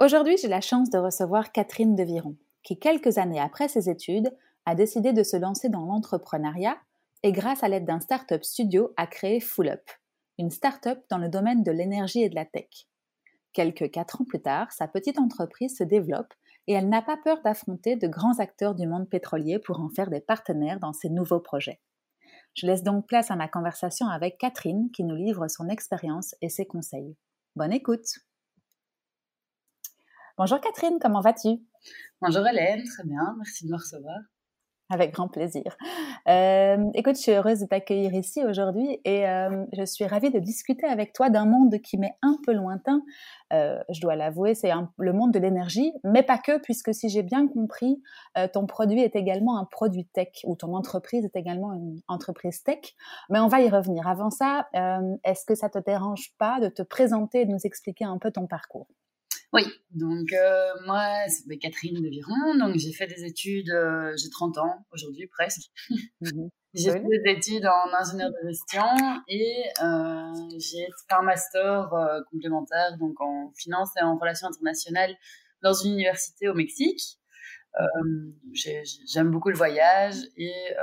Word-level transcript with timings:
Aujourd'hui, 0.00 0.36
j'ai 0.36 0.46
la 0.46 0.60
chance 0.60 0.90
de 0.90 0.98
recevoir 0.98 1.50
Catherine 1.50 1.96
Deviron, 1.96 2.36
qui 2.62 2.78
quelques 2.78 3.18
années 3.18 3.40
après 3.40 3.66
ses 3.66 3.90
études 3.90 4.30
a 4.64 4.76
décidé 4.76 5.12
de 5.12 5.24
se 5.24 5.36
lancer 5.36 5.68
dans 5.68 5.84
l'entrepreneuriat 5.86 6.76
et 7.24 7.32
grâce 7.32 7.64
à 7.64 7.68
l'aide 7.68 7.84
d'un 7.84 7.98
startup 7.98 8.44
studio 8.44 8.92
a 8.96 9.08
créé 9.08 9.40
Full 9.40 9.70
Up, 9.70 9.82
une 10.38 10.52
startup 10.52 11.00
dans 11.10 11.18
le 11.18 11.28
domaine 11.28 11.64
de 11.64 11.72
l'énergie 11.72 12.22
et 12.22 12.28
de 12.28 12.36
la 12.36 12.44
tech. 12.44 12.86
Quelques 13.52 13.90
quatre 13.90 14.20
ans 14.20 14.24
plus 14.24 14.40
tard, 14.40 14.70
sa 14.70 14.86
petite 14.86 15.18
entreprise 15.18 15.76
se 15.76 15.82
développe 15.82 16.32
et 16.68 16.74
elle 16.74 16.88
n'a 16.88 17.02
pas 17.02 17.16
peur 17.16 17.42
d'affronter 17.42 17.96
de 17.96 18.06
grands 18.06 18.38
acteurs 18.38 18.76
du 18.76 18.86
monde 18.86 19.08
pétrolier 19.08 19.58
pour 19.58 19.80
en 19.80 19.88
faire 19.88 20.10
des 20.10 20.20
partenaires 20.20 20.78
dans 20.78 20.92
ses 20.92 21.08
nouveaux 21.08 21.40
projets. 21.40 21.80
Je 22.54 22.68
laisse 22.68 22.84
donc 22.84 23.08
place 23.08 23.32
à 23.32 23.36
ma 23.36 23.48
conversation 23.48 24.06
avec 24.06 24.38
Catherine 24.38 24.92
qui 24.92 25.02
nous 25.02 25.16
livre 25.16 25.48
son 25.48 25.68
expérience 25.68 26.36
et 26.40 26.50
ses 26.50 26.66
conseils. 26.66 27.16
Bonne 27.56 27.72
écoute! 27.72 28.06
Bonjour 30.38 30.60
Catherine, 30.60 31.00
comment 31.00 31.20
vas-tu? 31.20 31.48
Bonjour 32.20 32.46
Hélène, 32.46 32.84
très 32.84 33.02
bien, 33.02 33.34
merci 33.38 33.66
de 33.66 33.72
me 33.72 33.76
recevoir. 33.76 34.18
Avec 34.88 35.12
grand 35.12 35.26
plaisir. 35.26 35.76
Euh, 36.28 36.76
écoute, 36.94 37.16
je 37.16 37.22
suis 37.22 37.32
heureuse 37.32 37.58
de 37.58 37.66
t'accueillir 37.66 38.14
ici 38.14 38.44
aujourd'hui 38.44 39.00
et 39.04 39.28
euh, 39.28 39.64
je 39.76 39.84
suis 39.84 40.06
ravie 40.06 40.30
de 40.30 40.38
discuter 40.38 40.86
avec 40.86 41.12
toi 41.12 41.28
d'un 41.28 41.44
monde 41.44 41.80
qui 41.80 41.98
m'est 41.98 42.14
un 42.22 42.36
peu 42.46 42.52
lointain. 42.52 43.02
Euh, 43.52 43.80
je 43.90 44.00
dois 44.00 44.14
l'avouer, 44.14 44.54
c'est 44.54 44.70
le 44.98 45.12
monde 45.12 45.32
de 45.32 45.40
l'énergie, 45.40 45.92
mais 46.04 46.22
pas 46.22 46.38
que, 46.38 46.58
puisque 46.58 46.94
si 46.94 47.08
j'ai 47.08 47.24
bien 47.24 47.48
compris, 47.48 48.00
ton 48.52 48.66
produit 48.66 49.00
est 49.00 49.16
également 49.16 49.58
un 49.58 49.64
produit 49.64 50.06
tech 50.06 50.28
ou 50.44 50.54
ton 50.54 50.72
entreprise 50.74 51.24
est 51.24 51.34
également 51.34 51.72
une 51.72 52.00
entreprise 52.06 52.62
tech. 52.62 52.94
Mais 53.28 53.40
on 53.40 53.48
va 53.48 53.60
y 53.60 53.68
revenir. 53.68 54.06
Avant 54.06 54.30
ça, 54.30 54.68
est-ce 55.24 55.44
que 55.44 55.56
ça 55.56 55.68
te 55.68 55.78
dérange 55.78 56.32
pas 56.38 56.60
de 56.60 56.68
te 56.68 56.82
présenter 56.82 57.40
et 57.40 57.44
de 57.44 57.50
nous 57.50 57.64
expliquer 57.66 58.04
un 58.04 58.18
peu 58.18 58.30
ton 58.30 58.46
parcours? 58.46 58.86
Oui, 59.54 59.62
donc 59.92 60.32
euh, 60.34 60.72
moi, 60.84 61.26
c'est 61.28 61.56
Catherine 61.56 62.02
de 62.02 62.08
Viron, 62.08 62.54
donc 62.58 62.76
j'ai 62.76 62.92
fait 62.92 63.06
des 63.06 63.24
études, 63.24 63.70
euh, 63.70 64.14
j'ai 64.16 64.28
30 64.28 64.58
ans 64.58 64.86
aujourd'hui 64.92 65.26
presque. 65.26 65.70
Mhm. 66.20 66.50
j'ai 66.74 66.90
fait 66.90 67.00
des 67.00 67.32
études 67.32 67.64
en 67.64 67.94
ingénieur 67.98 68.30
de 68.30 68.48
gestion 68.48 68.84
et 69.26 69.64
euh, 69.82 70.58
j'ai 70.58 70.84
fait 70.86 71.14
un 71.14 71.22
master 71.22 71.88
complémentaire 72.30 72.98
donc 72.98 73.18
en 73.20 73.52
finance 73.56 73.90
et 73.96 74.02
en 74.02 74.18
relations 74.18 74.48
internationales 74.48 75.14
dans 75.62 75.72
une 75.72 75.92
université 75.92 76.48
au 76.48 76.54
Mexique. 76.54 77.18
J'aime 78.52 79.30
beaucoup 79.30 79.48
le 79.48 79.56
voyage 79.56 80.16
et 80.36 80.74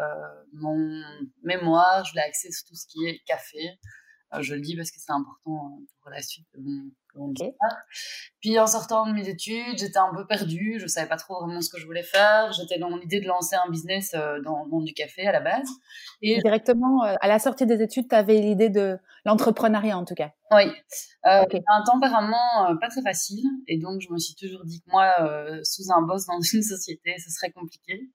mon 0.53 1.03
mémoire, 1.43 2.03
je 2.05 2.15
l'ai 2.15 2.21
axé 2.21 2.51
sur 2.51 2.67
tout 2.67 2.75
ce 2.75 2.87
qui 2.87 3.05
est 3.05 3.19
café. 3.27 3.77
je 4.39 4.55
le 4.55 4.61
dis 4.61 4.75
parce 4.75 4.89
que 4.89 4.99
c'est 4.99 5.11
important 5.11 5.81
pour 6.01 6.09
la 6.09 6.21
suite 6.21 6.47
de 6.55 6.61
mon, 6.61 6.89
puis 8.39 8.59
en 8.59 8.67
sortant 8.67 9.07
de 9.07 9.11
mes 9.11 9.27
études, 9.27 9.77
j'étais 9.77 9.97
un 9.97 10.13
peu 10.13 10.25
perdue, 10.27 10.77
je 10.79 10.87
savais 10.87 11.07
pas 11.07 11.17
trop 11.17 11.39
vraiment 11.41 11.61
ce 11.61 11.69
que 11.69 11.79
je 11.79 11.85
voulais 11.85 12.03
faire. 12.03 12.51
J'étais 12.53 12.77
dans 12.77 12.95
l'idée 12.95 13.19
de 13.19 13.27
lancer 13.27 13.55
un 13.55 13.69
business 13.69 14.13
euh, 14.13 14.41
dans, 14.41 14.67
dans, 14.67 14.81
du 14.81 14.93
café 14.93 15.25
à 15.25 15.31
la 15.31 15.39
base. 15.39 15.67
Et 16.21 16.39
directement 16.41 17.03
euh, 17.03 17.15
à 17.21 17.27
la 17.27 17.39
sortie 17.39 17.65
des 17.65 17.81
études, 17.81 18.07
tu 18.09 18.15
avais 18.15 18.39
l'idée 18.39 18.69
de 18.69 18.97
l'entrepreneuriat 19.25 19.97
en 19.97 20.05
tout 20.05 20.13
cas. 20.15 20.31
Oui, 20.51 20.65
euh, 21.25 21.43
un 21.67 21.83
tempérament 21.83 22.69
euh, 22.69 22.75
pas 22.79 22.89
très 22.89 23.01
facile 23.01 23.45
et 23.67 23.79
donc 23.79 23.99
je 24.01 24.13
me 24.13 24.19
suis 24.19 24.35
toujours 24.35 24.63
dit 24.63 24.81
que 24.81 24.91
moi, 24.91 25.11
sous 25.63 25.91
un 25.91 26.01
boss 26.01 26.25
dans 26.27 26.39
une 26.53 26.61
société, 26.61 27.15
ce 27.17 27.31
serait 27.31 27.51
compliqué. 27.51 28.11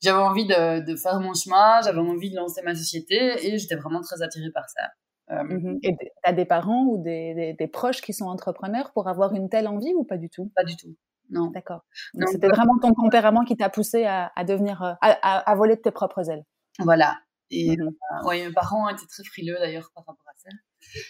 j'avais 0.00 0.18
envie 0.18 0.46
de, 0.46 0.80
de 0.80 0.96
faire 0.96 1.20
mon 1.20 1.34
chemin, 1.34 1.82
j'avais 1.82 1.98
envie 1.98 2.30
de 2.30 2.36
lancer 2.36 2.62
ma 2.62 2.74
société 2.74 3.46
et 3.46 3.58
j'étais 3.58 3.76
vraiment 3.76 4.00
très 4.00 4.22
attirée 4.22 4.50
par 4.52 4.68
ça. 4.70 4.82
Euh, 5.30 5.42
mmh 5.44 5.78
Et 5.82 5.96
tu 5.96 6.08
as 6.24 6.32
des 6.32 6.44
parents 6.44 6.84
ou 6.84 7.02
des, 7.02 7.54
des, 7.58 7.68
proches 7.68 8.00
qui 8.00 8.12
sont 8.12 8.26
entrepreneurs 8.26 8.92
pour 8.92 9.08
avoir 9.08 9.34
une 9.34 9.48
telle 9.48 9.68
envie 9.68 9.92
ou 9.94 10.04
pas 10.04 10.16
du 10.16 10.30
tout? 10.30 10.50
Pas 10.56 10.64
du 10.64 10.76
tout. 10.76 10.96
Non. 11.30 11.50
D'accord. 11.50 11.84
C'était 12.26 12.48
vraiment 12.48 12.78
ton 12.80 12.92
tempérament 12.94 13.44
qui 13.44 13.56
t'a 13.56 13.68
poussé 13.68 14.04
à, 14.04 14.32
à 14.34 14.44
devenir, 14.44 14.82
euh, 14.82 14.92
à, 15.02 15.50
à, 15.50 15.54
voler 15.54 15.76
de 15.76 15.82
tes 15.82 15.90
propres 15.90 16.30
ailes. 16.30 16.44
Voilà. 16.78 17.18
Et 17.50 17.76
mmh 17.76 17.82
euh, 17.82 18.26
ouais, 18.26 18.46
mes 18.46 18.52
parents 18.52 18.88
étaient 18.88 19.06
très 19.06 19.24
frileux 19.24 19.56
d'ailleurs 19.58 19.90
par 19.94 20.04
rapport 20.06 20.26
à 20.26 20.32
ça. 20.36 20.48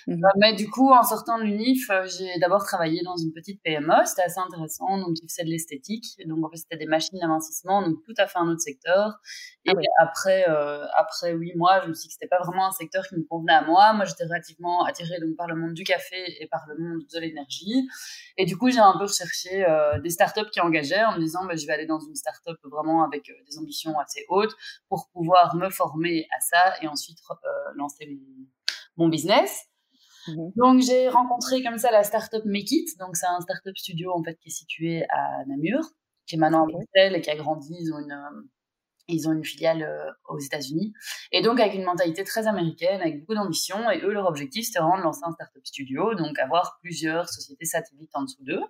Mmh 0.07 0.21
bah, 0.21 0.29
mais 0.39 0.55
du 0.55 0.69
coup, 0.69 0.91
en 0.91 1.03
sortant 1.03 1.39
de 1.39 1.45
l'UNIF, 1.45 1.89
euh, 1.91 2.07
j'ai 2.07 2.39
d'abord 2.41 2.65
travaillé 2.65 3.03
dans 3.03 3.17
une 3.17 3.33
petite 3.33 3.63
PME. 3.63 4.05
C'était 4.05 4.23
assez 4.23 4.39
intéressant. 4.39 4.99
Donc, 4.99 5.15
qui 5.15 5.29
faisait 5.29 5.45
de 5.45 5.51
l'esthétique. 5.51 6.05
Donc, 6.27 6.45
en 6.45 6.51
fait, 6.51 6.57
c'était 6.57 6.77
des 6.77 6.87
machines 6.87 7.19
d'amincissement. 7.19 7.83
Donc, 7.83 8.03
tout 8.05 8.15
à 8.19 8.27
fait 8.27 8.39
un 8.39 8.49
autre 8.49 8.61
secteur. 8.61 9.21
Et 9.65 9.71
ah 9.71 10.03
après, 10.03 10.49
euh, 10.49 10.85
après 10.97 11.33
huit 11.33 11.55
mois, 11.57 11.81
je 11.83 11.89
me 11.89 11.95
suis 11.95 12.03
dit 12.03 12.09
que 12.09 12.15
c'était 12.15 12.29
pas 12.29 12.41
vraiment 12.45 12.67
un 12.67 12.73
secteur 12.73 13.07
qui 13.07 13.17
me 13.17 13.25
convenait 13.25 13.53
à 13.53 13.63
moi. 13.63 13.93
Moi, 13.93 14.05
j'étais 14.05 14.25
relativement 14.25 14.85
attirée 14.85 15.21
donc, 15.21 15.37
par 15.37 15.47
le 15.47 15.55
monde 15.55 15.75
du 15.75 15.85
café 15.85 16.17
et 16.41 16.47
par 16.49 16.65
le 16.69 16.77
monde 16.83 17.03
de 17.13 17.21
l'énergie. 17.21 17.89
Et 18.37 18.47
du 18.47 18.57
coup, 18.57 18.71
j'ai 18.71 18.81
un 18.81 18.97
peu 18.99 19.05
recherché 19.05 19.65
euh, 19.65 20.01
des 20.01 20.11
startups 20.11 20.51
qui 20.51 20.61
engageaient 20.61 21.05
en 21.05 21.15
me 21.15 21.21
disant, 21.21 21.45
bah, 21.47 21.57
je 21.57 21.67
vais 21.67 21.73
aller 21.73 21.87
dans 21.87 22.01
une 22.01 22.15
startup 22.15 22.59
vraiment 22.65 23.05
avec 23.05 23.25
des 23.27 23.59
ambitions 23.59 23.99
assez 23.99 24.25
hautes 24.29 24.55
pour 24.89 25.09
pouvoir 25.13 25.55
me 25.57 25.71
former 25.71 26.27
à 26.37 26.41
ça 26.41 26.75
et 26.83 26.89
ensuite 26.89 27.19
lancer 27.75 28.07
mon 28.07 28.47
mon 28.99 29.09
business. 29.09 29.65
Mhm. 30.29 30.53
Donc 30.57 30.83
j'ai 30.83 31.09
rencontré 31.09 31.63
comme 31.63 31.79
ça 31.79 31.91
la 31.91 32.05
startup 32.05 32.45
Make 32.45 32.71
It. 32.71 32.99
Donc 32.99 33.17
c'est 33.17 33.27
un 33.27 33.41
startup 33.41 33.77
studio 33.77 34.13
en 34.13 34.23
fait 34.23 34.37
qui 34.37 34.49
est 34.49 34.53
situé 34.53 35.05
à 35.09 35.45
Namur, 35.47 35.81
qui 36.27 36.35
est 36.35 36.39
maintenant 36.39 36.65
à 36.65 36.67
Bruxelles 36.67 37.17
et 37.17 37.21
qui 37.21 37.31
a 37.31 37.37
grandi. 37.37 37.75
Ils 37.81 37.93
ont 37.95 37.99
une 37.99 38.13
euh, 38.13 38.43
ils 39.11 39.27
ont 39.27 39.33
une 39.33 39.45
filiale 39.45 39.83
euh, 39.83 40.11
aux 40.29 40.39
États-Unis 40.39 40.93
et 41.33 41.41
donc 41.41 41.59
avec 41.61 41.75
une 41.75 41.85
mentalité 41.85 42.25
très 42.25 42.47
américaine, 42.47 43.01
avec 43.01 43.21
beaucoup 43.21 43.35
d'ambition. 43.35 43.91
Et 43.91 44.01
eux, 44.03 44.13
leur 44.13 44.27
objectif, 44.27 44.67
c'était 44.67 44.81
vraiment 44.81 44.99
de 44.99 45.03
lancer 45.03 45.23
un 45.25 45.33
startup 45.33 45.67
studio, 45.67 46.15
donc 46.15 46.39
avoir 46.39 46.79
plusieurs 46.83 47.29
sociétés 47.29 47.65
satellites 47.65 48.11
en 48.13 48.25
dessous 48.25 48.45
d'eux. 48.45 48.63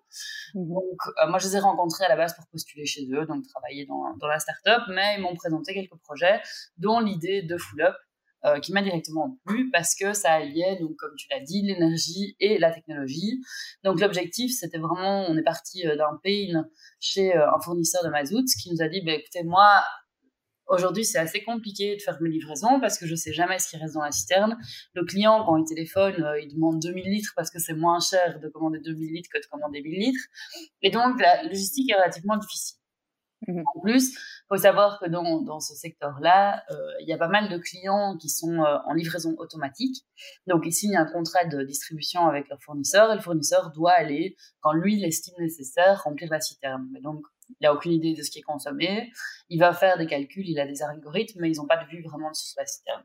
Mhm. 0.55 0.69
Donc 0.69 0.99
euh, 1.09 1.29
moi, 1.29 1.39
je 1.41 1.49
les 1.49 1.57
ai 1.57 1.59
rencontrés 1.59 2.05
à 2.05 2.09
la 2.09 2.17
base 2.17 2.37
pour 2.37 2.47
postuler 2.47 2.87
chez 2.87 3.09
eux, 3.11 3.27
donc 3.27 3.47
travailler 3.49 3.85
dans, 3.87 4.17
dans 4.17 4.29
la 4.29 4.39
startup, 4.39 4.85
mais 4.89 5.17
ils 5.17 5.23
m'ont 5.23 5.35
présenté 5.35 5.75
quelques 5.75 5.99
projets, 6.05 6.41
dont 6.77 7.01
l'idée 7.01 7.43
de 7.43 7.57
Full 7.57 7.83
Up, 7.83 7.97
euh, 8.45 8.61
qui 8.61 8.73
m'a 8.73 8.83
directement 8.83 9.37
plu 9.45 9.69
parce 9.73 9.97
que 9.97 10.13
ça 10.13 10.35
alliait, 10.35 10.77
donc, 10.81 10.95
comme 10.97 11.15
tu 11.17 11.27
l'as 11.29 11.41
dit, 11.41 11.63
l'énergie 11.63 12.37
et 12.39 12.59
la 12.59 12.71
technologie. 12.71 13.41
Donc 13.83 14.01
l'objectif, 14.01 14.53
c'était 14.53 14.79
vraiment, 14.79 15.27
on 15.29 15.37
est 15.37 15.43
parti 15.43 15.85
euh, 15.85 15.97
d'un 15.97 16.21
pain 16.23 16.65
chez 17.01 17.37
euh, 17.37 17.51
un 17.53 17.61
fournisseur 17.61 18.05
de 18.05 18.11
mazout 18.11 18.45
qui 18.63 18.71
nous 18.71 18.81
a 18.81 18.89
dit, 18.89 19.03
bah, 19.03 19.13
écoutez, 19.13 19.43
moi, 19.43 19.83
Aujourd'hui, 20.71 21.03
c'est 21.03 21.17
assez 21.17 21.43
compliqué 21.43 21.97
de 21.97 22.03
faire 22.03 22.21
mes 22.21 22.29
livraisons 22.29 22.79
parce 22.79 22.99
que 22.99 23.07
je 23.07 23.15
sais 23.15 23.33
jamais 23.33 23.59
ce 23.59 23.71
qui 23.71 23.79
reste 23.79 23.95
dans 23.95 24.03
la 24.03 24.13
citerne. 24.13 24.59
Le 24.93 25.03
client, 25.03 25.43
quand 25.47 25.57
il 25.57 25.65
téléphone, 25.65 26.23
il 26.43 26.53
demande 26.53 26.79
2000 26.81 27.05
litres 27.05 27.33
parce 27.35 27.51
que 27.51 27.59
c'est 27.59 27.73
moins 27.73 28.01
cher 28.01 28.39
de 28.39 28.49
commander 28.49 28.79
2000 28.79 29.15
litres 29.15 29.31
que 29.33 29.39
de 29.39 29.47
commander 29.47 29.81
1000 29.81 29.99
litres. 29.99 30.25
Et 30.83 30.91
donc, 30.91 31.19
la 31.23 31.43
logistique 31.45 31.91
est 31.91 31.95
relativement 31.95 32.37
difficile. 32.37 32.77
Mmh 33.47 33.63
en 33.75 33.81
plus, 33.81 34.19
faut 34.49 34.57
savoir 34.57 34.99
que 34.99 35.07
dans, 35.09 35.43
dans 35.43 35.61
ce 35.61 35.75
secteur-là, 35.75 36.63
euh, 36.71 36.75
il 37.01 37.09
y 37.09 37.13
a 37.13 37.19
pas 37.19 37.29
mal 37.29 37.49
de 37.49 37.59
clients 37.59 38.17
qui 38.17 38.29
sont 38.29 38.63
euh, 38.63 38.79
en 38.87 38.95
livraison 38.95 39.35
automatique. 39.39 40.05
Donc, 40.47 40.63
ils 40.65 40.73
signent 40.73 40.97
un 40.97 41.05
contrat 41.05 41.45
de 41.45 41.63
distribution 41.63 42.27
avec 42.27 42.49
leur 42.49 42.61
fournisseur 42.63 43.13
et 43.13 43.17
le 43.17 43.21
fournisseur 43.21 43.71
doit 43.73 43.93
aller, 43.93 44.37
quand 44.61 44.73
lui 44.73 44.99
l'estime 44.99 45.35
nécessaire, 45.39 46.03
remplir 46.03 46.31
la 46.31 46.41
citerne. 46.41 46.89
Mais 46.93 47.01
donc, 47.01 47.23
il 47.51 47.57
n'a 47.63 47.75
aucune 47.75 47.93
idée 47.93 48.15
de 48.15 48.23
ce 48.23 48.31
qui 48.31 48.39
est 48.39 48.43
consommé. 48.43 49.11
Il 49.49 49.61
va 49.61 49.73
faire 49.73 49.99
des 49.99 50.07
calculs, 50.07 50.49
il 50.49 50.59
a 50.59 50.67
des 50.67 50.83
algorithmes, 50.83 51.41
mais 51.41 51.51
ils 51.51 51.57
n'ont 51.57 51.67
pas 51.67 51.83
de 51.83 51.89
vue 51.89 52.03
vraiment 52.03 52.33
sur 52.33 52.55
la 52.59 52.67
citerne. 52.67 53.05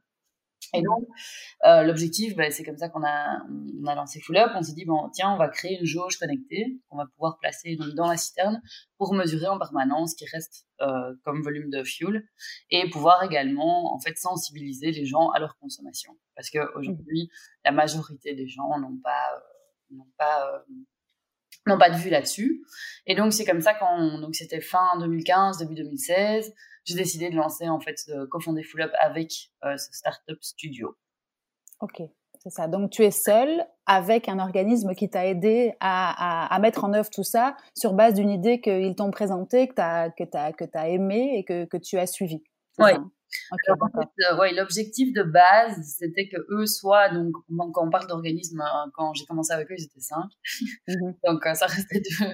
Et 0.73 0.81
donc, 0.81 1.07
euh, 1.65 1.83
l'objectif, 1.83 2.35
bah, 2.35 2.49
c'est 2.49 2.63
comme 2.63 2.77
ça 2.77 2.89
qu'on 2.89 3.03
a, 3.03 3.43
on 3.81 3.85
a 3.85 3.95
lancé 3.95 4.19
Full 4.19 4.37
Up. 4.37 4.51
On 4.55 4.63
s'est 4.63 4.73
dit, 4.73 4.85
bon, 4.85 5.09
tiens, 5.13 5.31
on 5.31 5.37
va 5.37 5.47
créer 5.47 5.77
une 5.79 5.85
jauge 5.85 6.17
connectée 6.17 6.79
qu'on 6.89 6.97
va 6.97 7.05
pouvoir 7.05 7.37
placer 7.39 7.75
donc, 7.75 7.89
dans 7.89 8.07
la 8.07 8.17
citerne 8.17 8.61
pour 8.97 9.13
mesurer 9.13 9.47
en 9.47 9.59
permanence 9.59 10.11
ce 10.11 10.15
qui 10.15 10.25
reste 10.31 10.65
euh, 10.81 11.13
comme 11.23 11.41
volume 11.43 11.69
de 11.69 11.83
fuel 11.83 12.27
et 12.71 12.89
pouvoir 12.89 13.23
également, 13.23 13.93
en 13.93 13.99
fait, 13.99 14.17
sensibiliser 14.17 14.91
les 14.91 15.05
gens 15.05 15.29
à 15.29 15.39
leur 15.39 15.57
consommation. 15.57 16.17
Parce 16.35 16.49
qu'aujourd'hui, 16.49 17.29
la 17.63 17.71
majorité 17.71 18.33
des 18.33 18.47
gens 18.47 18.79
n'ont 18.79 18.97
pas, 19.03 19.29
euh, 19.35 19.95
n'ont 19.95 20.11
pas, 20.17 20.63
n'ont 21.67 21.77
pas 21.77 21.91
de 21.91 21.97
vue 21.97 22.09
là-dessus. 22.09 22.63
Et 23.05 23.13
donc, 23.13 23.31
c'est 23.31 23.45
comme 23.45 23.61
ça 23.61 23.75
qu'on, 23.75 24.19
donc 24.19 24.33
c'était 24.33 24.61
fin 24.61 24.97
2015, 24.99 25.59
début 25.59 25.75
2016 25.75 26.51
j'ai 26.85 26.95
décidé 26.95 27.29
de 27.29 27.35
lancer, 27.35 27.69
en 27.69 27.79
fait, 27.79 27.95
de 28.07 28.25
cofonder 28.25 28.63
Full 28.63 28.81
Up 28.81 28.91
avec 28.99 29.51
euh, 29.63 29.77
ce 29.77 29.93
startup 29.93 30.37
studio. 30.41 30.95
Ok. 31.81 32.01
C'est 32.39 32.49
ça. 32.49 32.67
Donc, 32.67 32.89
tu 32.89 33.03
es 33.03 33.11
seul 33.11 33.65
avec 33.85 34.27
un 34.27 34.37
organisme 34.37 34.93
qui 34.95 35.09
t'a 35.09 35.25
aidé 35.25 35.75
à, 35.79 36.53
à, 36.53 36.59
mettre 36.59 36.83
en 36.83 36.93
œuvre 36.93 37.09
tout 37.09 37.23
ça 37.23 37.55
sur 37.73 37.93
base 37.93 38.15
d'une 38.15 38.29
idée 38.29 38.59
qu'ils 38.59 38.95
t'ont 38.95 39.11
présentée, 39.11 39.69
que 39.69 39.75
tu 39.75 39.81
as, 39.81 40.09
que 40.09 40.23
as, 40.33 40.51
que 40.51 40.65
as 40.73 40.89
aimée 40.89 41.37
et 41.37 41.45
que, 41.45 41.63
que 41.65 41.77
tu 41.77 41.97
as 41.97 42.05
suivie. 42.05 42.43
Oui. 42.79 42.91
Euh, 43.69 44.37
ouais, 44.37 44.53
l'objectif 44.53 45.13
de 45.13 45.23
base, 45.23 45.81
c'était 45.97 46.27
que 46.27 46.37
eux 46.49 46.65
soient, 46.65 47.09
donc, 47.09 47.33
quand 47.73 47.87
on 47.87 47.89
parle 47.89 48.07
d'organisme, 48.07 48.61
euh, 48.61 48.89
quand 48.93 49.13
j'ai 49.13 49.25
commencé 49.25 49.53
avec 49.53 49.71
eux, 49.71 49.75
ils 49.77 49.85
étaient 49.85 49.99
cinq. 49.99 50.29
Mhm. 50.87 51.15
donc, 51.25 51.45
euh, 51.45 51.53
ça 51.53 51.65
restait 51.65 51.99
de, 51.99 52.25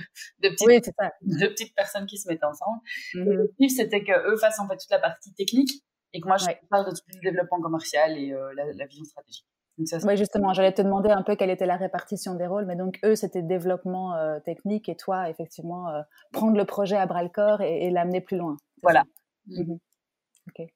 de, 0.50 1.48
petites, 1.48 1.76
personnes 1.76 2.06
qui 2.06 2.18
se 2.18 2.28
mettaient 2.28 2.46
ensemble. 2.46 2.80
Mhm. 3.16 3.32
L'objectif, 3.32 3.72
c'était 3.76 4.04
que 4.04 4.32
eux 4.32 4.38
fassent 4.38 4.60
en 4.60 4.68
fait 4.68 4.78
toute 4.78 4.92
la 4.92 5.00
partie 5.00 5.34
technique 5.34 5.84
et 6.14 6.22
que 6.22 6.28
moi, 6.28 6.38
je 6.38 6.46
parle 6.70 6.86
de 6.86 6.92
tout 6.92 7.04
le 7.14 7.30
développement 7.30 7.62
commercial 7.62 8.18
et 8.18 8.34
la, 8.56 8.86
vision 8.88 9.04
stratégique. 9.04 9.46
oui, 9.78 10.18
justement, 10.18 10.54
j'allais 10.54 10.74
te 10.74 10.82
demander 10.82 11.12
un 11.12 11.22
peu 11.22 11.36
quelle 11.36 11.52
était 11.52 11.68
la 11.68 11.78
répartition 11.78 12.34
des 12.34 12.48
rôles, 12.48 12.66
mais 12.66 12.76
donc 12.76 12.98
eux, 13.06 13.16
c'était 13.16 13.44
développement 13.44 14.16
technique 14.44 14.90
et 14.90 14.96
toi, 14.96 15.30
effectivement, 15.30 15.86
prendre 16.32 16.58
le 16.58 16.66
projet 16.66 16.98
à 16.98 17.06
bras 17.06 17.22
le 17.22 17.30
corps 17.30 17.62
et, 17.62 17.92
l'amener 17.92 18.22
plus 18.22 18.38
loin. 18.38 18.58
Voilà. 18.82 19.04
Mhm. 19.46 19.78
Ok. 20.48 20.68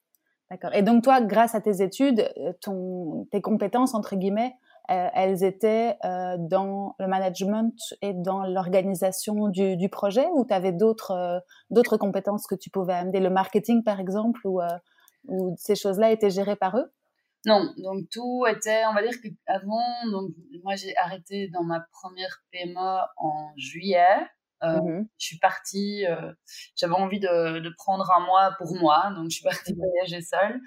D'accord. 0.53 0.75
Et 0.75 0.83
donc 0.83 1.03
toi, 1.03 1.19
grâce 1.19 1.55
à 1.55 1.61
tes 1.61 1.81
études, 1.81 2.31
euh, 2.37 3.23
tes 3.31 3.41
compétences 3.41 3.95
entre 3.95 4.15
guillemets, 4.15 4.53
euh, 4.91 5.07
elles 5.15 5.43
étaient 5.43 5.97
euh, 6.05 6.35
dans 6.37 6.93
le 6.99 7.07
management 7.07 7.73
et 8.03 8.13
dans 8.13 8.43
l'organisation 8.43 9.47
du, 9.47 9.89
projet, 9.89 10.27
ou 10.35 10.45
tu 10.45 10.53
avais 10.53 10.71
d'autres 10.71 11.97
compétences 11.97 12.45
que 12.45 12.53
tu 12.53 12.69
pouvais 12.69 12.93
amener, 12.93 13.19
le 13.19 13.31
marketing 13.31 13.83
par 13.83 13.99
exemple, 13.99 14.41
ou, 14.45 14.61
ou 15.27 15.55
ces 15.57 15.73
choses-là 15.73 16.11
étaient 16.11 16.29
gérées 16.29 16.55
par 16.55 16.77
eux? 16.77 16.93
Non, 17.47 17.73
donc 17.77 18.07
tout 18.11 18.45
était, 18.47 18.85
on 18.85 18.93
va 18.93 19.01
dire 19.01 19.19
qu'avant, 19.23 20.11
donc 20.11 20.29
moi 20.63 20.75
j'ai 20.75 20.95
arrêté 20.97 21.47
dans 21.47 21.63
ma 21.63 21.83
première 21.91 22.43
PMA 22.51 23.09
en 23.17 23.53
juillet. 23.57 24.19
Euh, 24.63 24.81
mmh 24.81 25.07
je 25.17 25.25
suis 25.25 25.39
partie, 25.39 26.05
euh, 26.07 26.31
j'avais 26.75 26.93
envie 26.93 27.19
de, 27.19 27.59
de, 27.59 27.69
prendre 27.77 28.09
un 28.11 28.25
mois 28.25 28.55
pour 28.57 28.75
moi, 28.75 29.11
donc 29.15 29.29
je 29.29 29.35
suis 29.35 29.43
partie 29.43 29.73
mmh 29.73 29.77
voyager 29.77 30.21
seule. 30.21 30.59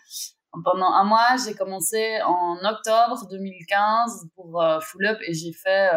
Pendant 0.65 0.91
un 0.91 1.05
mois, 1.05 1.37
j'ai 1.45 1.55
commencé 1.55 2.21
en 2.23 2.57
octobre 2.65 3.27
2015 3.29 4.29
pour 4.35 4.63
euh, 4.63 4.81
Full 4.81 5.07
Up 5.07 5.19
et 5.27 5.35
j'ai 5.35 5.53
fait 5.53 5.91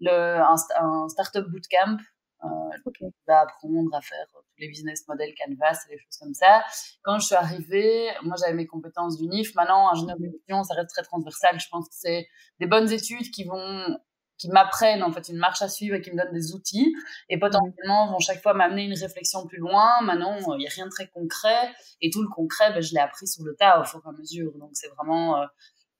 le, 0.00 0.10
un, 0.10 0.54
un 0.80 1.08
startup 1.08 1.46
bootcamp 1.48 1.98
euh, 2.44 2.92
qui 2.92 3.04
va 3.26 3.40
apprendre 3.40 3.94
à 3.94 4.02
faire 4.02 4.26
tous 4.30 4.42
les 4.58 4.68
business 4.68 5.08
models 5.08 5.32
Canvas 5.34 5.78
et 5.88 5.94
des 5.94 5.98
choses 5.98 6.18
comme 6.20 6.34
ça. 6.34 6.62
Quand 7.02 7.18
je 7.18 7.26
suis 7.26 7.34
arrivée, 7.34 8.10
moi 8.22 8.36
j'avais 8.38 8.52
mes 8.52 8.66
compétences 8.66 9.16
du 9.16 9.26
NIF. 9.28 9.54
Maintenant, 9.54 9.90
ingénieur 9.90 10.18
de 10.18 10.64
ça 10.64 10.74
reste 10.74 10.90
très 10.90 11.02
transversal. 11.02 11.58
Je 11.58 11.68
pense 11.70 11.88
que 11.88 11.94
c'est 11.94 12.28
des 12.60 12.66
bonnes 12.66 12.90
études 12.92 13.30
qui 13.30 13.44
vont 13.44 13.98
qui 14.38 14.48
m'apprennent 14.48 15.02
en 15.02 15.12
fait 15.12 15.28
une 15.28 15.36
marche 15.36 15.62
à 15.62 15.68
suivre 15.68 15.94
et 15.94 16.00
qui 16.00 16.10
me 16.10 16.16
donnent 16.16 16.32
des 16.32 16.54
outils 16.54 16.94
et 17.28 17.38
potentiellement 17.38 18.10
vont 18.10 18.18
chaque 18.18 18.42
fois 18.42 18.54
m'amener 18.54 18.84
une 18.84 18.98
réflexion 18.98 19.46
plus 19.46 19.58
loin. 19.58 19.88
Maintenant, 20.02 20.36
il 20.54 20.58
n'y 20.58 20.66
a 20.66 20.70
rien 20.70 20.86
de 20.86 20.90
très 20.90 21.08
concret 21.08 21.72
et 22.00 22.10
tout 22.10 22.22
le 22.22 22.28
concret, 22.28 22.72
ben, 22.72 22.82
je 22.82 22.92
l'ai 22.94 23.00
appris 23.00 23.26
sur 23.26 23.44
le 23.44 23.54
tas 23.54 23.80
au 23.80 23.84
fur 23.84 24.02
et 24.04 24.08
à 24.08 24.12
mesure. 24.12 24.52
Donc 24.58 24.70
c'est 24.72 24.88
vraiment, 24.88 25.36
euh, 25.36 25.46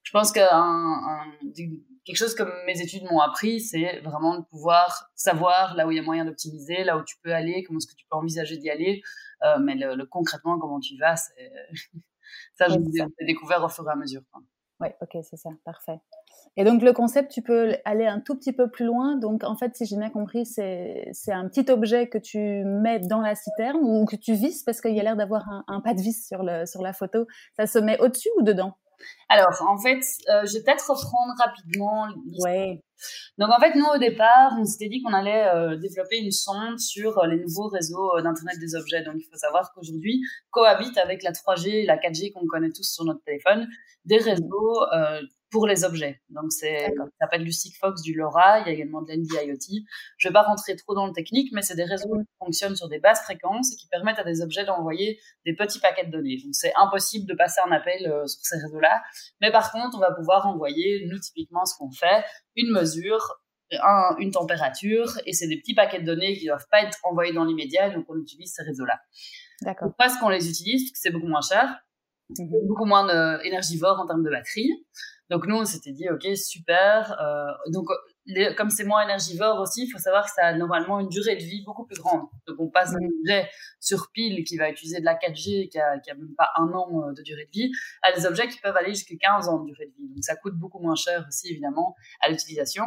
je 0.02 0.10
pense 0.10 0.32
que 0.32 0.40
quelque 2.04 2.16
chose 2.16 2.34
que 2.34 2.42
mes 2.66 2.80
études 2.80 3.04
m'ont 3.04 3.20
appris, 3.20 3.60
c'est 3.60 4.00
vraiment 4.00 4.38
de 4.38 4.44
pouvoir 4.44 5.10
savoir 5.14 5.74
là 5.74 5.86
où 5.86 5.90
il 5.90 5.96
y 5.96 6.00
a 6.00 6.02
moyen 6.02 6.24
d'optimiser, 6.24 6.84
là 6.84 6.98
où 6.98 7.04
tu 7.04 7.16
peux 7.22 7.32
aller, 7.32 7.64
comment 7.64 7.78
est-ce 7.78 7.86
que 7.86 7.96
tu 7.96 8.06
peux 8.10 8.16
envisager 8.16 8.56
d'y 8.58 8.68
aller, 8.68 9.02
euh, 9.42 9.58
mais 9.58 9.74
le, 9.74 10.04
concrètement 10.06 10.58
comment 10.58 10.80
tu 10.80 10.96
vas, 10.98 11.14
ça 12.54 12.68
je 12.68 12.76
l'ai 12.76 13.26
découvert 13.26 13.62
au 13.64 13.68
fur 13.68 13.88
et 13.88 13.92
à 13.92 13.96
mesure. 13.96 14.22
Oui, 14.80 14.88
ok, 15.00 15.22
c'est 15.22 15.36
ça, 15.36 15.50
parfait. 15.64 16.00
Et 16.56 16.64
donc 16.64 16.82
le 16.82 16.92
concept, 16.92 17.32
tu 17.32 17.42
peux 17.42 17.74
aller 17.84 18.06
un 18.06 18.20
tout 18.20 18.36
petit 18.36 18.52
peu 18.52 18.70
plus 18.70 18.86
loin. 18.86 19.16
Donc 19.16 19.42
en 19.44 19.56
fait, 19.56 19.76
si 19.76 19.86
j'ai 19.86 19.96
bien 19.96 20.10
compris, 20.10 20.46
c'est 20.46 21.12
un 21.28 21.48
petit 21.48 21.70
objet 21.70 22.08
que 22.08 22.18
tu 22.18 22.38
mets 22.64 23.00
dans 23.00 23.20
la 23.20 23.34
citerne 23.34 23.78
ou 23.82 24.04
que 24.04 24.16
tu 24.16 24.34
visses 24.34 24.62
parce 24.62 24.80
qu'il 24.80 24.94
y 24.94 25.00
a 25.00 25.02
l'air 25.02 25.16
d'avoir 25.16 25.48
un, 25.48 25.64
un, 25.66 25.80
pas 25.80 25.94
de 25.94 26.00
vis 26.00 26.26
sur, 26.26 26.42
le, 26.42 26.66
sur 26.66 26.82
la 26.82 26.92
photo. 26.92 27.26
Ça 27.56 27.66
se 27.66 27.78
met 27.78 27.98
au-dessus 28.00 28.28
ou 28.38 28.42
dedans? 28.42 28.76
Alors, 29.28 29.50
en 29.68 29.78
fait, 29.78 30.00
euh, 30.28 30.46
je 30.46 30.54
vais 30.54 30.64
peut-être 30.64 30.88
reprendre 30.88 31.34
rapidement. 31.38 32.06
Ouais. 32.40 32.82
Donc, 33.38 33.50
en 33.50 33.58
fait, 33.60 33.74
nous, 33.74 33.86
au 33.86 33.98
départ, 33.98 34.52
on 34.58 34.64
s'était 34.64 34.88
dit 34.88 35.02
qu'on 35.02 35.12
allait 35.12 35.46
euh, 35.46 35.76
développer 35.76 36.18
une 36.18 36.30
sonde 36.30 36.78
sur 36.78 37.18
euh, 37.18 37.26
les 37.26 37.38
nouveaux 37.38 37.68
réseaux 37.68 38.12
d'Internet 38.22 38.58
des 38.60 38.74
objets. 38.74 39.02
Donc, 39.02 39.16
il 39.18 39.24
faut 39.24 39.36
savoir 39.36 39.72
qu'aujourd'hui, 39.74 40.20
cohabitent 40.50 40.98
avec 40.98 41.22
la 41.22 41.32
3G 41.32 41.68
et 41.68 41.86
la 41.86 41.96
4G 41.96 42.32
qu'on 42.32 42.46
connaît 42.46 42.70
tous 42.70 42.88
sur 42.88 43.04
notre 43.04 43.22
téléphone, 43.24 43.66
des 44.04 44.18
réseaux 44.18 44.80
pour 45.54 45.68
les 45.68 45.84
objets. 45.84 46.20
Donc, 46.30 46.50
c'est, 46.50 46.92
ça 46.96 47.04
s'appelle 47.20 47.44
du 47.44 47.52
Sigfox, 47.52 48.02
du 48.02 48.12
LoRa, 48.12 48.58
il 48.58 48.66
y 48.66 48.70
a 48.70 48.72
également 48.72 49.02
de 49.02 49.12
l'NB-IoT. 49.12 49.84
Je 50.18 50.28
vais 50.28 50.32
pas 50.32 50.42
rentrer 50.42 50.74
trop 50.74 50.96
dans 50.96 51.06
le 51.06 51.12
technique, 51.12 51.52
mais 51.52 51.62
c'est 51.62 51.76
des 51.76 51.84
réseaux 51.84 52.18
qui 52.18 52.34
fonctionnent 52.40 52.74
sur 52.74 52.88
des 52.88 52.98
basses 52.98 53.22
fréquences 53.22 53.72
et 53.72 53.76
qui 53.76 53.86
permettent 53.86 54.18
à 54.18 54.24
des 54.24 54.42
objets 54.42 54.64
d'envoyer 54.64 55.20
des 55.46 55.54
petits 55.54 55.78
paquets 55.78 56.06
de 56.06 56.10
données. 56.10 56.38
Donc, 56.42 56.56
c'est 56.56 56.72
impossible 56.74 57.26
de 57.26 57.34
passer 57.34 57.60
un 57.64 57.70
appel 57.70 58.04
euh, 58.04 58.26
sur 58.26 58.40
ces 58.42 58.56
réseaux-là. 58.56 59.00
Mais 59.40 59.52
par 59.52 59.70
contre, 59.70 59.96
on 59.96 60.00
va 60.00 60.10
pouvoir 60.10 60.44
envoyer, 60.48 61.06
nous, 61.08 61.20
typiquement, 61.20 61.64
ce 61.66 61.78
qu'on 61.78 61.92
fait, 61.92 62.24
une 62.56 62.72
mesure, 62.72 63.40
un, 63.70 64.16
une 64.18 64.32
température, 64.32 65.20
et 65.24 65.34
c'est 65.34 65.46
des 65.46 65.58
petits 65.60 65.74
paquets 65.74 66.00
de 66.00 66.04
données 66.04 66.36
qui 66.36 66.46
doivent 66.46 66.66
pas 66.68 66.82
être 66.82 66.98
envoyés 67.04 67.32
dans 67.32 67.44
l'immédiat, 67.44 67.90
donc 67.90 68.06
on 68.08 68.18
utilise 68.18 68.52
ces 68.52 68.64
réseaux-là. 68.64 68.98
D'accord. 69.62 69.92
Parce 69.96 70.18
qu'on 70.18 70.30
les 70.30 70.50
utilise, 70.50 70.82
parce 70.82 70.92
que 70.94 70.98
c'est 71.00 71.12
beaucoup 71.12 71.28
moins 71.28 71.42
cher, 71.48 71.78
mmh 72.30 72.44
beaucoup 72.66 72.86
moins 72.86 73.08
euh, 73.08 73.38
énergivore 73.42 74.00
en 74.00 74.06
termes 74.06 74.24
de 74.24 74.30
batterie. 74.30 74.70
Donc 75.30 75.46
nous, 75.46 75.56
on 75.56 75.64
s'était 75.64 75.92
dit, 75.92 76.08
ok, 76.10 76.36
super. 76.36 77.16
Euh, 77.20 77.70
donc 77.72 77.88
comme 78.56 78.70
c'est 78.70 78.84
moins 78.84 79.02
énergivore 79.02 79.60
aussi, 79.60 79.84
il 79.84 79.90
faut 79.90 79.98
savoir 79.98 80.24
que 80.24 80.30
ça 80.30 80.46
a 80.46 80.54
normalement 80.54 80.98
une 81.00 81.08
durée 81.08 81.36
de 81.36 81.42
vie 81.42 81.62
beaucoup 81.64 81.84
plus 81.84 81.98
grande. 81.98 82.22
Donc 82.46 82.56
on 82.58 82.68
passe 82.68 82.92
d'un 82.92 83.06
objet 83.20 83.48
sur 83.80 84.10
pile 84.12 84.44
qui 84.44 84.56
va 84.56 84.70
utiliser 84.70 85.00
de 85.00 85.04
la 85.04 85.14
4G, 85.14 85.68
qui 85.68 85.78
a, 85.78 85.98
qui 85.98 86.10
a 86.10 86.14
même 86.14 86.34
pas 86.36 86.48
un 86.56 86.72
an 86.72 86.88
euh, 87.02 87.12
de 87.12 87.22
durée 87.22 87.44
de 87.44 87.50
vie, 87.50 87.70
à 88.02 88.12
des 88.12 88.26
objets 88.26 88.48
qui 88.48 88.58
peuvent 88.60 88.76
aller 88.76 88.94
jusqu'à 88.94 89.14
15 89.20 89.48
ans 89.48 89.60
de 89.60 89.66
durée 89.66 89.86
de 89.86 89.92
vie. 89.92 90.08
Donc 90.08 90.24
ça 90.24 90.36
coûte 90.36 90.54
beaucoup 90.54 90.78
moins 90.78 90.94
cher 90.94 91.24
aussi, 91.28 91.50
évidemment, 91.50 91.94
à 92.20 92.30
l'utilisation. 92.30 92.84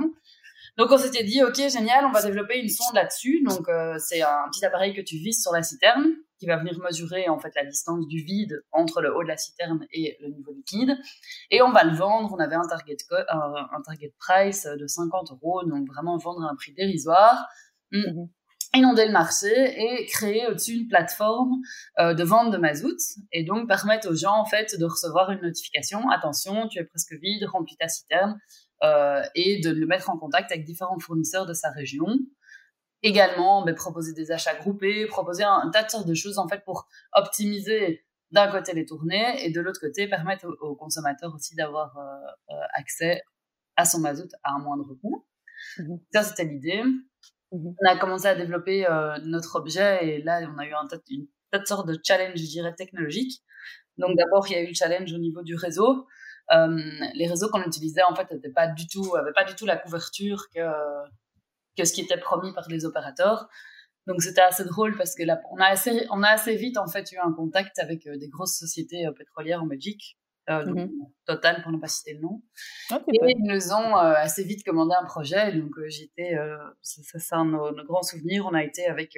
Donc 0.77 0.91
on 0.91 0.97
s'était 0.97 1.23
dit, 1.23 1.43
ok, 1.43 1.55
génial, 1.55 2.05
on 2.05 2.11
va 2.11 2.21
développer 2.21 2.59
une 2.59 2.69
sonde 2.69 2.95
là-dessus. 2.95 3.43
Donc 3.43 3.69
euh, 3.69 3.95
c'est 3.99 4.21
un 4.21 4.47
petit 4.51 4.65
appareil 4.65 4.93
que 4.95 5.01
tu 5.01 5.17
vises 5.17 5.41
sur 5.41 5.51
la 5.51 5.61
citerne 5.61 6.05
qui 6.39 6.45
va 6.45 6.57
venir 6.57 6.77
mesurer 6.79 7.29
en 7.29 7.39
fait 7.39 7.53
la 7.55 7.65
distance 7.65 8.07
du 8.07 8.23
vide 8.23 8.63
entre 8.71 9.01
le 9.01 9.15
haut 9.15 9.23
de 9.23 9.27
la 9.27 9.37
citerne 9.37 9.87
et 9.91 10.17
le 10.21 10.29
niveau 10.29 10.53
liquide. 10.53 10.97
Et 11.51 11.61
on 11.61 11.71
va 11.71 11.83
le 11.83 11.95
vendre. 11.95 12.33
On 12.33 12.39
avait 12.39 12.55
un 12.55 12.67
target, 12.67 12.97
un, 13.29 13.81
target 13.85 14.13
price 14.19 14.65
de 14.65 14.87
50 14.87 15.31
euros, 15.31 15.63
donc 15.63 15.87
vraiment 15.87 16.17
vendre 16.17 16.43
à 16.43 16.51
un 16.51 16.55
prix 16.55 16.73
dérisoire. 16.73 17.47
Hmm. 17.91 17.99
Mhm. 17.99 18.29
inonder 18.75 19.05
le 19.05 19.13
marché 19.13 19.47
et 19.47 20.05
créer 20.07 20.45
au-dessus 20.47 20.73
une 20.73 20.89
plateforme 20.89 21.53
euh, 21.99 22.13
de 22.13 22.23
vente 22.25 22.51
de 22.51 22.57
mazout 22.57 22.99
et 23.31 23.45
donc 23.45 23.65
permettre 23.65 24.09
aux 24.09 24.13
gens 24.13 24.35
en 24.35 24.43
fait 24.43 24.77
de 24.77 24.83
recevoir 24.83 25.31
une 25.31 25.39
notification 25.39 26.09
attention 26.09 26.67
tu 26.67 26.79
es 26.79 26.83
presque 26.83 27.13
vide 27.13 27.45
remplis 27.45 27.77
ta 27.77 27.87
citerne 27.87 28.37
euh, 28.83 29.23
et 29.35 29.61
de 29.61 29.69
le 29.69 29.87
mettre 29.87 30.09
en 30.09 30.17
contact 30.17 30.51
avec 30.51 30.65
différents 30.65 30.99
fournisseurs 30.99 31.45
de 31.45 31.53
sa 31.53 31.69
région 31.71 32.07
également 33.03 33.63
ben, 33.63 33.75
proposer 33.75 34.13
des 34.13 34.31
achats 34.31 34.55
groupés, 34.55 35.05
proposer 35.07 35.43
un, 35.43 35.69
tas 35.71 35.85
de 36.03 36.13
choses 36.13 36.37
en 36.39 36.47
fait 36.47 36.63
pour 36.63 36.87
optimiser 37.13 38.03
d'un 38.31 38.49
côté 38.51 38.73
les 38.73 38.85
tournées 38.85 39.45
et 39.45 39.51
de 39.51 39.61
l'autre 39.61 39.79
côté 39.79 40.07
permettre 40.07 40.47
aux, 40.61 40.75
consommateurs 40.75 41.33
aussi 41.33 41.55
d'avoir 41.55 41.97
euh, 41.97 42.53
euh, 42.53 42.61
accès 42.73 43.23
à 43.75 43.85
son 43.85 43.99
mazout 43.99 44.29
à 44.43 44.53
un 44.53 44.59
moindre 44.59 44.93
coût. 44.95 45.25
Mmh 45.79 45.95
Ça, 46.13 46.23
c'était 46.23 46.45
l'idée. 46.45 46.83
Mmh 46.83 46.97
on 47.51 47.89
a 47.89 47.97
commencé 47.97 48.27
à 48.27 48.35
développer 48.35 48.85
euh, 48.87 49.17
notre 49.23 49.55
objet 49.55 50.05
et 50.05 50.21
là, 50.21 50.41
on 50.53 50.57
a 50.57 50.65
eu 50.65 50.73
un 50.73 50.85
tas, 50.87 50.97
une 51.09 51.27
tas 51.51 51.59
de 51.59 51.65
sortes 51.65 51.87
de 51.87 51.97
challenges, 52.03 52.37
je 52.37 52.47
dirais, 52.47 52.73
technologiques. 52.75 53.41
Donc 53.97 54.17
d'abord, 54.17 54.45
il 54.47 54.53
y 54.53 54.55
a 54.55 54.61
eu 54.61 54.67
le 54.67 54.73
challenge 54.73 55.13
au 55.13 55.17
niveau 55.17 55.41
du 55.43 55.55
réseau. 55.55 56.05
les 56.51 57.27
réseaux 57.27 57.49
qu'on 57.49 57.63
utilisait, 57.63 58.03
en 58.03 58.13
fait, 58.15 58.29
n'avaient 58.29 58.51
pas 58.51 58.67
du 58.67 58.87
tout, 58.87 59.15
avaient 59.15 59.33
pas 59.33 59.45
du 59.45 59.55
tout 59.55 59.65
la 59.65 59.77
couverture 59.77 60.49
que 60.53 60.59
que 61.77 61.85
ce 61.85 61.93
qui 61.93 62.01
était 62.01 62.17
promis 62.17 62.53
par 62.53 62.67
les 62.69 62.85
opérateurs. 62.85 63.47
Donc 64.07 64.21
c'était 64.21 64.41
assez 64.41 64.63
drôle 64.63 64.95
parce 64.97 65.15
que 65.15 65.23
là, 65.23 65.39
on 65.51 65.57
a 65.57 65.65
assez, 65.65 66.07
on 66.11 66.23
a 66.23 66.29
assez 66.29 66.55
vite 66.55 66.77
en 66.77 66.87
fait 66.87 67.11
eu 67.11 67.17
un 67.17 67.33
contact 67.33 67.77
avec 67.79 68.07
euh, 68.07 68.17
des 68.17 68.29
grosses 68.29 68.57
sociétés 68.57 69.05
euh, 69.05 69.11
pétrolières 69.11 69.61
en 69.61 69.67
Belgique, 69.67 70.17
euh, 70.49 70.63
mm-hmm. 70.63 70.89
Total 71.25 71.61
pour 71.61 71.73
ne 71.73 71.77
pas 71.77 71.89
citer 71.89 72.13
le 72.13 72.21
nom. 72.21 72.41
Ah, 72.89 73.01
et 73.13 73.19
ils 73.27 73.43
nous 73.43 73.73
ont 73.73 73.95
assez 73.97 74.45
vite 74.45 74.63
commandé 74.63 74.95
un 74.97 75.03
projet. 75.03 75.51
Donc 75.51 75.73
j'étais, 75.87 76.37
c'est 76.81 77.35
un 77.35 77.45
de 77.45 77.51
nos, 77.51 77.83
grands 77.83 78.01
souvenirs. 78.01 78.45
On 78.49 78.53
a 78.53 78.63
été 78.63 78.85
avec 78.85 79.17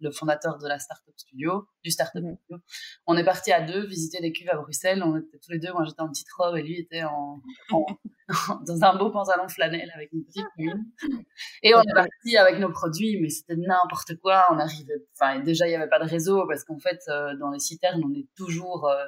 le 0.00 0.10
fondateur 0.10 0.58
de 0.58 0.68
la 0.68 0.78
Startup 0.78 1.14
Studio, 1.16 1.68
du 1.82 1.90
Startup 1.90 2.22
mmh 2.22 2.36
Studio. 2.36 2.62
On 3.06 3.16
est 3.16 3.24
parti 3.24 3.52
à 3.52 3.60
deux 3.60 3.86
visiter 3.86 4.20
des 4.20 4.32
cuves 4.32 4.48
à 4.50 4.56
Bruxelles. 4.56 5.02
On 5.02 5.16
était 5.16 5.38
tous 5.38 5.52
les 5.52 5.58
deux, 5.58 5.72
moi 5.72 5.84
j'étais 5.84 6.00
en 6.00 6.08
petite 6.08 6.30
robe 6.36 6.56
et 6.56 6.62
lui 6.62 6.78
était 6.80 7.04
en, 7.04 7.42
dans 8.66 8.84
un 8.84 8.96
beau 8.96 9.10
pantalon 9.10 9.48
flanelle 9.48 9.90
avec 9.94 10.12
une 10.12 10.24
petite 10.24 10.46
plume. 10.56 10.84
Et 11.62 11.74
on 11.74 11.80
est 11.80 11.94
parti 11.94 12.36
avec 12.36 12.58
nos 12.58 12.70
produits, 12.70 13.18
mais 13.20 13.30
c'était 13.30 13.56
n'importe 13.56 14.16
quoi. 14.20 14.46
On 14.52 14.58
arrivait, 14.58 15.04
enfin 15.14 15.40
déjà 15.40 15.66
il 15.66 15.70
n'y 15.70 15.76
avait 15.76 15.88
pas 15.88 16.00
de 16.00 16.08
réseau 16.08 16.46
parce 16.46 16.64
qu'en 16.64 16.78
fait 16.78 17.00
euh, 17.08 17.36
dans 17.38 17.50
les 17.50 17.60
citernes 17.60 18.02
on 18.04 18.12
est 18.14 18.28
toujours 18.36 18.88
euh, 18.88 19.04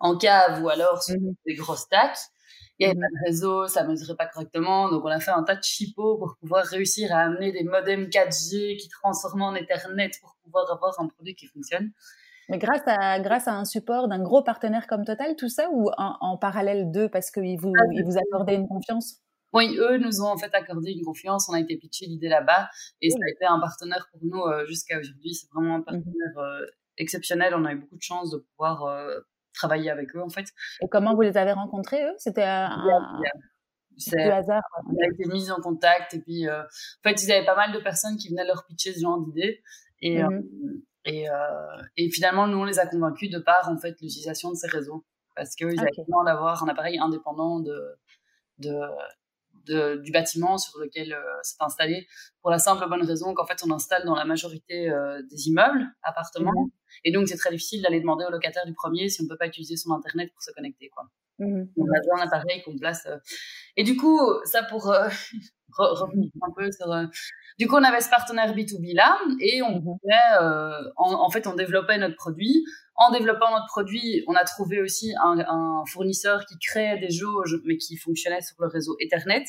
en 0.00 0.16
cave 0.16 0.62
ou 0.62 0.68
alors 0.68 1.02
sur 1.02 1.16
mmh 1.16 1.34
des 1.46 1.54
grosses 1.54 1.82
stacks. 1.82 2.18
Il 2.78 2.86
n'y 2.86 2.92
avait 2.92 3.00
pas 3.00 3.06
de 3.06 3.26
réseau, 3.26 3.66
ça 3.66 3.82
ne 3.82 3.88
mesurait 3.88 4.16
pas 4.16 4.26
correctement. 4.26 4.88
Donc, 4.88 5.04
on 5.04 5.08
a 5.08 5.18
fait 5.18 5.32
un 5.32 5.42
tas 5.42 5.56
de 5.56 5.62
chipots 5.62 6.16
pour 6.16 6.36
pouvoir 6.40 6.64
réussir 6.64 7.12
à 7.12 7.20
amener 7.20 7.50
des 7.50 7.64
modems 7.64 8.08
4G 8.08 8.76
qui 8.76 8.88
transforment 8.88 9.42
en 9.42 9.54
Ethernet 9.54 10.10
pour 10.20 10.36
pouvoir 10.44 10.70
avoir 10.70 11.00
un 11.00 11.08
produit 11.08 11.34
qui 11.34 11.46
fonctionne. 11.46 11.90
Mais 12.48 12.58
grâce 12.58 12.82
à, 12.86 13.20
grâce 13.20 13.48
à 13.48 13.52
un 13.52 13.64
support 13.64 14.08
d'un 14.08 14.22
gros 14.22 14.42
partenaire 14.42 14.86
comme 14.86 15.04
Total, 15.04 15.36
tout 15.36 15.48
ça, 15.48 15.68
ou 15.72 15.90
en, 15.98 16.38
parallèle 16.38 16.90
d'eux, 16.90 17.08
parce 17.08 17.30
qu'ils 17.30 17.58
vous, 17.58 17.72
ils 17.92 18.04
vous 18.04 18.16
accordaient 18.16 18.54
une 18.54 18.68
confiance? 18.68 19.22
Oui, 19.52 19.76
eux 19.78 19.98
nous 19.98 20.20
ont 20.20 20.28
en 20.28 20.36
fait 20.36 20.54
accordé 20.54 20.92
une 20.92 21.04
confiance. 21.04 21.48
On 21.48 21.54
a 21.54 21.60
été 21.60 21.76
pitché 21.76 22.06
l'idée 22.06 22.28
là-bas 22.28 22.68
et 23.00 23.10
ça 23.10 23.18
a 23.26 23.30
été 23.30 23.46
un 23.46 23.58
partenaire 23.58 24.08
pour 24.12 24.20
nous 24.22 24.42
euh, 24.42 24.66
jusqu'à 24.66 24.98
aujourd'hui. 24.98 25.34
C'est 25.34 25.48
vraiment 25.52 25.76
un 25.76 25.78
mmh 25.78 25.84
partenaire 25.84 26.38
euh, 26.38 26.66
exceptionnel. 26.98 27.54
On 27.54 27.64
a 27.64 27.72
eu 27.72 27.76
beaucoup 27.76 27.96
de 27.96 28.02
chance 28.02 28.30
de 28.30 28.38
pouvoir 28.38 28.84
euh, 28.84 29.20
travailler 29.58 29.90
avec 29.90 30.14
eux 30.14 30.22
en 30.22 30.28
fait. 30.28 30.46
Et 30.80 30.88
comment 30.88 31.14
vous 31.14 31.22
les 31.22 31.36
avez 31.36 31.52
rencontrés 31.52 32.02
eux? 32.04 32.14
C'était 32.18 32.44
un, 32.44 32.70
hasard. 34.32 34.62
On 34.86 34.92
a 34.92 35.12
été 35.12 35.28
mis 35.28 35.50
en 35.50 35.60
contact 35.60 36.14
et 36.14 36.20
puis 36.20 36.48
en 36.48 36.62
fait 37.02 37.22
ils 37.22 37.32
avaient 37.32 37.46
pas 37.46 37.56
mal 37.56 37.72
de 37.72 37.78
personnes 37.80 38.16
qui 38.16 38.30
venaient 38.30 38.46
leur 38.46 38.64
pitcher 38.66 38.94
ce 38.94 39.00
genre 39.00 39.20
d'idées 39.20 39.62
et 40.00 40.22
mmh 40.22 40.42
et, 41.04 41.26
et 41.96 42.10
finalement 42.10 42.46
nous 42.46 42.58
on 42.58 42.64
les 42.64 42.78
a 42.78 42.86
convaincus 42.86 43.30
de 43.30 43.38
par 43.38 43.70
en 43.70 43.78
fait 43.78 43.92
l'utilisation 44.02 44.50
de 44.50 44.56
ces 44.56 44.66
réseaux 44.66 45.06
parce 45.34 45.54
qu'ils 45.54 45.68
okay. 45.68 45.80
avaient 45.80 46.04
besoin 46.06 46.24
d'avoir 46.24 46.62
un 46.62 46.68
appareil 46.68 46.98
indépendant 46.98 47.60
de 47.60 47.98
de 48.58 48.78
du 49.68 50.12
bâtiment 50.12 50.58
sur 50.58 50.78
lequel 50.78 51.12
euh, 51.12 51.22
c'est 51.42 51.60
installé, 51.60 52.06
pour 52.42 52.50
la 52.50 52.58
simple 52.58 52.88
bonne 52.88 53.04
raison 53.04 53.34
qu'en 53.34 53.46
fait 53.46 53.60
on 53.64 53.70
installe 53.70 54.04
dans 54.04 54.14
la 54.14 54.24
majorité 54.24 54.90
euh, 54.90 55.22
des 55.30 55.48
immeubles, 55.48 55.86
appartements, 56.02 56.64
mhm. 56.64 56.70
et 57.04 57.12
donc 57.12 57.28
c'est 57.28 57.36
très 57.36 57.50
difficile 57.50 57.82
d'aller 57.82 58.00
demander 58.00 58.24
au 58.24 58.30
locataire 58.30 58.66
du 58.66 58.74
premier 58.74 59.08
si 59.08 59.22
on 59.22 59.28
peut 59.28 59.36
pas 59.36 59.46
utiliser 59.46 59.76
son 59.76 59.92
internet 59.92 60.32
pour 60.32 60.42
se 60.42 60.50
connecter, 60.52 60.88
quoi. 60.88 61.04
Mhm. 61.38 61.68
On 61.76 61.84
a 61.84 61.98
besoin 61.98 62.18
d'un 62.18 62.26
appareil 62.26 62.62
qu'on 62.64 62.76
place. 62.76 63.06
Euh. 63.06 63.16
Et 63.76 63.84
du 63.84 63.96
coup, 63.96 64.20
ça 64.44 64.62
pour 64.64 64.84
revenir 65.78 66.30
un 66.42 66.52
peu 66.56 66.70
sur. 66.72 66.88
Du 67.58 67.66
coup, 67.66 67.76
on 67.76 67.82
avait 67.82 68.00
ce 68.00 68.10
partenaire 68.10 68.54
B2B 68.54 68.94
là, 68.94 69.18
et 69.40 69.62
on 69.62 69.80
pouvait, 69.80 70.38
en, 70.96 71.12
en, 71.12 71.30
fait, 71.30 71.46
on 71.48 71.54
développait 71.54 71.98
notre 71.98 72.14
produit 72.14 72.64
en 72.98 73.12
développant 73.12 73.50
notre 73.52 73.68
produit, 73.68 74.24
on 74.26 74.34
a 74.34 74.44
trouvé 74.44 74.82
aussi 74.82 75.14
un, 75.22 75.84
fournisseur 75.86 76.44
qui 76.46 76.58
créait 76.58 76.98
des 76.98 77.10
jauges, 77.10 77.56
mais 77.64 77.76
qui 77.76 77.96
fonctionnait 77.96 78.42
sur 78.42 78.56
le 78.58 78.66
réseau 78.66 78.96
Ethernet. 79.00 79.44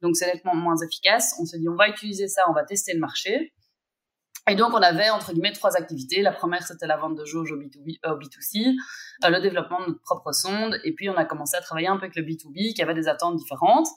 Donc, 0.00 0.16
c'est 0.16 0.26
nettement 0.26 0.54
moins 0.54 0.76
efficace. 0.76 1.36
On 1.38 1.44
s'est 1.44 1.58
dit, 1.58 1.68
on 1.68 1.76
va 1.76 1.88
utiliser 1.88 2.28
ça, 2.28 2.42
on 2.48 2.54
va 2.54 2.64
tester 2.64 2.94
le 2.94 3.00
marché. 3.00 3.52
Et 4.48 4.56
donc, 4.56 4.74
on 4.74 4.82
avait, 4.82 5.08
entre 5.10 5.32
guillemets, 5.32 5.52
trois 5.52 5.76
activités. 5.76 6.20
La 6.20 6.32
première, 6.32 6.62
c'était 6.62 6.86
la 6.86 6.96
vente 6.96 7.16
de 7.16 7.24
jauges 7.24 7.52
au, 7.52 7.56
B2B, 7.56 7.98
euh, 8.04 8.14
au 8.14 8.18
B2C, 8.18 8.74
euh, 9.24 9.30
le 9.30 9.40
développement 9.40 9.80
de 9.80 9.86
notre 9.86 10.02
propre 10.02 10.32
sonde. 10.32 10.78
Et 10.84 10.92
puis, 10.92 11.08
on 11.08 11.16
a 11.16 11.24
commencé 11.24 11.56
à 11.56 11.60
travailler 11.60 11.88
un 11.88 11.96
peu 11.96 12.04
avec 12.04 12.16
le 12.16 12.22
B2B, 12.22 12.74
qui 12.74 12.82
avait 12.82 12.94
des 12.94 13.08
attentes 13.08 13.36
différentes. 13.36 13.88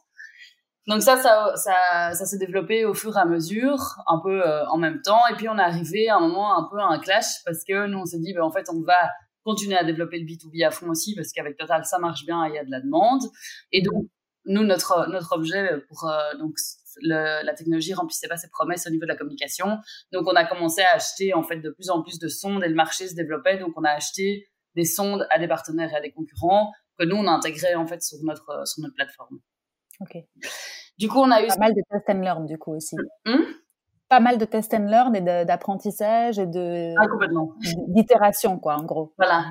Donc 0.88 1.02
ça, 1.02 1.18
ça, 1.18 1.54
ça, 1.58 2.14
ça 2.14 2.26
s'est 2.26 2.38
développé 2.38 2.86
au 2.86 2.94
fur 2.94 3.18
et 3.18 3.20
à 3.20 3.26
mesure, 3.26 3.98
un 4.08 4.20
peu 4.24 4.42
euh, 4.48 4.66
en 4.70 4.78
même 4.78 5.02
temps. 5.02 5.20
Et 5.30 5.36
puis 5.36 5.50
on 5.50 5.58
est 5.58 5.62
arrivé 5.62 6.08
à 6.08 6.16
un 6.16 6.22
moment 6.22 6.58
un 6.58 6.66
peu 6.72 6.80
à 6.80 6.86
un 6.86 6.98
clash 7.00 7.44
parce 7.46 7.66
que 7.66 7.88
nous 7.88 8.00
on 8.00 8.06
s'est 8.06 8.20
dit, 8.20 8.34
ben, 8.34 8.42
en 8.42 8.52
fait, 8.52 8.70
on 8.70 8.82
va 8.84 8.98
continuer 9.44 9.78
à 9.78 9.84
développer 9.84 10.18
le 10.18 10.26
B2B 10.26 10.66
à 10.66 10.72
fond 10.72 10.90
aussi 10.90 11.14
parce 11.14 11.34
qu'avec 11.34 11.58
Total 11.58 11.84
ça 11.84 12.00
marche 12.00 12.26
bien, 12.26 12.48
il 12.48 12.56
y 12.56 12.58
a 12.58 12.64
de 12.64 12.72
la 12.72 12.80
demande. 12.80 13.22
Et 13.74 13.82
donc 13.82 14.06
nous 14.46 14.64
notre 14.64 15.10
notre 15.10 15.34
objet 15.34 15.82
pour 15.90 16.08
euh, 16.10 16.38
donc 16.40 16.54
le, 17.02 17.44
la 17.44 17.54
technologie 17.54 17.94
remplissait 17.94 18.28
pas 18.28 18.38
ses 18.38 18.50
promesses 18.50 18.88
au 18.88 18.90
niveau 18.90 19.04
de 19.04 19.10
la 19.10 19.16
communication. 19.16 19.78
Donc 20.12 20.28
on 20.28 20.36
a 20.36 20.46
commencé 20.46 20.82
à 20.82 20.96
acheter 20.96 21.34
en 21.34 21.44
fait 21.44 21.58
de 21.58 21.70
plus 21.70 21.90
en 21.90 22.02
plus 22.02 22.20
de 22.20 22.28
sondes 22.28 22.64
et 22.64 22.68
le 22.68 22.76
marché 22.76 23.08
se 23.08 23.16
développait. 23.16 23.58
Donc 23.58 23.74
on 23.76 23.84
a 23.84 23.92
acheté 23.92 24.48
des 24.76 24.86
sondes 24.86 25.28
à 25.30 25.40
des 25.40 25.48
partenaires 25.48 25.92
et 25.92 25.96
à 25.96 26.02
des 26.02 26.12
concurrents 26.12 26.72
que 26.98 27.06
nous 27.06 27.16
on 27.16 27.28
a 27.28 27.32
intégré 27.32 27.76
en 27.76 27.88
fait 27.88 28.02
sur 28.02 28.18
notre 28.24 28.68
sur 28.68 28.82
notre 28.82 28.96
plateforme. 28.96 29.40
Ok. 30.00 30.18
Du 30.98 31.08
coup, 31.08 31.20
on 31.20 31.30
a 31.32 31.44
eu 31.44 31.48
pas 31.48 31.58
mal 31.58 31.74
de 31.74 31.82
test 31.90 32.10
and 32.10 32.22
learn 32.22 32.46
du 32.46 32.58
coup 32.58 32.76
aussi. 32.76 32.96
Hum? 33.26 33.46
Pas 34.10 34.20
mal 34.20 34.38
de 34.38 34.46
test 34.46 34.74
and 34.74 34.86
learn 34.86 35.16
et 35.16 35.22
d'apprentissage 35.22 36.40
et 36.40 36.46
de 36.46 36.94
ah, 36.98 37.06
d'itération 37.90 38.58
quoi 38.58 38.76
en 38.76 38.84
gros. 38.84 39.14
Voilà. 39.18 39.46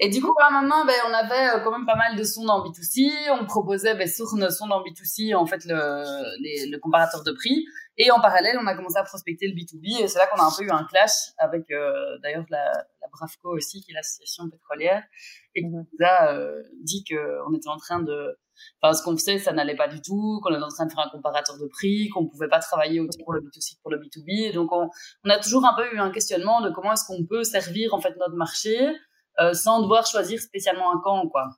Et 0.00 0.08
du 0.08 0.20
coup 0.20 0.34
à 0.40 0.48
un 0.48 0.62
moment 0.62 0.84
ben 0.84 0.94
on 1.08 1.12
avait 1.12 1.56
euh, 1.56 1.60
quand 1.62 1.70
même 1.70 1.86
pas 1.86 1.96
mal 1.96 2.16
de 2.16 2.24
sondes 2.24 2.50
en 2.50 2.64
B2C, 2.64 3.30
on 3.40 3.44
proposait 3.46 3.94
ben, 3.94 4.08
sur 4.08 4.34
nos 4.34 4.50
sondes 4.50 4.72
en 4.72 4.82
B2C 4.82 5.34
en 5.34 5.46
fait 5.46 5.64
le 5.64 6.02
le 6.70 6.78
comparateur 6.78 7.22
de 7.22 7.32
prix. 7.32 7.64
Et 7.96 8.10
en 8.10 8.20
parallèle 8.20 8.58
on 8.60 8.66
a 8.66 8.74
commencé 8.74 8.96
à 8.98 9.04
prospecter 9.04 9.46
le 9.46 9.54
B2B 9.54 10.02
et 10.02 10.08
c'est 10.08 10.18
là 10.18 10.26
qu'on 10.26 10.42
a 10.42 10.46
un 10.46 10.52
peu 10.56 10.64
eu 10.64 10.70
un 10.70 10.84
clash 10.84 11.32
avec 11.38 11.70
euh, 11.70 12.18
d'ailleurs 12.22 12.46
la, 12.50 12.64
la 12.64 13.08
Bravco 13.12 13.54
aussi 13.54 13.80
qui 13.82 13.92
est 13.92 13.94
l'association 13.94 14.50
pétrolière 14.50 15.04
et 15.54 15.62
qui 15.62 15.68
mmh 15.68 15.86
nous 15.98 16.06
a 16.06 16.32
euh, 16.32 16.62
dit 16.82 17.04
que 17.08 17.38
on 17.48 17.54
était 17.54 17.68
en 17.68 17.76
train 17.76 18.00
de 18.00 18.36
Enfin, 18.80 18.94
ce 18.94 19.02
qu'on 19.02 19.16
faisait, 19.16 19.38
ça 19.38 19.52
n'allait 19.52 19.76
pas 19.76 19.88
du 19.88 20.00
tout, 20.00 20.40
qu'on 20.42 20.54
était 20.54 20.62
en 20.62 20.68
train 20.68 20.86
de 20.86 20.92
faire 20.92 21.04
un 21.06 21.10
comparateur 21.10 21.56
de 21.58 21.66
prix, 21.66 22.08
qu'on 22.08 22.26
pouvait 22.26 22.48
pas 22.48 22.60
travailler 22.60 23.00
aussi 23.00 23.18
pour 23.22 23.32
le 23.32 23.40
B2C 23.40 23.80
pour 23.82 23.90
le 23.90 23.98
B2B. 23.98 24.48
Et 24.48 24.52
donc, 24.52 24.72
on, 24.72 24.88
on, 25.24 25.30
a 25.30 25.38
toujours 25.38 25.64
un 25.64 25.74
peu 25.74 25.94
eu 25.94 25.98
un 25.98 26.10
questionnement 26.10 26.60
de 26.60 26.70
comment 26.70 26.92
est-ce 26.92 27.04
qu'on 27.06 27.24
peut 27.24 27.44
servir 27.44 27.94
en 27.94 28.00
fait 28.00 28.14
notre 28.18 28.36
marché 28.36 28.94
euh, 29.40 29.52
sans 29.52 29.82
devoir 29.82 30.06
choisir 30.06 30.40
spécialement 30.40 30.94
un 30.94 31.00
camp, 31.00 31.28
quoi. 31.28 31.48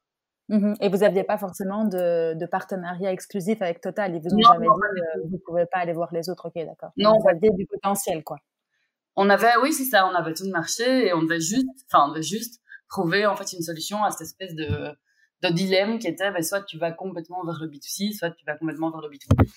Mmh 0.49 0.75
et 0.81 0.88
vous 0.88 0.99
n'aviez 0.99 1.25
pas 1.25 1.38
forcément 1.38 1.85
de, 1.85 2.35
de, 2.35 2.47
partenariat 2.47 3.11
exclusif 3.11 3.61
avec 3.62 3.81
Total. 3.81 4.15
Ils 4.15 4.23
vous 4.23 4.33
ont 4.33 4.53
jamais 4.53 4.67
dit 4.67 5.00
euh, 5.00 5.23
vous 5.29 5.41
pouvez 5.45 5.67
pas 5.67 5.79
aller 5.79 5.93
voir 5.93 6.09
les 6.12 6.31
autres. 6.31 6.47
Ok, 6.47 6.65
d'accord. 6.65 6.91
Non, 6.97 7.15
vous 7.21 7.29
aviez 7.29 7.50
du 7.50 7.67
potentiel, 7.67 8.23
quoi. 8.23 8.37
On 9.17 9.29
avait, 9.29 9.57
oui, 9.62 9.73
c'est 9.73 9.85
ça. 9.85 10.07
On 10.07 10.15
avait 10.15 10.35
tout 10.35 10.45
le 10.45 10.53
marché 10.53 11.07
et 11.07 11.15
on 11.15 11.23
devait 11.23 11.41
juste, 11.41 11.67
enfin, 11.91 12.07
on 12.07 12.11
devait 12.11 12.23
juste 12.23 12.62
trouver 12.88 13.26
en 13.26 13.35
fait 13.35 13.53
une 13.53 13.62
solution 13.62 14.05
à 14.05 14.11
cette 14.11 14.23
espèce 14.23 14.55
de 14.55 14.97
de 15.50 15.55
dilemme 15.55 15.99
qui 15.99 16.09
était 16.09 16.31
ben, 16.31 16.43
soit 16.43 16.62
tu 16.62 16.79
vas 16.79 16.93
complètement 16.93 17.45
vers 17.45 17.59
le 17.61 17.69
B2C, 17.69 18.17
soit 18.17 18.31
tu 18.31 18.45
vas 18.45 18.57
complètement 18.57 18.91
vers 18.91 19.00
le 19.00 19.09
B2B. 19.09 19.49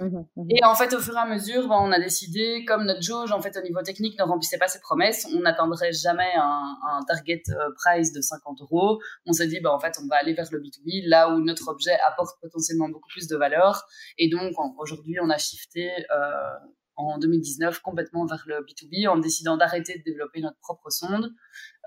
Mmh 0.00 0.06
mmh 0.36 0.46
et 0.50 0.64
en 0.64 0.74
fait, 0.74 0.94
au 0.94 1.00
fur 1.00 1.14
et 1.14 1.18
à 1.18 1.26
mesure, 1.26 1.68
ben, 1.68 1.76
on 1.80 1.90
a 1.90 1.98
décidé, 1.98 2.64
comme 2.64 2.84
notre 2.84 3.02
jauge, 3.02 3.32
en 3.32 3.40
fait, 3.40 3.56
au 3.56 3.62
niveau 3.62 3.82
technique, 3.82 4.18
ne 4.18 4.24
remplissait 4.24 4.58
pas 4.58 4.68
ses 4.68 4.80
promesses, 4.80 5.26
on 5.34 5.40
n'atteindrait 5.40 5.92
jamais 5.92 6.32
un, 6.36 6.76
un 6.88 7.02
target 7.04 7.42
euh, 7.50 7.70
price 7.74 8.12
de 8.12 8.20
50 8.20 8.60
euros. 8.62 9.00
On 9.26 9.32
s'est 9.32 9.48
dit, 9.48 9.60
ben, 9.60 9.70
en 9.70 9.80
fait, 9.80 9.98
on 10.02 10.06
va 10.06 10.16
aller 10.16 10.34
vers 10.34 10.48
le 10.52 10.60
B2B, 10.60 11.08
là 11.08 11.30
où 11.30 11.40
notre 11.40 11.68
objet 11.68 11.96
apporte 12.06 12.40
potentiellement 12.40 12.88
beaucoup 12.88 13.08
plus 13.08 13.26
de 13.26 13.36
valeur. 13.36 13.84
Et 14.18 14.28
donc, 14.28 14.54
aujourd'hui, 14.78 15.18
on 15.20 15.30
a 15.30 15.38
shifté 15.38 15.90
euh, 16.12 16.52
en 16.98 17.18
2019 17.18 17.80
complètement 17.80 18.26
vers 18.26 18.44
le 18.46 18.56
B2B 18.56 19.08
en 19.08 19.16
décidant 19.16 19.56
d'arrêter 19.56 19.98
de 19.98 20.02
développer 20.04 20.40
notre 20.40 20.58
propre 20.58 20.90
sonde, 20.90 21.30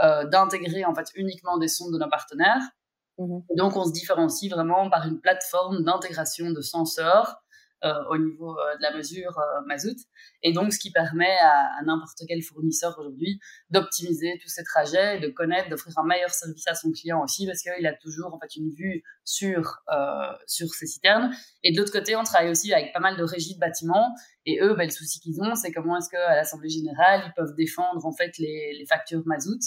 euh, 0.01 0.25
d'intégrer 0.25 0.85
en 0.85 0.95
fait 0.95 1.07
uniquement 1.15 1.57
des 1.57 1.67
sondes 1.67 1.93
de 1.93 1.99
nos 1.99 2.09
partenaires 2.09 2.61
Mmh 3.17 3.39
donc, 3.55 3.75
on 3.75 3.85
se 3.85 3.91
différencie 3.91 4.51
vraiment 4.51 4.89
par 4.89 5.07
une 5.07 5.19
plateforme 5.19 5.83
d'intégration 5.83 6.51
de 6.51 6.61
senseurs 6.61 7.41
euh, 7.83 7.93
au 8.11 8.17
niveau 8.19 8.59
euh, 8.59 8.77
de 8.77 8.81
la 8.83 8.95
mesure 8.95 9.39
euh, 9.39 9.61
mazout. 9.65 9.97
Et 10.43 10.53
donc, 10.53 10.71
ce 10.71 10.77
qui 10.77 10.91
permet 10.91 11.35
à, 11.41 11.81
n'importe 11.83 12.19
quel 12.27 12.43
fournisseur 12.43 12.95
aujourd'hui 12.99 13.39
d'optimiser 13.71 14.37
tous 14.39 14.49
ces 14.49 14.63
trajets, 14.63 15.19
de 15.19 15.29
connaître, 15.29 15.67
d'offrir 15.67 15.97
un 15.97 16.05
meilleur 16.05 16.29
service 16.29 16.67
à 16.67 16.75
son 16.75 16.91
client 16.91 17.23
aussi, 17.23 17.47
parce 17.47 17.63
qu'il 17.63 17.87
a 17.87 17.93
toujours 17.95 18.35
en 18.35 18.39
fait 18.39 18.55
une 18.55 18.69
vue 18.69 19.03
sur 19.25 19.79
sur 20.45 20.67
ses 20.75 20.85
citernes. 20.85 21.33
Et 21.63 21.71
de 21.71 21.77
l'autre 21.79 21.91
côté, 21.91 22.15
on 22.15 22.23
travaille 22.23 22.51
aussi 22.51 22.71
avec 22.71 22.93
pas 22.93 22.99
mal 22.99 23.17
de 23.17 23.23
régies 23.23 23.55
de 23.55 23.59
bâtiments. 23.59 24.13
Et 24.45 24.59
eux, 24.61 24.75
ben, 24.75 24.85
le 24.85 24.91
souci 24.91 25.19
qu'ils 25.19 25.41
ont, 25.41 25.55
c'est 25.55 25.71
comment 25.71 25.97
est-ce 25.97 26.09
qu'à 26.09 26.35
l'Assemblée 26.35 26.69
générale, 26.69 27.23
ils 27.25 27.33
peuvent 27.35 27.55
défendre 27.55 28.05
en 28.05 28.11
fait 28.11 28.37
les 28.37 28.85
factures 28.87 29.23
mazout 29.25 29.59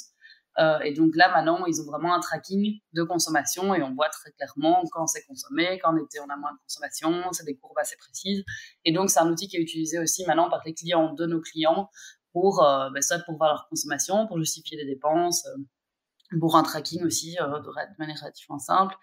euh, 0.59 0.79
et 0.81 0.93
donc 0.93 1.17
là, 1.17 1.31
maintenant, 1.33 1.65
ils 1.67 1.81
ont 1.81 1.85
vraiment 1.85 2.15
un 2.15 2.21
tracking 2.21 2.79
de 2.93 3.03
consommation 3.03 3.75
et 3.75 3.83
on 3.83 3.95
voit 3.95 4.09
très 4.09 4.31
clairement 4.33 4.83
quand 4.93 5.07
c'est 5.07 5.25
consommé, 5.27 5.79
quand 5.83 5.95
on 5.95 6.05
était 6.05 6.21
on 6.21 6.29
a 6.29 6.37
moins 6.37 6.53
de 6.53 6.59
consommation, 6.67 7.33
c'est 7.33 7.45
des 7.45 7.57
courbes 7.57 7.79
assez 7.79 7.97
précises. 7.97 8.45
Et 8.85 8.93
donc, 8.93 9.11
c'est 9.11 9.21
un 9.21 9.31
outil 9.31 9.49
qui 9.49 9.57
est 9.57 9.61
utilisé 9.61 9.99
aussi 9.99 10.25
maintenant 10.27 10.49
par 10.49 10.63
les 10.65 10.75
clients 10.75 11.13
de 11.13 11.27
nos 11.27 11.41
clients 11.41 11.91
pour, 12.33 12.65
euh, 12.65 12.91
ben, 12.91 13.03
soit 13.03 13.21
pour 13.21 13.37
voir 13.37 13.51
leur 13.51 13.69
consommation, 13.69 14.27
pour 14.27 14.39
justifier 14.39 14.77
les 14.77 14.87
dépenses, 14.87 15.47
euh, 15.47 16.39
pour 16.41 16.57
un 16.57 16.63
tracking 16.63 17.05
aussi 17.05 17.37
euh, 17.41 17.61
de, 17.61 17.71
manière 17.99 18.19
relativement 18.21 18.59
simple. 18.59 18.95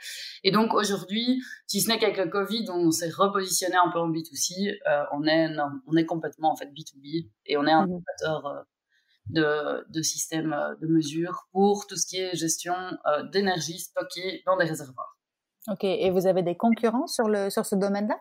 Et 0.43 0.51
donc 0.51 0.73
aujourd'hui, 0.73 1.41
si 1.67 1.81
ce 1.81 1.87
n'est 1.87 1.99
qu'avec 1.99 2.17
le 2.17 2.27
Covid, 2.27 2.65
on 2.69 2.91
s'est 2.91 3.09
repositionné 3.09 3.75
un 3.75 3.89
peu 3.91 3.99
en 3.99 4.09
B2C, 4.09 4.77
euh, 4.87 5.03
on 5.13 5.25
est 5.25 5.55
on 5.87 5.95
est 5.95 6.05
complètement 6.05 6.51
en 6.51 6.55
fait 6.55 6.67
B2B 6.67 7.29
et 7.45 7.57
on 7.57 7.65
est 7.65 7.71
un 7.71 7.87
mmh 7.87 8.63
de, 9.29 9.85
de 9.89 10.01
systèmes 10.01 10.53
euh, 10.53 10.75
de 10.81 10.87
mesure 10.87 11.47
pour 11.51 11.87
tout 11.87 11.95
ce 11.95 12.05
qui 12.05 12.17
est 12.17 12.35
gestion 12.35 12.73
euh, 13.05 13.23
d'énergie 13.31 13.79
stockée 13.79 14.41
dans 14.45 14.57
des 14.57 14.65
réservoirs. 14.65 15.17
Ok, 15.67 15.83
et 15.83 16.09
vous 16.09 16.25
avez 16.25 16.41
des 16.41 16.57
concurrents 16.57 17.07
sur, 17.07 17.27
le, 17.27 17.49
sur 17.49 17.65
ce 17.65 17.75
domaine-là? 17.75 18.19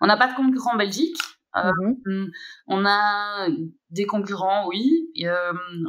On 0.00 0.06
n'a 0.06 0.16
pas 0.16 0.28
de 0.28 0.36
concurrents 0.36 0.74
en 0.74 0.76
Belgique. 0.76 1.16
Euh, 1.56 1.62
mm-hmm. 1.62 2.30
On 2.68 2.84
a 2.86 3.48
des 3.90 4.06
concurrents, 4.06 4.68
oui. 4.68 5.10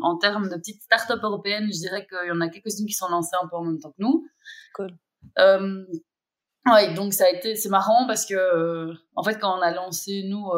en 0.02 0.18
termes 0.18 0.50
de 0.50 0.56
petites 0.56 0.82
startups 0.82 1.22
européennes, 1.22 1.68
je 1.68 1.80
dirais 1.80 2.08
qu'il 2.08 2.28
y 2.28 2.32
en 2.32 2.42
a 2.42 2.50
quelques-unes 2.50 2.88
qui 2.88 2.94
sont 2.94 3.10
lancées 3.10 3.36
un 3.42 3.48
peu 3.48 3.58
en 3.58 3.64
même 3.64 3.80
temps 3.80 3.92
que 3.92 4.00
nous. 4.00 4.26
Cool. 4.74 4.98
ouais, 5.38 6.94
donc 6.94 7.14
ça 7.14 7.26
a 7.26 7.30
été, 7.30 7.56
c'est 7.56 7.70
marrant 7.70 8.08
parce 8.08 8.26
que, 8.26 8.92
en 9.16 9.24
fait, 9.24 9.38
quand 9.40 9.60
on 9.60 9.62
a 9.62 9.72
lancé, 9.72 10.24
nous, 10.28 10.50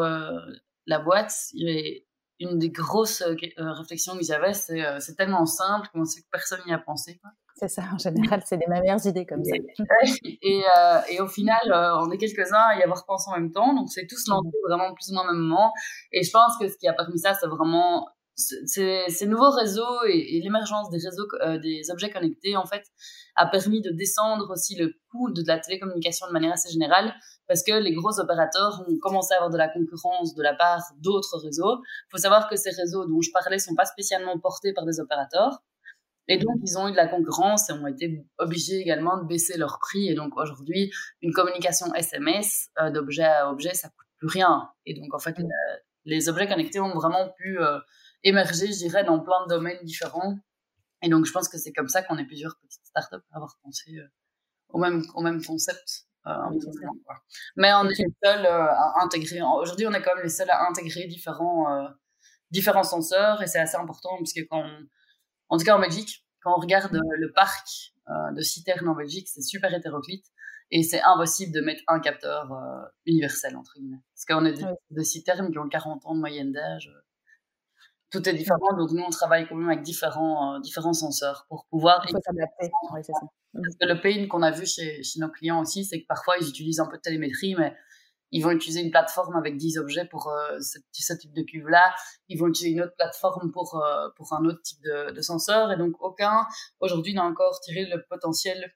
la 0.85 0.99
boîte, 0.99 1.33
il 1.53 1.67
y 1.67 1.69
avait 1.69 2.07
une 2.39 2.57
des 2.57 2.69
grosses 2.69 3.21
euh, 3.21 3.35
euh, 3.59 3.73
réflexions 3.73 4.17
que 4.17 4.23
j'avais, 4.23 4.53
c'est 4.53 4.85
euh, 4.85 4.99
c'est 4.99 5.15
tellement 5.15 5.45
simple 5.45 5.87
qu'on 5.93 6.05
sait 6.05 6.21
que 6.21 6.27
personne 6.31 6.59
n'y 6.65 6.73
a 6.73 6.79
pensé. 6.79 7.19
C'est 7.55 7.67
ça, 7.67 7.83
en 7.93 7.97
général, 7.97 8.41
c'est 8.45 8.55
les 8.55 8.67
meilleures 8.67 9.05
idées 9.05 9.25
comme 9.25 9.43
ça. 9.43 9.55
Et, 10.23 10.63
euh, 10.63 10.99
et 11.09 11.19
au 11.19 11.27
final, 11.27 11.59
on 12.01 12.09
est 12.09 12.17
quelques-uns 12.17 12.67
à 12.71 12.77
y 12.77 12.83
avoir 12.83 13.05
pensé 13.05 13.29
en 13.29 13.33
même 13.33 13.51
temps, 13.51 13.73
donc 13.73 13.89
c'est 13.89 14.07
tous 14.07 14.27
lancé 14.27 14.47
mmh. 14.47 14.69
vraiment 14.69 14.93
plus 14.93 15.09
ou 15.09 15.13
moins 15.13 15.23
au 15.23 15.33
même 15.33 15.41
moment. 15.41 15.73
Et 16.13 16.23
je 16.23 16.31
pense 16.31 16.57
que 16.57 16.69
ce 16.69 16.77
qui 16.77 16.87
a 16.87 16.93
permis 16.93 17.19
ça, 17.19 17.33
c'est 17.33 17.47
vraiment 17.47 18.07
ces, 18.35 19.25
nouveaux 19.25 19.51
réseaux 19.51 20.03
et, 20.07 20.39
l'émergence 20.41 20.89
des 20.89 20.99
réseaux, 20.99 21.27
des 21.61 21.91
objets 21.91 22.09
connectés, 22.09 22.55
en 22.55 22.65
fait, 22.65 22.83
a 23.35 23.45
permis 23.47 23.81
de 23.81 23.91
descendre 23.91 24.49
aussi 24.51 24.75
le 24.75 24.93
coût 25.11 25.29
de 25.29 25.43
la 25.45 25.59
télécommunication 25.59 26.27
de 26.27 26.31
manière 26.31 26.53
assez 26.53 26.69
générale, 26.71 27.13
parce 27.49 27.63
que 27.63 27.71
les 27.71 27.93
gros 27.93 28.19
opérateurs 28.19 28.85
ont 28.87 28.97
commencé 28.99 29.33
à 29.33 29.37
avoir 29.37 29.49
de 29.49 29.57
la 29.57 29.67
concurrence 29.67 30.35
de 30.35 30.43
la 30.43 30.53
part 30.53 30.83
d'autres 30.99 31.39
réseaux. 31.39 31.81
Il 31.81 32.11
faut 32.11 32.19
savoir 32.19 32.47
que 32.47 32.55
ces 32.55 32.69
réseaux 32.69 33.07
dont 33.07 33.21
je 33.21 33.31
parlais 33.31 33.57
sont 33.57 33.73
pas 33.73 33.85
spécialement 33.85 34.37
portés 34.39 34.71
par 34.71 34.85
des 34.85 34.99
opérateurs. 34.99 35.63
Et 36.27 36.37
donc, 36.37 36.57
ils 36.61 36.77
ont 36.77 36.87
eu 36.87 36.91
de 36.91 36.95
la 36.95 37.07
concurrence 37.07 37.71
et 37.71 37.73
ont 37.73 37.87
été 37.87 38.23
obligés 38.37 38.77
également 38.77 39.17
de 39.17 39.25
baisser 39.25 39.57
leur 39.57 39.79
prix. 39.79 40.09
Et 40.09 40.13
donc, 40.13 40.37
aujourd'hui, 40.37 40.91
une 41.23 41.33
communication 41.33 41.91
SMS 41.95 42.69
euh, 42.79 42.91
d'objet 42.91 43.23
à 43.23 43.49
objet, 43.49 43.73
ça 43.73 43.89
coûte 43.89 44.07
plus 44.19 44.27
rien. 44.27 44.69
Et 44.85 44.93
donc, 44.93 45.11
en 45.15 45.19
fait, 45.19 45.35
les 46.05 46.29
objets 46.29 46.47
connectés 46.47 46.79
ont 46.79 46.93
vraiment 46.93 47.29
pu 47.35 47.59
euh, 47.59 47.79
émerger, 48.23 48.67
je 48.67 48.77
dirais, 48.77 49.03
dans 49.03 49.19
plein 49.21 49.43
de 49.45 49.49
domaines 49.49 49.83
différents. 49.83 50.37
Et 51.01 51.09
donc, 51.09 51.25
je 51.25 51.31
pense 51.31 51.49
que 51.49 51.57
c'est 51.57 51.73
comme 51.73 51.89
ça 51.89 52.03
qu'on 52.03 52.19
est 52.19 52.25
plusieurs 52.25 52.59
petites 52.59 52.85
startups 52.85 53.25
à 53.31 53.37
avoir 53.37 53.57
pensé 53.63 53.97
euh, 53.97 54.07
au, 54.67 54.77
même, 54.77 55.03
au 55.15 55.23
même 55.23 55.43
concept. 55.43 56.08
Euh, 56.27 56.33
Mais 57.55 57.71
on 57.73 57.85
est 57.85 57.97
les 57.97 58.13
seuls 58.23 58.45
euh, 58.45 58.65
à 58.65 59.03
intégrer. 59.03 59.41
Aujourd'hui, 59.41 59.87
on 59.87 59.91
est 59.91 60.01
quand 60.01 60.15
même 60.15 60.23
les 60.23 60.29
seuls 60.29 60.49
à 60.49 60.67
intégrer 60.67 61.07
différents, 61.07 61.71
euh, 61.71 61.87
différents 62.51 62.83
senseurs 62.83 63.41
et 63.41 63.47
c'est 63.47 63.59
assez 63.59 63.77
important 63.77 64.17
puisque 64.17 64.47
quand 64.49 64.65
en 65.49 65.57
tout 65.57 65.65
cas 65.65 65.75
en 65.75 65.79
Belgique, 65.79 66.25
quand 66.41 66.53
on 66.55 66.59
regarde 66.59 66.91
le 66.91 67.31
parc 67.31 67.67
de 68.35 68.41
citernes 68.41 68.87
en 68.87 68.95
Belgique, 68.95 69.27
c'est 69.27 69.41
super 69.41 69.73
hétéroclite 69.73 70.25
et 70.71 70.83
c'est 70.83 71.01
impossible 71.01 71.53
de 71.53 71.61
mettre 71.61 71.81
un 71.87 71.99
capteur 71.99 72.51
universel 73.05 73.55
entre 73.55 73.73
guillemets. 73.75 74.01
Parce 74.13 74.25
qu'on 74.25 74.45
est 74.45 74.63
des, 74.89 75.03
citernes 75.03 75.51
qui 75.51 75.57
ont 75.57 75.67
40 75.67 76.05
ans 76.05 76.15
de 76.15 76.19
moyenne 76.19 76.51
d'âge 76.51 76.91
tout 78.11 78.27
est 78.27 78.33
différent. 78.33 78.73
Donc 78.77 78.91
nous, 78.91 79.03
on 79.03 79.09
travaille 79.09 79.47
quand 79.47 79.55
même 79.55 79.69
avec 79.69 79.81
différents, 79.81 80.55
euh, 80.55 80.59
différents 80.59 80.93
senseurs 80.93 81.45
pour 81.49 81.65
pouvoir. 81.69 82.03
Il 82.07 82.11
faut 82.11 82.21
s'adapter. 82.21 82.71
Ouais, 82.91 83.03
c'est 83.03 83.13
ça. 83.13 83.27
Mmh. 83.53 83.61
Parce 83.61 83.75
que 83.75 83.85
le 83.85 84.01
pain 84.01 84.27
qu'on 84.27 84.41
a 84.41 84.51
vu 84.51 84.65
chez, 84.65 85.03
chez 85.03 85.19
nos 85.19 85.29
clients 85.29 85.61
aussi, 85.61 85.85
c'est 85.85 86.01
que 86.01 86.07
parfois 86.07 86.35
ils 86.39 86.47
utilisent 86.47 86.79
un 86.79 86.87
peu 86.87 86.97
de 86.97 87.01
télémétrie, 87.01 87.55
mais 87.55 87.75
ils 88.31 88.43
vont 88.43 88.51
utiliser 88.51 88.81
une 88.81 88.91
plateforme 88.91 89.35
avec 89.35 89.57
10 89.57 89.79
objets 89.79 90.05
pour 90.05 90.29
euh, 90.29 90.59
ce, 90.59 90.77
ce, 90.91 91.13
type 91.13 91.33
de 91.33 91.41
cuve-là. 91.41 91.95
Ils 92.27 92.37
vont 92.37 92.47
utiliser 92.47 92.75
une 92.75 92.81
autre 92.83 92.95
plateforme 92.95 93.51
pour, 93.51 93.81
euh, 93.83 94.09
pour 94.15 94.33
un 94.33 94.45
autre 94.45 94.61
type 94.61 94.81
de, 94.83 95.11
de 95.11 95.21
senseur. 95.21 95.71
Et 95.71 95.77
donc, 95.77 95.95
aucun, 95.99 96.45
aujourd'hui, 96.79 97.13
n'a 97.13 97.23
encore 97.23 97.59
tiré 97.61 97.85
le 97.85 98.03
potentiel 98.07 98.71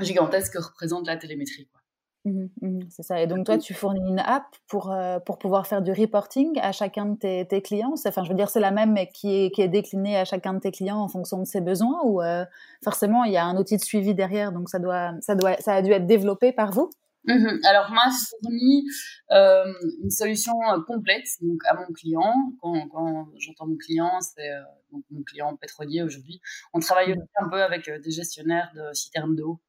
gigantesque 0.00 0.54
que 0.54 0.62
représente 0.62 1.06
la 1.06 1.16
télémétrie. 1.16 1.68
Quoi. 1.68 1.79
Mmh 2.26 2.46
mmh 2.60 2.80
c'est 2.90 3.02
ça. 3.02 3.20
Et 3.22 3.26
donc 3.26 3.46
toi, 3.46 3.56
tu 3.56 3.72
fournis 3.72 4.06
une 4.06 4.18
app 4.18 4.44
pour, 4.68 4.92
euh, 4.92 5.18
pour 5.20 5.38
pouvoir 5.38 5.66
faire 5.66 5.80
du 5.80 5.90
reporting 5.90 6.58
à 6.60 6.70
chacun 6.70 7.06
de 7.06 7.18
tes, 7.18 7.46
tes 7.48 7.62
clients? 7.62 7.94
Enfin, 8.06 8.24
je 8.24 8.28
veux 8.28 8.34
dire, 8.34 8.50
c'est 8.50 8.60
la 8.60 8.70
même, 8.70 8.92
mais 8.92 9.08
qui 9.08 9.44
est, 9.44 9.50
qui 9.50 9.62
est 9.62 9.68
déclinée 9.68 10.18
à 10.18 10.26
chacun 10.26 10.52
de 10.52 10.58
tes 10.58 10.70
clients 10.70 10.98
en 10.98 11.08
fonction 11.08 11.38
de 11.38 11.46
ses 11.46 11.62
besoins. 11.62 11.98
Ou 12.04 12.20
euh, 12.20 12.44
forcément, 12.84 13.24
il 13.24 13.32
y 13.32 13.38
a 13.38 13.44
un 13.44 13.56
outil 13.56 13.76
de 13.76 13.82
suivi 13.82 14.14
derrière, 14.14 14.52
donc 14.52 14.68
ça 14.68 14.78
doit, 14.78 15.12
ça 15.20 15.34
doit, 15.34 15.56
ça 15.60 15.74
a 15.74 15.82
dû 15.82 15.92
être 15.92 16.06
développé 16.06 16.52
par 16.52 16.72
vous? 16.72 16.90
Mmh 17.24 17.58
Alors 17.64 17.90
moi, 17.90 18.02
je 18.10 18.36
fournis 18.42 18.84
euh, 19.30 19.64
une 20.02 20.10
solution 20.10 20.52
complète 20.86 21.26
donc 21.40 21.60
à 21.68 21.74
mon 21.74 21.86
client. 21.94 22.34
Quand, 22.60 22.86
quand 22.88 23.28
j'entends 23.38 23.66
mon 23.66 23.76
client, 23.76 24.10
c'est 24.20 24.50
donc 24.92 25.04
mon 25.10 25.22
client 25.22 25.56
pétrolier 25.56 26.02
aujourd'hui. 26.02 26.40
On 26.74 26.80
travaille 26.80 27.12
aussi 27.12 27.20
un 27.36 27.48
peu 27.48 27.62
avec 27.62 27.90
des 28.02 28.10
gestionnaires 28.10 28.70
de 28.74 28.92
citernes 28.92 29.36
d'eau 29.36 29.60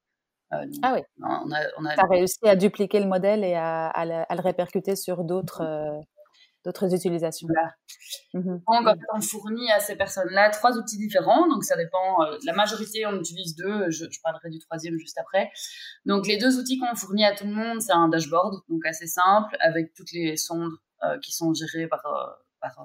euh, 0.54 0.66
ah 0.82 0.94
oui. 0.96 1.02
On 1.22 1.52
a, 1.52 1.62
on 1.78 1.86
a... 1.86 1.94
as 1.94 2.08
réussi 2.08 2.40
à 2.46 2.56
dupliquer 2.56 3.00
le 3.00 3.08
modèle 3.08 3.44
et 3.44 3.56
à, 3.56 3.88
à, 3.88 4.06
le, 4.06 4.42
répercuter 4.42 4.96
sur 4.96 5.24
d'autres 5.24 5.62
euh, 5.62 6.00
d'autres 6.66 6.94
utilisations. 6.94 7.48
Voilà. 7.48 7.74
Mmh 8.34 8.60
donc, 8.86 8.98
on 9.14 9.22
fournit 9.22 9.72
à 9.72 9.80
ces 9.80 9.96
personnes-là 9.96 10.50
trois 10.50 10.78
outils 10.78 10.98
différents. 10.98 11.48
Donc, 11.48 11.64
ça 11.64 11.78
dépend. 11.78 12.24
Euh, 12.24 12.38
la 12.46 12.54
majorité, 12.54 13.06
on 13.06 13.18
utilise 13.18 13.56
deux. 13.56 13.90
Je, 13.90 14.06
je, 14.10 14.20
parlerai 14.22 14.50
du 14.50 14.60
troisième 14.60 14.98
juste 14.98 15.18
après. 15.18 15.50
Donc, 16.06 16.28
les 16.28 16.38
deux 16.38 16.60
outils 16.60 16.80
qu'on 16.80 16.96
fournit 16.96 17.26
à 17.26 17.34
tout 17.34 17.46
le 17.46 17.54
monde, 17.54 17.82
c'est 17.82 17.94
un 17.94 18.10
dashboard, 18.10 18.62
donc 18.70 18.86
assez 18.86 19.08
simple, 19.08 19.56
avec 19.60 19.94
toutes 19.94 20.12
les 20.12 20.38
sondes 20.38 20.74
qui 21.24 21.32
sont 21.32 21.52
gérées 21.56 21.88
par, 21.88 22.04
par 22.62 22.78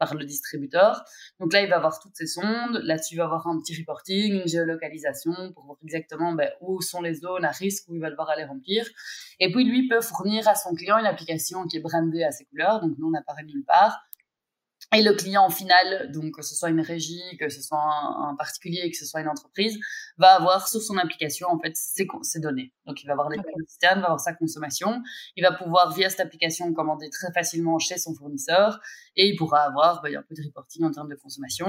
par 0.00 0.14
le 0.14 0.24
distributeur. 0.24 1.04
Donc 1.38 1.52
là, 1.52 1.60
il 1.60 1.68
va 1.68 1.76
avoir 1.76 2.00
toutes 2.00 2.16
ces 2.16 2.26
sondes. 2.26 2.80
Là-dessus, 2.82 3.14
il 3.14 3.18
va 3.18 3.24
avoir 3.24 3.46
un 3.46 3.60
petit 3.60 3.78
reporting, 3.78 4.40
une 4.40 4.48
géolocalisation 4.48 5.52
pour 5.52 5.66
voir 5.66 5.76
exactement 5.84 6.32
ben, 6.32 6.50
où 6.62 6.80
sont 6.80 7.02
les 7.02 7.14
zones 7.14 7.44
à 7.44 7.50
risque 7.50 7.84
où 7.88 7.94
il 7.94 8.00
va 8.00 8.10
devoir 8.10 8.30
aller 8.30 8.44
remplir. 8.44 8.84
Et 9.38 9.52
puis, 9.52 9.64
lui 9.64 9.86
peut 9.86 10.00
fournir 10.00 10.48
à 10.48 10.54
son 10.54 10.74
client 10.74 10.98
une 10.98 11.06
application 11.06 11.66
qui 11.66 11.76
est 11.76 11.80
brandée 11.80 12.24
à 12.24 12.32
ses 12.32 12.46
couleurs. 12.46 12.80
Donc, 12.80 12.96
nous, 12.98 13.08
on 13.08 13.10
n'apparaît 13.10 13.44
nulle 13.44 13.64
part. 13.66 14.00
Et 14.92 15.02
le 15.02 15.12
client 15.12 15.48
final, 15.50 16.10
donc 16.10 16.34
que 16.34 16.42
ce 16.42 16.56
soit 16.56 16.68
une 16.68 16.80
régie, 16.80 17.22
que 17.38 17.48
ce 17.48 17.62
soit 17.62 17.78
un, 17.78 18.34
particulier, 18.36 18.90
que 18.90 18.96
ce 18.96 19.06
soit 19.06 19.20
une 19.20 19.28
entreprise, 19.28 19.78
va 20.18 20.34
avoir 20.34 20.66
sur 20.66 20.82
son 20.82 20.96
application 20.98 21.46
en 21.48 21.60
fait 21.60 21.76
ses, 21.76 22.08
ses 22.22 22.40
données. 22.40 22.72
Donc 22.86 23.00
il 23.00 23.06
va 23.06 23.12
avoir 23.12 23.28
les 23.28 23.36
données 23.36 23.62
externes, 23.62 24.00
va 24.00 24.06
avoir 24.06 24.20
sa 24.20 24.34
consommation. 24.34 25.00
Il 25.36 25.44
va 25.44 25.52
pouvoir 25.52 25.94
via 25.94 26.10
cette 26.10 26.18
application 26.18 26.72
commander 26.74 27.08
très 27.08 27.32
facilement 27.32 27.78
chez 27.78 27.98
son 27.98 28.14
fournisseur 28.14 28.80
et 29.14 29.28
il 29.28 29.36
pourra 29.36 29.60
avoir 29.60 30.02
bah, 30.02 30.08
un 30.08 30.22
peu 30.22 30.34
de 30.34 30.42
reporting 30.44 30.84
en 30.84 30.90
termes 30.90 31.10
de 31.10 31.16
consommation. 31.16 31.68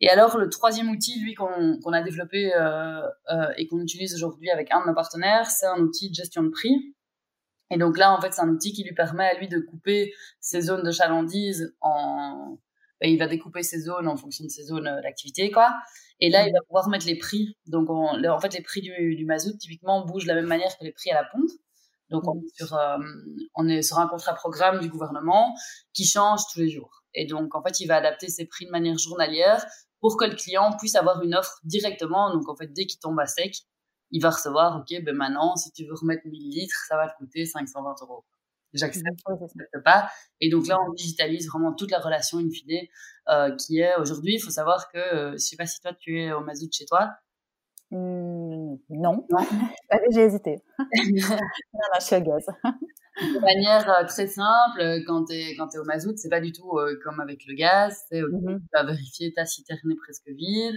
Et 0.00 0.08
alors 0.08 0.38
le 0.38 0.48
troisième 0.48 0.90
outil, 0.90 1.20
lui 1.20 1.34
qu'on 1.34 1.92
a 1.92 2.02
développé 2.02 2.54
euh, 2.54 3.02
euh, 3.32 3.52
et 3.56 3.66
qu'on 3.66 3.80
utilise 3.80 4.14
aujourd'hui 4.14 4.48
avec 4.50 4.70
un 4.70 4.82
de 4.82 4.86
nos 4.86 4.94
partenaires, 4.94 5.50
c'est 5.50 5.66
un 5.66 5.80
outil 5.80 6.08
de 6.10 6.14
gestion 6.14 6.44
de 6.44 6.50
prix 6.50 6.94
et 7.70 7.78
donc 7.78 7.98
là, 7.98 8.12
en 8.16 8.20
fait, 8.20 8.32
c'est 8.32 8.40
un 8.40 8.48
outil 8.48 8.72
qui 8.72 8.84
lui 8.84 8.94
permet 8.94 9.28
à 9.28 9.38
lui 9.38 9.48
de 9.48 9.58
couper 9.58 10.12
ses 10.40 10.62
zones 10.62 10.82
de 10.82 10.90
chalandise 10.90 11.74
en... 11.80 12.58
Ben, 13.00 13.08
il 13.08 13.18
va 13.18 13.28
découper 13.28 13.62
ses 13.62 13.80
zones 13.82 14.08
en 14.08 14.16
fonction 14.16 14.44
de 14.44 14.48
ses 14.48 14.64
zones 14.64 14.88
euh, 14.88 15.00
d'activité, 15.02 15.52
quoi. 15.52 15.72
Et 16.18 16.30
là, 16.30 16.48
il 16.48 16.52
va 16.52 16.58
pouvoir 16.66 16.88
mettre 16.88 17.06
les 17.06 17.16
prix. 17.16 17.56
Donc, 17.66 17.88
en 17.90 18.40
fait, 18.40 18.52
les 18.54 18.60
prix 18.60 18.80
du, 18.80 19.14
du 19.14 19.24
mazout, 19.24 19.56
typiquement, 19.56 20.04
bougent 20.04 20.24
de 20.24 20.28
la 20.28 20.34
même 20.34 20.48
manière 20.48 20.76
que 20.76 20.84
les 20.84 20.90
prix 20.90 21.10
à 21.12 21.14
la 21.14 21.28
pompe. 21.30 21.48
Donc, 22.10 22.26
on 22.26 22.40
est, 22.40 22.56
sur, 22.56 22.74
euh, 22.74 22.98
on 23.54 23.68
est 23.68 23.82
sur 23.82 23.98
un 23.98 24.08
contrat 24.08 24.34
programme 24.34 24.80
du 24.80 24.88
gouvernement 24.88 25.54
qui 25.92 26.06
change 26.06 26.40
tous 26.52 26.58
les 26.58 26.70
jours. 26.70 27.04
Et 27.14 27.26
donc, 27.26 27.54
en 27.54 27.62
fait, 27.62 27.78
il 27.78 27.86
va 27.86 27.96
adapter 27.96 28.28
ses 28.28 28.46
prix 28.46 28.66
de 28.66 28.70
manière 28.70 28.98
journalière 28.98 29.64
pour 30.00 30.16
que 30.16 30.24
le 30.24 30.34
client 30.34 30.76
puisse 30.76 30.96
avoir 30.96 31.22
une 31.22 31.36
offre 31.36 31.60
directement. 31.64 32.32
Donc, 32.32 32.48
en 32.48 32.56
fait, 32.56 32.72
dès 32.72 32.86
qu'il 32.86 32.98
tombe 32.98 33.20
à 33.20 33.26
sec, 33.26 33.54
il 34.10 34.22
va 34.22 34.30
recevoir, 34.30 34.80
OK, 34.80 35.02
ben 35.04 35.14
maintenant, 35.14 35.56
si 35.56 35.70
tu 35.72 35.84
veux 35.84 35.94
remettre 35.94 36.26
1000 36.26 36.50
litres, 36.50 36.84
ça 36.88 36.96
va 36.96 37.08
te 37.08 37.16
coûter 37.18 37.44
520 37.44 37.94
euros. 38.02 38.24
J'accepte, 38.74 39.20
pas. 39.84 40.10
Et 40.40 40.50
donc 40.50 40.66
là, 40.66 40.78
on 40.86 40.92
digitalise 40.92 41.48
vraiment 41.48 41.72
toute 41.72 41.90
la 41.90 42.00
relation 42.00 42.38
in 42.38 42.50
fine, 42.50 42.86
euh, 43.28 43.54
qui 43.56 43.80
est 43.80 43.96
aujourd'hui, 43.96 44.34
il 44.34 44.40
faut 44.40 44.50
savoir 44.50 44.90
que, 44.90 44.98
euh, 44.98 45.32
je 45.32 45.38
sais 45.38 45.56
pas 45.56 45.66
si 45.66 45.80
toi, 45.80 45.92
tu 45.94 46.20
es 46.20 46.32
au 46.32 46.40
mazout 46.40 46.70
chez 46.72 46.84
toi. 46.84 47.10
Mmh, 47.90 48.76
non. 48.90 49.26
non. 49.30 49.38
J'ai 50.12 50.20
hésité. 50.20 50.62
non, 50.78 50.88
je 51.98 52.04
suis 52.04 52.20
gaz 52.20 52.44
de 53.20 53.40
manière 53.40 53.88
euh, 53.88 54.04
très 54.06 54.26
simple, 54.26 54.80
euh, 54.80 55.00
quand 55.06 55.26
tu 55.26 55.34
es, 55.34 55.56
quand 55.56 55.68
es 55.74 55.78
au 55.78 55.84
mazout, 55.84 56.16
c'est 56.16 56.28
pas 56.28 56.40
du 56.40 56.52
tout 56.52 56.78
euh, 56.78 56.98
comme 57.02 57.20
avec 57.20 57.44
le 57.46 57.54
gaz. 57.54 57.96
C'est, 58.08 58.22
mmh 58.22 58.60
Tu 58.60 58.68
vas 58.72 58.84
vérifier 58.84 59.32
ta 59.32 59.44
citerne 59.44 59.90
est 59.90 59.96
presque 59.96 60.28
vide. 60.28 60.76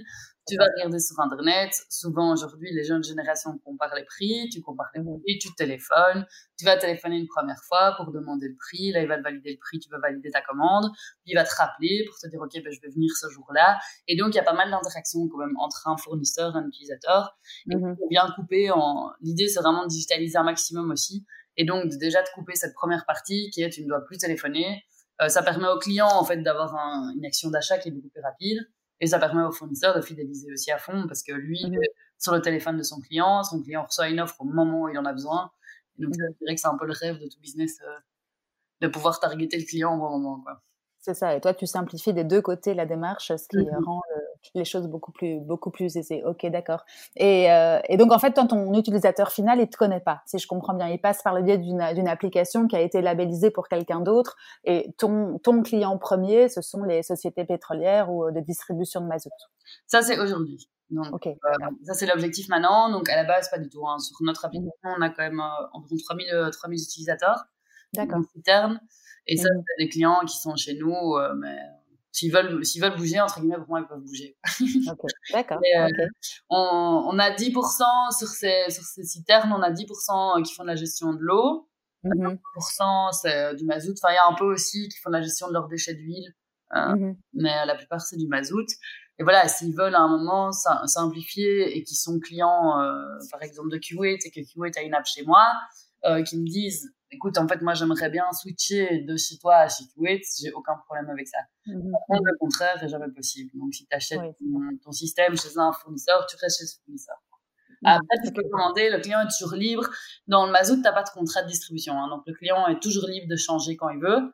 Tu 0.52 0.58
vas 0.58 0.68
regarder 0.76 1.00
sur 1.00 1.20
Internet. 1.20 1.74
Souvent, 1.90 2.34
aujourd'hui, 2.34 2.70
les 2.74 2.84
jeunes 2.84 3.04
générations 3.04 3.58
comparent 3.60 3.96
les 3.96 4.06
prix. 4.06 4.50
Tu 4.52 4.62
compares 4.62 4.92
les 4.94 5.02
mmh 5.02 5.22
prix, 5.22 5.40
tu 5.40 5.54
téléphones. 5.56 6.26
Tu 6.58 6.66
vas 6.66 6.78
téléphoner 6.78 7.18
une 7.18 7.28
première 7.28 7.62
fois 7.64 7.96
pour 7.98 8.12
demander 8.12 8.48
le 8.50 8.56
prix. 8.56 8.92
Là, 8.92 9.02
il 9.02 9.08
va 9.08 9.18
te 9.18 9.24
valider 9.24 9.52
le 9.52 9.58
prix. 9.58 9.80
Tu 9.80 9.90
vas 9.90 10.00
valider 10.00 10.30
ta 10.30 10.42
commande. 10.42 10.92
Puis, 11.24 11.32
il 11.32 11.36
va 11.36 11.44
te 11.44 11.56
rappeler 11.56 12.06
pour 12.08 12.18
te 12.20 12.28
dire, 12.28 12.42
OK, 12.42 12.52
ben, 12.54 12.72
je 12.72 12.82
vais 12.82 12.90
venir 12.94 13.12
ce 13.16 13.30
jour-là. 13.30 13.80
Et 14.08 14.16
donc, 14.16 14.34
il 14.34 14.36
y 14.36 14.40
a 14.40 14.44
pas 14.44 14.54
mal 14.54 14.70
d'interactions 14.70 15.28
quand 15.30 15.38
même 15.38 15.56
entre 15.58 15.88
un 15.88 15.98
fournisseur 15.98 16.56
et 16.56 16.60
un 16.60 16.68
utilisateur. 16.68 17.38
Et 17.72 17.76
mmh 17.76 17.96
bien 18.10 18.28
couper 18.36 18.72
en, 18.72 19.12
l'idée, 19.22 19.48
c'est 19.48 19.62
vraiment 19.62 19.84
de 19.84 19.90
digitaliser 19.90 20.38
un 20.38 20.44
maximum 20.44 20.92
aussi 20.92 21.26
et 21.58 21.66
donc, 21.66 21.90
déjà 21.98 22.22
de 22.22 22.30
couper 22.34 22.56
cette 22.56 22.74
première 22.74 23.06
partie 23.06 23.50
qui 23.52 23.62
est 23.62 23.70
tu 23.70 23.84
ne 23.84 23.88
dois 23.88 24.02
plus 24.06 24.18
téléphoner. 24.18 24.84
Euh, 25.22 25.30
ça 25.30 25.44
permet 25.44 25.68
au 25.68 25.78
client, 25.78 26.08
en 26.08 26.24
fait, 26.24 26.38
d'avoir 26.38 26.74
une 27.16 27.26
action 27.26 27.50
d'achat 27.50 27.78
qui 27.78 27.90
est 27.90 27.92
beaucoup 27.92 28.10
plus 28.10 28.22
rapide. 28.22 28.60
Et 29.02 29.08
ça 29.08 29.20
permet 29.20 29.44
au 29.44 29.52
fournisseur 29.52 29.96
de 29.96 30.02
fidéliser 30.02 30.54
aussi 30.54 30.72
à 30.72 30.78
fond 30.78 31.06
parce 31.08 31.24
que 31.24 31.34
lui, 31.34 31.66
mmh. 31.66 31.80
sur 32.20 32.34
le 32.34 32.42
téléphone 32.42 32.78
de 32.78 32.84
son 32.84 33.02
client, 33.02 33.44
son 33.44 33.62
client 33.62 33.84
reçoit 33.84 34.08
une 34.10 34.22
offre 34.22 34.36
au 34.40 34.46
moment 34.46 34.84
où 34.84 34.90
il 34.90 34.98
en 34.98 35.06
a 35.06 35.12
besoin. 35.12 35.52
Et 35.98 36.04
donc, 36.04 36.14
je 36.14 36.38
dirais 36.40 36.56
que 36.56 36.62
c'est 36.62 36.68
un 36.68 36.78
peu 36.78 36.86
le 36.86 36.94
rêve 36.94 37.20
de 37.20 37.28
tout 37.28 37.40
business 37.42 37.80
euh, 37.82 38.00
de 38.82 38.88
pouvoir 38.88 39.20
targeter 39.20 39.58
le 39.58 39.66
client 39.66 39.96
au 39.96 39.98
bon 39.98 40.18
moment. 40.18 40.42
Quoi. 40.42 40.62
C'est 41.00 41.16
ça. 41.16 41.36
Et 41.36 41.42
toi, 41.42 41.54
tu 41.54 41.66
simplifies 41.66 42.14
des 42.14 42.24
deux 42.24 42.42
côtés 42.42 42.74
la 42.76 42.86
démarche, 42.86 43.36
ce 43.36 43.48
qui 43.48 43.58
mmh 43.58 43.84
rend 43.84 44.02
les 44.56 44.65
choses 44.65 44.88
beaucoup 44.88 45.12
plus, 45.12 45.39
beaucoup 45.39 45.71
plus 45.71 45.95
aisées. 45.97 46.23
Ok, 46.25 46.45
d'accord. 46.47 46.84
Et, 47.15 47.51
euh, 47.51 47.80
et, 47.88 47.97
donc, 47.97 48.12
en 48.12 48.19
fait, 48.19 48.34
ton 48.34 48.73
utilisateur 48.73 49.32
final, 49.32 49.60
il 49.60 49.69
te 49.69 49.77
connaît 49.77 49.99
pas, 49.99 50.21
si 50.25 50.38
je 50.38 50.47
comprends 50.47 50.73
bien. 50.73 50.88
Il 50.88 50.99
passe 50.99 51.21
par 51.21 51.34
le 51.34 51.41
biais 51.41 51.58
d'une 51.58 52.08
application 52.08 52.67
qui 52.67 52.75
a 52.75 52.82
été 52.82 53.01
labellisée 53.01 53.51
pour 53.51 53.67
quelqu'un 53.67 53.99
d'autre. 53.99 54.36
Et 54.63 54.93
ton, 54.97 55.39
ton 55.39 55.62
client 55.62 55.97
premier, 55.97 56.49
ce 56.49 56.62
sont 56.62 56.84
les 56.84 57.04
sociétés 57.04 57.45
pétrolières 57.45 58.12
ou 58.12 58.32
de 58.32 58.39
distribution 58.39 59.01
de 59.01 59.08
mazout. 59.08 59.30
Ça, 59.88 60.01
c'est 60.01 60.19
aujourd'hui. 60.19 60.69
Donc, 60.89 61.06
ça, 61.84 61.93
c'est 61.93 62.06
l'objectif 62.06 62.49
maintenant. 62.49 62.89
Donc, 62.89 63.10
à 63.10 63.15
la 63.15 63.23
base, 63.23 63.49
pas 63.49 63.60
du 63.60 63.69
tout. 63.69 63.88
Hein. 63.88 63.99
Sur 63.99 64.17
notre 64.21 64.45
application, 64.45 64.71
on 64.84 65.01
a 65.01 65.10
quand 65.10 65.23
même 65.23 65.41
environ 65.73 65.95
3000, 66.04 66.49
3000 66.51 66.82
utilisateurs. 66.82 67.45
D'accord. 67.93 68.21
Et 69.27 69.38
ça, 69.38 69.49
mmh. 69.49 69.63
c'est 69.67 69.84
des 69.84 69.89
clients 69.89 70.21
qui 70.25 70.38
sont 70.38 70.56
chez 70.56 70.75
nous, 70.75 71.15
mais 71.38 71.58
s'ils 72.12 72.32
veulent, 72.32 72.63
s'ils 72.65 72.82
veulent 72.82 72.95
bouger, 72.95 73.19
entre 73.19 73.39
guillemets, 73.39 73.58
pour 73.58 73.69
moi, 73.69 73.82
ils 73.82 73.88
peuvent 73.88 74.02
bouger. 74.02 74.38
D'accord. 75.32 75.60
Euh, 75.78 75.88
on, 76.50 77.10
on, 77.12 77.19
a 77.19 77.32
10% 77.32 78.17
sur 78.17 78.28
ces, 78.28 78.65
sur 78.69 78.84
ces 78.84 79.04
citernes, 79.04 79.52
on 79.54 79.62
a 79.62 79.71
10% 79.71 80.43
qui 80.43 80.54
font 80.54 80.63
de 80.63 80.67
la 80.67 80.76
gestion 80.76 81.13
de 81.13 81.19
l'eau. 81.19 81.67
10% 82.04 82.10
mmh 82.10 83.12
c'est 83.13 83.56
du 83.56 83.65
mazout. 83.65 83.93
Enfin, 83.93 84.12
il 84.12 84.15
y 84.15 84.17
a 84.17 84.28
un 84.28 84.34
peu 84.34 84.45
aussi 84.45 84.89
qui 84.89 84.97
font 84.97 85.12
de 85.12 85.17
la 85.17 85.21
gestion 85.21 85.47
de 85.47 85.54
leurs 85.54 85.67
déchets 85.67 85.93
d'huile. 85.93 86.34
Hein. 86.71 86.95
Mmh 86.95 87.15
mais 87.34 87.65
la 87.65 87.76
plupart, 87.76 88.02
c'est 88.02 88.17
du 88.17 88.28
mazout. 88.28 88.67
Et 89.19 89.24
voilà, 89.24 89.47
s'ils 89.47 89.76
veulent 89.76 89.93
à 89.93 90.00
un 90.00 90.08
moment 90.08 90.52
simplifier 90.52 91.78
et 91.78 91.84
qui 91.84 91.93
sont 91.93 92.19
clients, 92.19 92.82
euh, 92.82 93.04
par 93.32 93.43
exemple, 93.43 93.69
de 93.69 93.78
Kuwait 93.78 94.17
et 94.26 94.32
que 94.32 94.39
Kuwait 94.52 94.76
a 94.78 94.82
une 94.82 94.95
app 94.95 95.06
chez 95.06 95.24
moi, 95.24 95.47
euh, 96.06 96.24
qui 96.24 96.39
me 96.39 96.45
disent 96.45 96.91
écoute, 97.12 97.38
en 97.38 97.47
fait, 97.47 97.62
moi, 97.62 97.74
j'aimerais 97.74 98.10
bien 98.10 98.26
switcher 98.32 99.02
de 99.02 99.15
chez 99.17 99.38
toi 99.38 99.58
à 99.58 99.69
chez 99.69 99.84
Kuwait, 99.93 100.21
j'ai 100.39 100.52
aucun 100.54 100.76
problème 100.86 101.10
avec 101.10 101.28
ça. 101.28 101.38
Mmh 101.67 101.91
le 102.24 102.38
contraire 102.39 102.82
est 102.84 102.89
jamais 102.89 103.12
possible. 103.13 103.52
Donc, 103.54 103.74
si 103.74 103.86
tu 103.86 103.95
achètes 103.95 104.19
ton, 104.84 104.91
système 104.91 105.38
chez 105.38 105.58
un 105.58 105.71
fournisseur, 105.71 106.26
tu 106.28 106.36
restes 106.38 106.60
chez 106.60 106.65
ce 106.65 106.78
fournisseur. 106.84 107.15
Après, 107.84 108.17
tu 108.24 108.32
peux 108.32 108.43
commander, 108.50 108.89
le 108.89 109.00
client 109.00 109.21
est 109.21 109.32
toujours 109.38 109.56
libre. 109.56 109.89
Dans 110.28 110.45
le 110.45 110.52
Mazout, 110.52 110.76
tu 110.76 110.82
n'as 110.82 110.93
pas 110.93 111.04
de 111.04 111.10
contrat 111.10 111.41
de 111.41 111.47
distribution. 111.47 111.93
Hein, 111.93 112.10
donc, 112.10 112.24
le 112.28 112.34
client 112.34 112.67
est 112.67 112.80
toujours 112.80 113.08
libre 113.08 113.28
de 113.28 113.36
changer 113.36 113.76
quand 113.76 113.89
il 113.89 114.00
veut. 114.00 114.34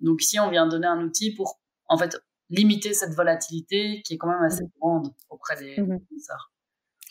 Donc, 0.00 0.22
ici, 0.22 0.40
on 0.40 0.50
vient 0.50 0.66
donner 0.66 0.86
un 0.86 1.02
outil 1.02 1.34
pour, 1.34 1.60
en 1.88 1.98
fait, 1.98 2.16
limiter 2.48 2.94
cette 2.94 3.12
volatilité 3.14 4.02
qui 4.02 4.14
est 4.14 4.18
quand 4.18 4.28
même 4.28 4.42
assez 4.42 4.64
mmh 4.64 4.70
grande 4.80 5.14
auprès 5.28 5.56
des 5.56 5.74
fournisseurs. 5.76 6.52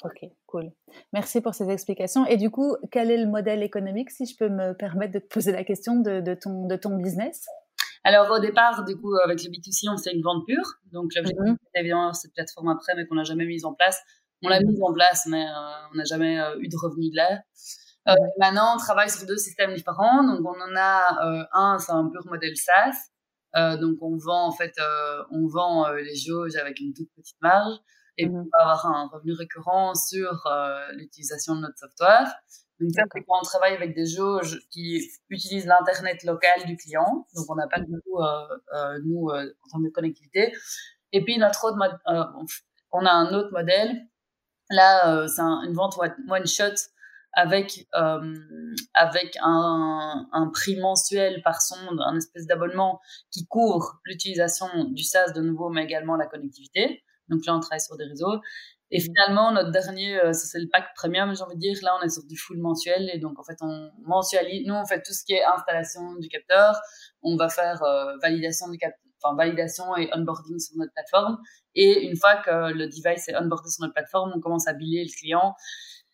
Ok, 0.06 0.30
cool. 0.46 0.72
Merci 1.14 1.42
pour 1.42 1.56
ces 1.56 1.68
explications. 1.70 2.28
Et 2.28 2.38
du 2.38 2.52
coup, 2.52 2.76
quel 2.92 3.10
est 3.10 3.18
le 3.18 3.28
modèle 3.28 3.64
économique, 3.64 4.12
si 4.12 4.28
je 4.28 4.38
peux 4.38 4.50
me 4.50 4.74
permettre 4.74 5.14
de 5.14 5.20
te 5.20 5.28
poser 5.28 5.52
la 5.52 5.64
question 5.64 5.96
de, 5.96 6.36
ton, 6.36 6.68
de 6.68 6.76
ton 6.76 6.96
business? 6.98 7.48
Alors 8.04 8.30
au 8.30 8.38
départ, 8.38 8.86
du 8.86 8.96
coup, 8.96 9.16
avec 9.24 9.44
le 9.44 9.50
B2C, 9.50 9.90
on 9.92 9.98
fait 9.98 10.14
une 10.14 10.22
vente 10.22 10.46
pure. 10.46 10.76
Donc 10.92 11.12
l'objectif 11.16 11.40
mmh 11.40 11.56
c'était 11.66 11.80
évidemment 11.80 12.14
cette 12.14 12.34
plateforme 12.34 12.68
après, 12.70 12.94
mais 12.96 13.08
qu'on 13.08 13.16
n'a 13.16 13.24
jamais 13.24 13.46
mise 13.46 13.66
en 13.66 13.74
place. 13.74 14.00
On 14.44 14.50
l'a 14.50 14.60
mmh 14.60 14.68
mise 14.68 14.84
en 14.84 14.94
place, 14.94 15.26
mais 15.26 15.44
euh, 15.44 15.88
on 15.92 15.98
n'a 15.98 16.04
jamais 16.04 16.40
euh, 16.40 16.60
eu 16.60 16.68
de 16.68 16.78
revenus 16.78 17.10
de 17.10 17.16
l'air. 17.16 17.42
Euh, 18.08 18.14
maintenant, 18.40 18.76
on 18.76 18.78
travaille 18.78 19.10
sur 19.10 19.26
deux 19.26 19.38
systèmes 19.38 19.74
différents. 19.74 20.24
Donc 20.24 20.42
on 20.42 20.62
en 20.62 20.76
a 20.78 21.48
un, 21.52 21.80
c'est 21.80 21.94
un 21.94 22.08
pur 22.10 22.22
modèle 22.28 22.56
SaaS. 22.56 23.78
donc 23.80 23.98
on 24.02 24.18
vend 24.18 24.46
en 24.46 24.52
fait, 24.52 24.76
on 25.32 25.48
vend 25.48 25.90
les 25.94 26.16
jauges 26.16 26.58
avec 26.58 26.80
une 26.80 26.94
toute 26.94 27.10
petite 27.16 27.42
marge 27.42 27.74
et 28.18 28.28
mmh 28.28 28.44
pour 28.44 28.62
avoir 28.62 28.86
un 28.86 29.08
revenu 29.08 29.34
récurrent 29.34 29.94
sur 29.96 30.48
euh, 30.48 30.92
l'utilisation 30.94 31.56
de 31.56 31.62
notre 31.62 31.78
software. 31.78 32.34
Donc 32.80 32.92
ça, 32.94 33.04
c'est 33.14 33.24
quand 33.24 33.40
on 33.40 33.44
travaille 33.44 33.74
avec 33.74 33.96
des 33.96 34.06
jauges 34.06 34.60
qui 34.70 35.02
utilisent 35.30 35.66
l'internet 35.66 36.24
local 36.24 36.66
du 36.66 36.76
client, 36.76 37.26
donc 37.36 37.46
on 37.50 37.56
n'a 37.56 37.68
pas 37.68 37.80
du 37.80 37.92
mmh 37.92 38.02
tout 38.04 38.20
euh, 38.20 38.48
euh, 38.74 39.00
nous 39.06 39.30
en 39.30 39.70
termes 39.70 39.86
de 39.86 39.90
connectivité. 39.90 40.54
Et 41.12 41.24
puis 41.24 41.38
notre 41.38 41.64
autre 41.66 41.78
mode, 41.78 41.98
on 42.92 43.06
a 43.06 43.12
un 43.12 43.34
autre 43.34 43.52
modèle. 43.52 44.08
Là, 44.70 45.28
c'est 45.28 45.42
une 45.42 45.74
vente 45.74 45.98
one 45.98 46.48
shot 46.48 46.76
avec 47.32 47.88
avec 48.94 49.38
un, 49.42 50.28
un, 50.32 50.48
prix 50.50 50.78
mensuel 50.78 51.42
par 51.44 51.62
sonde, 51.62 52.02
un 52.02 52.18
espèce 52.18 52.48
d'abonnement 52.48 53.00
qui 53.32 53.46
couvre 53.46 54.02
l'utilisation 54.06 54.68
du 54.86 55.04
SaaS 55.04 55.32
de 55.32 55.42
nouveau, 55.42 55.70
mais 55.70 55.84
également 55.84 56.18
la 56.18 56.26
connectivité. 56.26 57.05
Donc 57.30 57.46
là, 57.46 57.56
on 57.56 57.60
travaille 57.60 57.82
sur 57.82 57.98
des 57.98 58.06
réseaux. 58.06 58.40
Et 58.92 59.00
finalement, 59.00 59.52
notre 59.52 59.72
dernier, 59.72 60.20
euh, 60.20 60.32
c'est 60.32 60.60
le 60.60 60.68
pack 60.72 60.94
premium, 60.96 61.36
j'ai 61.36 61.42
envie 61.42 61.56
de 61.56 61.60
dire. 61.60 61.78
Là, 61.82 61.98
on 62.00 62.06
est 62.06 62.10
sur 62.10 62.24
du 62.24 62.38
full 62.38 62.58
mensuel. 62.58 63.10
Et 63.14 63.18
donc, 63.18 63.40
en 63.40 63.44
fait, 63.44 63.58
on 63.62 63.90
mensualise. 64.04 64.66
Nous, 64.68 64.76
on 64.76 64.86
fait 64.86 65.02
tout 65.02 65.14
ce 65.14 65.26
qui 65.26 65.34
est 65.34 65.44
installation 65.44 66.16
du 66.16 66.28
capteur. 66.30 66.80
On 67.24 67.36
va 67.36 67.50
faire 67.50 67.82
euh, 67.84 68.16
validation 68.22 68.70
du 68.70 68.78
capteur, 68.78 69.02
enfin, 69.24 69.36
validation 69.36 69.98
et 69.98 70.10
onboarding 70.14 70.60
sur 70.60 70.78
notre 70.78 70.94
plateforme. 70.94 71.38
Et 71.74 72.06
une 72.06 72.16
fois 72.16 72.38
que 72.38 72.72
le 72.74 72.88
device 72.88 73.28
est 73.28 73.36
onboardé 73.36 73.70
sur 73.70 73.82
notre 73.82 73.94
plateforme, 73.94 74.34
on 74.36 74.40
commence 74.40 74.68
à 74.68 74.74
biller 74.74 75.04
le 75.04 75.12
client. 75.20 75.56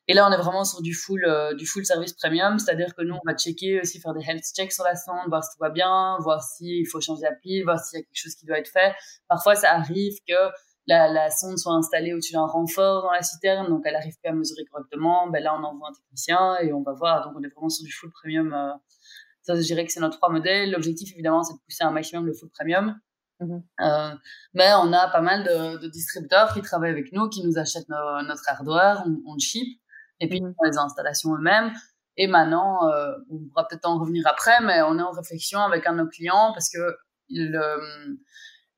Et 0.07 0.13
là, 0.13 0.27
on 0.27 0.31
est 0.31 0.37
vraiment 0.37 0.65
sur 0.65 0.81
du 0.81 0.93
full, 0.93 1.23
euh, 1.25 1.53
du 1.53 1.65
full 1.65 1.85
service 1.85 2.13
premium, 2.13 2.57
c'est-à-dire 2.57 2.95
que 2.95 3.03
nous, 3.03 3.15
on 3.15 3.21
va 3.25 3.35
checker 3.35 3.79
aussi, 3.81 3.99
faire 3.99 4.13
des 4.13 4.25
health 4.27 4.43
checks 4.55 4.71
sur 4.71 4.83
la 4.83 4.95
sonde, 4.95 5.29
voir 5.29 5.43
si 5.43 5.51
tout 5.51 5.61
va 5.61 5.69
bien, 5.69 6.17
voir 6.19 6.41
s'il 6.41 6.87
faut 6.87 6.99
changer 6.99 7.21
d'appli, 7.21 7.61
voir 7.61 7.79
s'il 7.79 7.99
y 7.99 8.01
a 8.01 8.05
quelque 8.05 8.17
chose 8.17 8.35
qui 8.35 8.45
doit 8.45 8.57
être 8.57 8.67
fait. 8.67 8.93
Parfois, 9.27 9.55
ça 9.55 9.71
arrive 9.71 10.17
que 10.27 10.33
la, 10.87 11.29
sonde 11.29 11.57
soit 11.57 11.73
installée 11.73 12.13
au-dessus 12.13 12.33
d'un 12.33 12.45
renfort 12.45 13.03
dans 13.03 13.11
la 13.11 13.21
citerne, 13.21 13.69
donc 13.69 13.83
elle 13.85 13.95
arrive 13.95 14.15
pas 14.21 14.29
à 14.29 14.33
mesurer 14.33 14.65
correctement, 14.65 15.29
ben 15.29 15.43
là 15.43 15.55
on 15.55 15.63
envoie 15.63 15.89
un 15.89 15.93
technicien 15.93 16.57
et 16.61 16.73
on 16.73 16.81
va 16.81 16.93
voir. 16.93 17.25
Donc 17.25 17.33
on 17.37 17.43
est 17.43 17.49
vraiment 17.49 17.69
sur 17.69 17.85
du 17.85 17.91
full 17.91 18.11
premium. 18.11 18.53
Euh, 18.53 18.73
ça, 19.43 19.55
je 19.55 19.61
dirais 19.61 19.85
que 19.85 19.91
c'est 19.91 19.99
nos 19.99 20.09
trois 20.09 20.29
modèles. 20.29 20.71
L'objectif 20.71 21.11
évidemment, 21.13 21.43
c'est 21.43 21.53
de 21.53 21.59
pousser 21.59 21.83
un 21.83 21.91
maximum 21.91 22.25
le 22.25 22.33
full 22.33 22.49
premium. 22.49 22.99
Mm-hmm. 23.39 23.61
Euh, 23.81 24.15
mais 24.53 24.69
on 24.75 24.93
a 24.93 25.07
pas 25.09 25.21
mal 25.21 25.43
de, 25.43 25.87
distributeurs 25.87 26.53
qui 26.53 26.61
travaillent 26.61 26.91
avec 26.91 27.11
nous, 27.11 27.27
qui 27.29 27.43
nous 27.43 27.57
achètent 27.57 27.89
notre 27.89 28.43
hardware, 28.47 29.03
on, 29.25 29.33
le 29.33 29.39
ship, 29.39 29.79
et 30.19 30.27
puis 30.27 30.39
mm-hmm. 30.39 30.53
on 30.59 30.63
les 30.69 30.77
installations 30.77 31.35
eux-mêmes. 31.35 31.71
Et 32.17 32.27
maintenant, 32.27 32.87
euh, 32.89 33.13
on 33.31 33.39
pourra 33.47 33.67
peut-être 33.67 33.85
en 33.85 33.97
revenir 33.97 34.27
après, 34.27 34.61
mais 34.61 34.81
on 34.81 34.99
est 34.99 35.01
en 35.01 35.11
réflexion 35.11 35.59
avec 35.59 35.87
un 35.87 35.93
de 35.93 36.01
nos 36.01 36.07
clients 36.07 36.51
parce 36.53 36.69
que 36.69 36.95
le, 37.29 38.19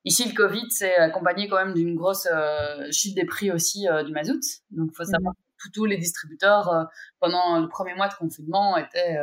Ici, 0.04 0.28
le 0.28 0.34
Covid 0.34 0.70
s'est 0.70 0.96
accompagné 0.96 1.48
quand 1.48 1.56
même 1.56 1.72
d'une 1.72 1.96
grosse 1.96 2.28
euh, 2.30 2.90
chute 2.92 3.14
des 3.14 3.24
prix 3.24 3.50
aussi 3.50 3.88
euh, 3.88 4.02
du 4.02 4.12
mazout. 4.12 4.40
Donc, 4.70 4.90
il 4.92 4.96
faut 4.96 5.04
savoir 5.04 5.32
mhm. 5.32 5.42
que 5.64 5.70
tous 5.72 5.86
les 5.86 5.96
distributeurs, 5.96 6.68
euh, 6.68 6.84
pendant 7.20 7.58
le 7.58 7.68
premier 7.68 7.94
mois 7.94 8.08
de 8.08 8.14
confinement, 8.14 8.76
étaient 8.76 9.16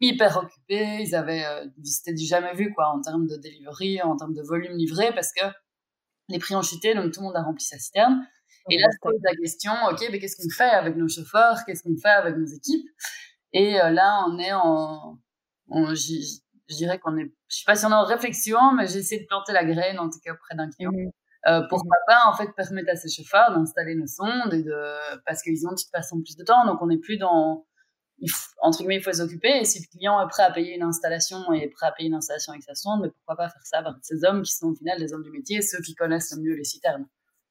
hyper 0.00 0.38
occupés. 0.38 1.02
Ils 1.02 1.14
avaient, 1.14 1.44
c'était 1.84 2.14
du 2.14 2.24
jamais 2.24 2.54
vu, 2.54 2.72
quoi, 2.72 2.88
en 2.88 3.02
termes 3.02 3.26
de 3.26 3.36
delivery, 3.36 4.00
en 4.00 4.16
termes 4.16 4.34
de 4.34 4.42
volume 4.42 4.76
livré, 4.78 5.12
parce 5.14 5.32
que 5.32 5.44
les 6.28 6.38
prix 6.38 6.54
ont 6.54 6.62
chuté, 6.62 6.94
donc 6.94 7.12
tout 7.12 7.20
le 7.20 7.26
monde 7.26 7.36
a 7.36 7.42
rempli 7.42 7.64
sa 7.64 7.78
citerne. 7.78 8.26
Et 8.70 8.78
là, 8.78 8.86
se 8.90 8.98
pose 9.02 9.20
la 9.22 9.34
question, 9.34 9.72
OK, 9.90 10.02
mais 10.10 10.18
qu'est-ce 10.20 10.36
qu'on 10.36 10.50
fait 10.50 10.70
avec 10.70 10.96
nos 10.96 11.08
chauffeurs? 11.08 11.58
Qu'est-ce 11.66 11.82
qu'on 11.82 11.96
fait 11.96 12.08
avec 12.08 12.36
nos 12.36 12.46
équipes? 12.46 12.88
Et 13.52 13.72
là, 13.72 14.24
on 14.28 14.38
est 14.38 14.52
en... 14.52 15.18
en 15.68 15.94
je 15.94 16.76
dirais 16.76 16.98
qu'on 16.98 17.18
est, 17.18 17.30
je 17.50 17.58
sais 17.58 17.64
pas 17.66 17.74
si 17.74 17.84
on 17.84 17.90
est 17.90 17.94
en 17.94 18.04
réflexion, 18.04 18.72
mais 18.72 18.86
j'ai 18.86 18.98
essayé 18.98 19.22
de 19.22 19.26
planter 19.26 19.52
la 19.52 19.64
graine, 19.64 19.98
en 19.98 20.08
tout 20.08 20.20
cas 20.24 20.32
auprès 20.32 20.54
d'un 20.54 20.70
client. 20.70 20.92
Mmh. 20.92 21.10
Euh, 21.48 21.62
pourquoi 21.68 21.96
mmh. 21.96 22.06
pas 22.06 22.20
en 22.28 22.34
fait 22.34 22.52
permettre 22.54 22.90
à 22.90 22.96
ces 22.96 23.08
chauffeurs 23.08 23.52
d'installer 23.52 23.94
nos 23.94 24.06
sondes 24.06 24.52
et 24.52 24.62
de 24.62 25.20
parce 25.24 25.42
qu'ils 25.42 25.66
ont 25.66 25.70
de 25.70 25.76
toute 25.76 25.90
façon 25.90 26.20
plus 26.20 26.36
de 26.36 26.44
temps 26.44 26.66
donc 26.66 26.82
on 26.82 26.88
n'est 26.88 26.98
plus 26.98 27.16
dans 27.16 27.64
entre 28.60 28.80
guillemets 28.80 28.96
il 28.96 29.02
faut 29.02 29.10
s'occuper 29.10 29.48
et 29.58 29.64
si 29.64 29.78
le 29.80 29.86
client 29.90 30.20
est 30.20 30.28
prêt 30.28 30.42
à 30.42 30.50
payer 30.50 30.76
une 30.76 30.82
installation 30.82 31.50
et 31.54 31.62
est 31.62 31.70
prêt 31.70 31.86
à 31.86 31.92
payer 31.92 32.10
une 32.10 32.14
installation 32.14 32.52
avec 32.52 32.62
sa 32.62 32.74
sonde 32.74 33.00
mais 33.00 33.08
pourquoi 33.08 33.36
pas 33.36 33.48
faire 33.48 33.64
ça 33.64 33.78
avec 33.78 33.94
ces 34.02 34.22
hommes 34.22 34.42
qui 34.42 34.52
sont 34.52 34.66
au 34.66 34.74
final 34.74 34.98
des 34.98 35.14
hommes 35.14 35.22
du 35.22 35.30
métier 35.30 35.62
ceux 35.62 35.80
qui 35.80 35.94
connaissent 35.94 36.30
le 36.36 36.42
mieux 36.42 36.54
les 36.54 36.64
citernes 36.64 37.08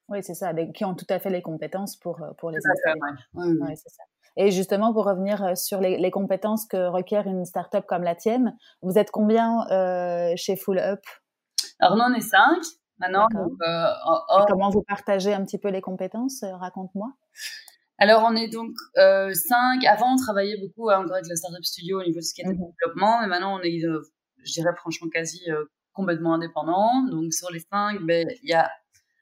oui 0.07 0.21
c'est 0.21 0.35
ça 0.35 0.53
qui 0.53 0.85
ont 0.85 0.93
tout 0.93 1.07
à 1.09 1.17
fait 1.17 1.31
les 1.31 1.41
compétences 1.41 1.97
pour 1.97 2.21
euh, 2.21 2.29
pour 2.37 2.51
les 2.51 2.59
installer 2.59 2.99
oui, 3.33 3.57
oui. 3.59 3.75
c'est 3.75 3.89
ça 3.89 4.03
et 4.41 4.51
justement, 4.51 4.93
pour 4.93 5.03
revenir 5.03 5.43
euh, 5.43 5.55
sur 5.55 5.81
les, 5.81 6.11
compétences 6.11 6.65
que 6.65 6.87
requiert 6.87 7.27
une 7.27 7.43
startup 7.43 7.85
comme 7.85 8.03
la 8.03 8.15
tienne, 8.15 8.57
vous 8.81 8.97
êtes 8.97 9.11
combien 9.11 9.67
euh, 9.69 10.31
chez 10.37 10.55
Full 10.55 10.79
Up 10.79 11.01
Alors, 11.79 11.97
nous, 11.97 12.03
on 12.03 12.17
est 12.17 12.21
cinq 12.21 12.61
maintenant. 12.99 13.27
Euh, 13.35 14.45
comment 14.47 14.69
vous 14.69 14.81
partagez 14.81 15.33
un 15.33 15.43
petit 15.43 15.57
peu 15.57 15.67
les 15.67 15.81
compétences 15.81 16.45
Raconte-moi? 16.45 17.11
Alors, 17.97 18.23
on 18.25 18.33
est 18.37 18.47
donc 18.47 18.71
cinq. 18.95 19.83
Avant, 19.83 20.13
on 20.13 20.15
travaillait 20.15 20.57
beaucoup 20.61 20.89
hein, 20.89 21.05
avec 21.11 21.27
le 21.27 21.35
Startup 21.35 21.65
Studio 21.65 21.99
au 21.99 22.03
niveau 22.05 22.19
de 22.19 22.23
ce 22.23 22.33
qui 22.33 22.39
était 22.39 22.53
mmh 22.53 22.71
développement, 22.79 23.19
mais 23.19 23.27
maintenant, 23.27 23.59
on 23.59 23.61
est, 23.61 23.81
je 23.81 24.51
dirais 24.53 24.73
franchement, 24.77 25.09
quasi 25.13 25.41
complètement 25.91 26.35
indépendant. 26.35 27.03
Donc, 27.11 27.33
sur 27.33 27.51
les 27.51 27.59
cinq, 27.59 27.99
ben, 28.03 28.25
il 28.41 28.49
y 28.49 28.53
a 28.53 28.71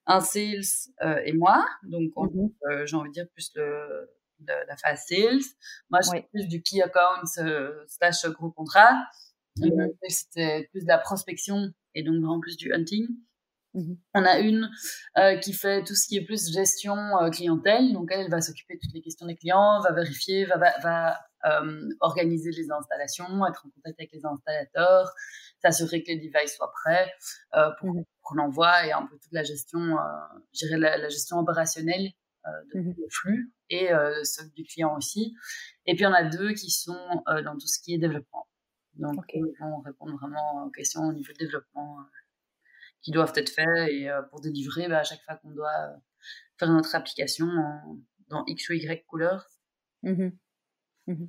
un 0.06 0.20
sales 0.20 0.92
et 1.26 1.34
moi. 1.34 1.66
Donc, 1.82 2.12
mmh 2.16 2.86
j'ai 2.86 2.96
envie 2.96 3.10
de 3.10 3.14
dire 3.14 3.26
plus 3.34 3.52
le, 3.56 4.12
de 4.40 4.54
la 4.68 4.78
phase 4.78 5.04
sales. 5.08 5.42
Moi, 5.90 6.00
je 6.04 6.12
fais 6.12 6.28
plus 6.32 6.48
du 6.48 6.62
key 6.62 6.82
account 6.82 7.24
euh, 7.40 7.86
slash 7.88 8.26
gros 8.28 8.52
contrat. 8.52 8.94
Mm 9.58 9.88
C'était 10.08 10.68
plus 10.72 10.82
de 10.82 10.88
la 10.88 11.00
prospection 11.00 11.72
et 11.96 12.04
donc 12.04 12.16
vraiment 12.16 12.40
plus 12.40 12.58
du 12.58 12.72
hunting. 12.74 13.08
Mm-hmm. 13.74 13.98
On 14.14 14.24
a 14.26 14.40
une 14.40 14.70
euh, 15.18 15.38
qui 15.38 15.54
fait 15.54 15.84
tout 15.84 15.96
ce 15.96 16.08
qui 16.08 16.18
est 16.18 16.26
plus 16.26 16.52
gestion 16.52 16.96
euh, 16.96 17.30
clientèle. 17.30 17.94
Donc, 17.94 18.10
elle, 18.12 18.22
elle 18.22 18.32
va 18.32 18.42
s'occuper 18.42 18.76
de 18.76 18.80
toutes 18.82 18.94
les 18.94 19.02
questions 19.02 19.26
des 19.26 19.36
clients, 19.36 19.80
va 19.82 19.92
vérifier, 19.92 20.46
va, 20.46 20.58
va, 20.82 21.20
organiser 22.02 22.52
les 22.52 22.70
installations, 22.72 23.46
être 23.48 23.66
en 23.66 23.70
contact 23.70 23.98
avec 24.00 24.12
les 24.12 24.26
installateurs, 24.26 25.14
s'assurer 25.62 26.04
que 26.04 26.12
les 26.12 26.18
devices 26.18 26.56
soient 26.58 26.72
prêts 26.72 27.10
pour, 27.80 27.96
mm-hmm. 27.96 28.04
pour 28.22 28.36
l'envoi 28.36 28.86
et 28.86 28.92
un 28.92 29.06
peu 29.06 29.18
toute 29.18 29.32
la 29.32 29.44
gestion, 29.44 29.96
la, 30.72 30.98
la, 30.98 31.10
gestion 31.10 31.38
opérationnelle 31.38 32.12
de 32.74 33.08
flux 33.10 33.54
et 33.70 33.92
euh, 33.92 34.24
ceux 34.24 34.50
du 34.56 34.64
client 34.64 34.96
aussi. 34.96 35.36
Et 35.86 35.96
puis, 35.96 36.06
on 36.06 36.14
a 36.14 36.24
deux 36.24 36.54
qui 36.54 36.72
sont 36.72 37.24
euh, 37.28 37.42
dans 37.42 37.54
tout 37.54 37.68
ce 37.68 37.80
qui 37.80 37.94
est 37.94 37.98
développement. 37.98 38.48
Donc, 38.96 39.26
ils 39.34 39.44
vont 39.60 39.80
répondre 39.82 40.18
vraiment 40.18 40.66
aux 40.66 40.72
questions 40.72 41.02
au 41.04 41.14
niveau 41.14 41.32
de 41.32 41.38
développement 41.38 41.98
qui 43.02 43.12
doivent 43.12 43.34
être 43.36 43.50
faits. 43.50 43.90
Et 43.90 44.10
pour 44.30 44.42
délivrer, 44.42 44.88
bah, 44.88 45.00
à 45.00 45.04
chaque 45.04 45.22
fois 45.22 45.36
qu'on 45.36 45.52
doit 45.52 45.94
faire 46.58 46.70
notre 46.72 46.96
application 46.96 47.48
dans 48.30 48.44
X 48.48 48.70
ou 48.70 48.74
Y 48.74 49.06
couleur. 49.06 49.48
Mmh 50.04 50.30
mmh 51.08 51.26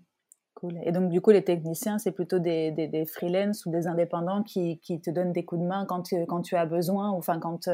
cool. 0.55 0.79
Et 0.85 0.93
donc, 0.93 1.11
du 1.11 1.21
coup, 1.21 1.31
les 1.31 1.45
techniciens, 1.45 1.99
c'est 1.99 2.13
plutôt 2.13 2.41
des, 2.41 2.73
des, 2.73 2.89
des 2.89 3.07
freelances 3.07 3.65
ou 3.65 3.71
des 3.71 3.87
indépendants 3.87 4.43
qui, 4.43 4.81
qui, 4.81 5.01
te 5.01 5.11
donnent 5.11 5.33
des 5.33 5.45
coups 5.45 5.63
de 5.63 5.67
main 5.67 5.87
quand 5.87 6.03
tu, 6.03 6.27
quand 6.27 6.43
tu 6.43 6.57
as 6.57 6.67
besoin 6.67 7.13
ou 7.13 7.17
enfin 7.17 7.39
quand 7.39 7.69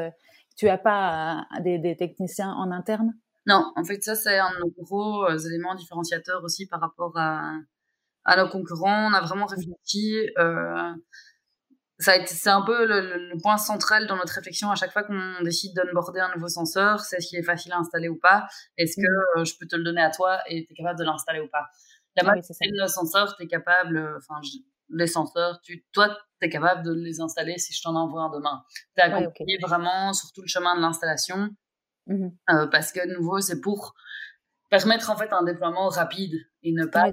tu 0.56 0.66
n'as 0.66 0.78
pas 0.78 1.46
des, 1.62 1.78
des, 1.78 1.96
techniciens 1.96 2.52
en 2.52 2.70
interne? 2.70 3.14
Non, 3.46 3.72
en 3.76 3.84
fait, 3.84 4.02
ça, 4.02 4.14
c'est 4.14 4.38
un 4.38 4.50
de 4.50 4.58
nos 4.60 4.70
gros 4.70 5.28
éléments 5.30 5.74
différenciateurs 5.74 6.42
aussi 6.44 6.66
par 6.66 6.80
rapport 6.80 7.12
à, 7.16 7.52
à 8.24 8.36
nos 8.36 8.48
concurrents. 8.48 9.10
On 9.10 9.12
a 9.12 9.20
vraiment 9.20 9.46
mmh 9.46 9.54
réfléchi. 9.56 10.30
Euh, 10.38 10.94
c'est 11.98 12.50
un 12.50 12.62
peu 12.62 12.86
le, 12.86 13.40
point 13.40 13.56
central 13.56 14.06
dans 14.06 14.16
notre 14.16 14.32
réflexion 14.34 14.70
à 14.70 14.74
chaque 14.74 14.92
fois 14.92 15.04
qu'on 15.04 15.42
décide 15.42 15.74
d'onboarder 15.76 16.20
un 16.20 16.34
nouveau 16.34 16.48
senseur, 16.48 17.00
c'est 17.00 17.18
est-ce 17.18 17.28
qu'il 17.28 17.38
est 17.38 17.44
facile 17.44 17.72
à 17.72 17.78
installer 17.78 18.08
ou 18.08 18.18
pas, 18.18 18.46
est-ce 18.76 18.96
que 18.96 19.02
mmh. 19.02 19.40
euh, 19.40 19.44
je 19.44 19.54
peux 19.58 19.66
te 19.66 19.76
le 19.76 19.84
donner 19.84 20.02
à 20.02 20.10
toi 20.10 20.40
et 20.48 20.66
tu 20.66 20.72
es 20.72 20.76
capable 20.76 20.98
de 20.98 21.04
l'installer 21.04 21.40
ou 21.40 21.48
pas? 21.48 21.66
La 22.16 22.22
ah 22.22 22.26
majorité 22.26 22.68
de 22.68 22.80
nos 22.80 22.88
senseurs, 22.88 23.36
tu 23.36 23.44
es 23.44 23.46
capable, 23.46 23.96
euh, 23.96 24.18
enfin, 24.18 24.40
les 24.90 25.06
senseurs, 25.06 25.60
tu, 25.62 25.84
toi, 25.92 26.08
tu 26.40 26.46
es 26.46 26.50
capable 26.50 26.84
de 26.84 26.92
les 26.92 27.20
installer 27.20 27.58
si 27.58 27.72
je 27.72 27.82
t'en 27.82 27.94
envoie 27.94 28.22
un 28.22 28.30
demain. 28.30 28.62
Tu 28.96 29.00
es 29.00 29.02
accompagné 29.02 29.58
vraiment 29.62 30.12
sur 30.12 30.32
tout 30.32 30.42
le 30.42 30.48
chemin 30.48 30.76
de 30.76 30.80
l'installation, 30.80 31.48
mmh 32.06 32.28
euh, 32.50 32.66
parce 32.66 32.92
que 32.92 33.06
de 33.08 33.14
nouveau, 33.14 33.40
c'est 33.40 33.60
pour 33.60 33.94
permettre 34.74 35.10
en 35.10 35.16
fait 35.16 35.32
un 35.32 35.44
déploiement 35.44 35.88
rapide 35.88 36.34
et 36.64 36.72
ne 36.72 36.84
pas 36.84 37.04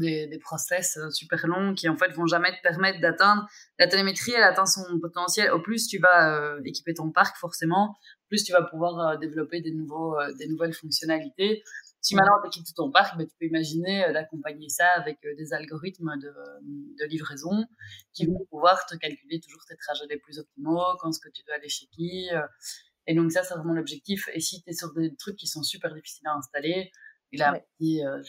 des, 0.00 0.26
des 0.26 0.38
process 0.38 0.96
euh, 0.96 1.10
super 1.10 1.46
longs 1.46 1.74
qui 1.74 1.88
en 1.88 1.96
fait 1.96 2.08
vont 2.08 2.26
jamais 2.26 2.50
te 2.50 2.60
permettre 2.62 3.00
d'atteindre 3.00 3.46
la 3.78 3.86
télémétrie 3.86 4.32
elle 4.32 4.42
atteint 4.42 4.66
son 4.66 4.98
potentiel. 5.00 5.52
Au 5.52 5.60
plus 5.60 5.86
tu 5.86 5.98
vas 5.98 6.36
euh, 6.36 6.60
équiper 6.64 6.94
ton 6.94 7.12
parc 7.12 7.36
forcément 7.36 7.94
plus 8.28 8.42
tu 8.42 8.52
vas 8.52 8.62
pouvoir 8.62 8.98
euh, 8.98 9.16
développer 9.18 9.60
des 9.60 9.72
nouveaux 9.72 10.16
des 10.38 10.48
nouvelles 10.48 10.74
fonctionnalités. 10.74 11.62
Si 12.00 12.16
maintenant 12.16 12.40
tu 12.42 12.48
équipes 12.48 12.74
ton 12.74 12.90
parc 12.90 13.16
ben, 13.16 13.26
tu 13.26 13.36
peux 13.38 13.46
imaginer 13.46 14.12
d'accompagner 14.12 14.68
ça 14.68 14.88
avec 14.96 15.18
des 15.22 15.52
algorithmes 15.52 16.12
de, 16.20 16.32
de, 16.98 17.04
livraison 17.08 17.66
qui 18.14 18.26
vont 18.26 18.44
pouvoir 18.50 18.84
te 18.86 18.96
calculer 18.96 19.40
toujours 19.40 19.64
tes 19.68 19.76
trajets 19.76 20.06
les 20.10 20.18
plus 20.18 20.40
optimaux 20.40 20.82
quand 21.00 21.12
ce 21.12 21.20
que 21.20 21.28
tu 21.28 21.42
dois 21.44 21.54
aller 21.54 21.68
chez 21.68 21.86
qui 21.86 22.30
et 23.06 23.14
donc 23.14 23.32
ça, 23.32 23.42
c'est 23.42 23.54
vraiment 23.54 23.74
l'objectif. 23.74 24.28
Et 24.34 24.40
si 24.40 24.62
tu 24.62 24.70
es 24.70 24.72
sur 24.72 24.92
des 24.94 25.14
trucs 25.16 25.36
qui 25.36 25.46
sont 25.46 25.62
super 25.62 25.94
difficiles 25.94 26.26
à 26.26 26.34
installer, 26.34 26.90
et 27.32 27.36
là, 27.36 27.54
euh, 27.82 28.22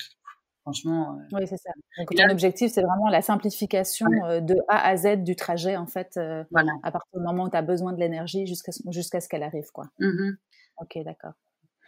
franchement... 0.62 1.18
Euh, 1.18 1.38
oui, 1.38 1.48
c'est 1.48 1.58
ça. 1.58 1.72
Donc 1.98 2.16
ton 2.16 2.30
objectif, 2.30 2.72
c'est 2.72 2.82
vraiment 2.82 3.10
la 3.10 3.22
simplification 3.22 4.08
euh, 4.26 4.40
de 4.40 4.56
A 4.68 4.88
à 4.88 4.96
Z 4.98 5.24
du 5.24 5.36
trajet, 5.36 5.78
en 5.78 5.88
fait, 5.88 6.20
voilà. 6.52 6.72
à 6.84 6.92
partir 6.92 7.20
du 7.20 7.26
moment 7.26 7.46
où 7.46 7.50
tu 7.50 7.58
as 7.58 7.62
besoin 7.62 7.94
de 7.94 8.00
l'énergie 8.00 8.46
jusqu'à 8.46 8.72
jusqu'à 8.90 9.20
ce 9.20 9.28
qu'elle 9.28 9.44
arrive. 9.44 9.70
quoi. 9.74 9.86
Mmh 10.00 10.34
ok, 10.80 11.00
d'accord. 11.04 11.34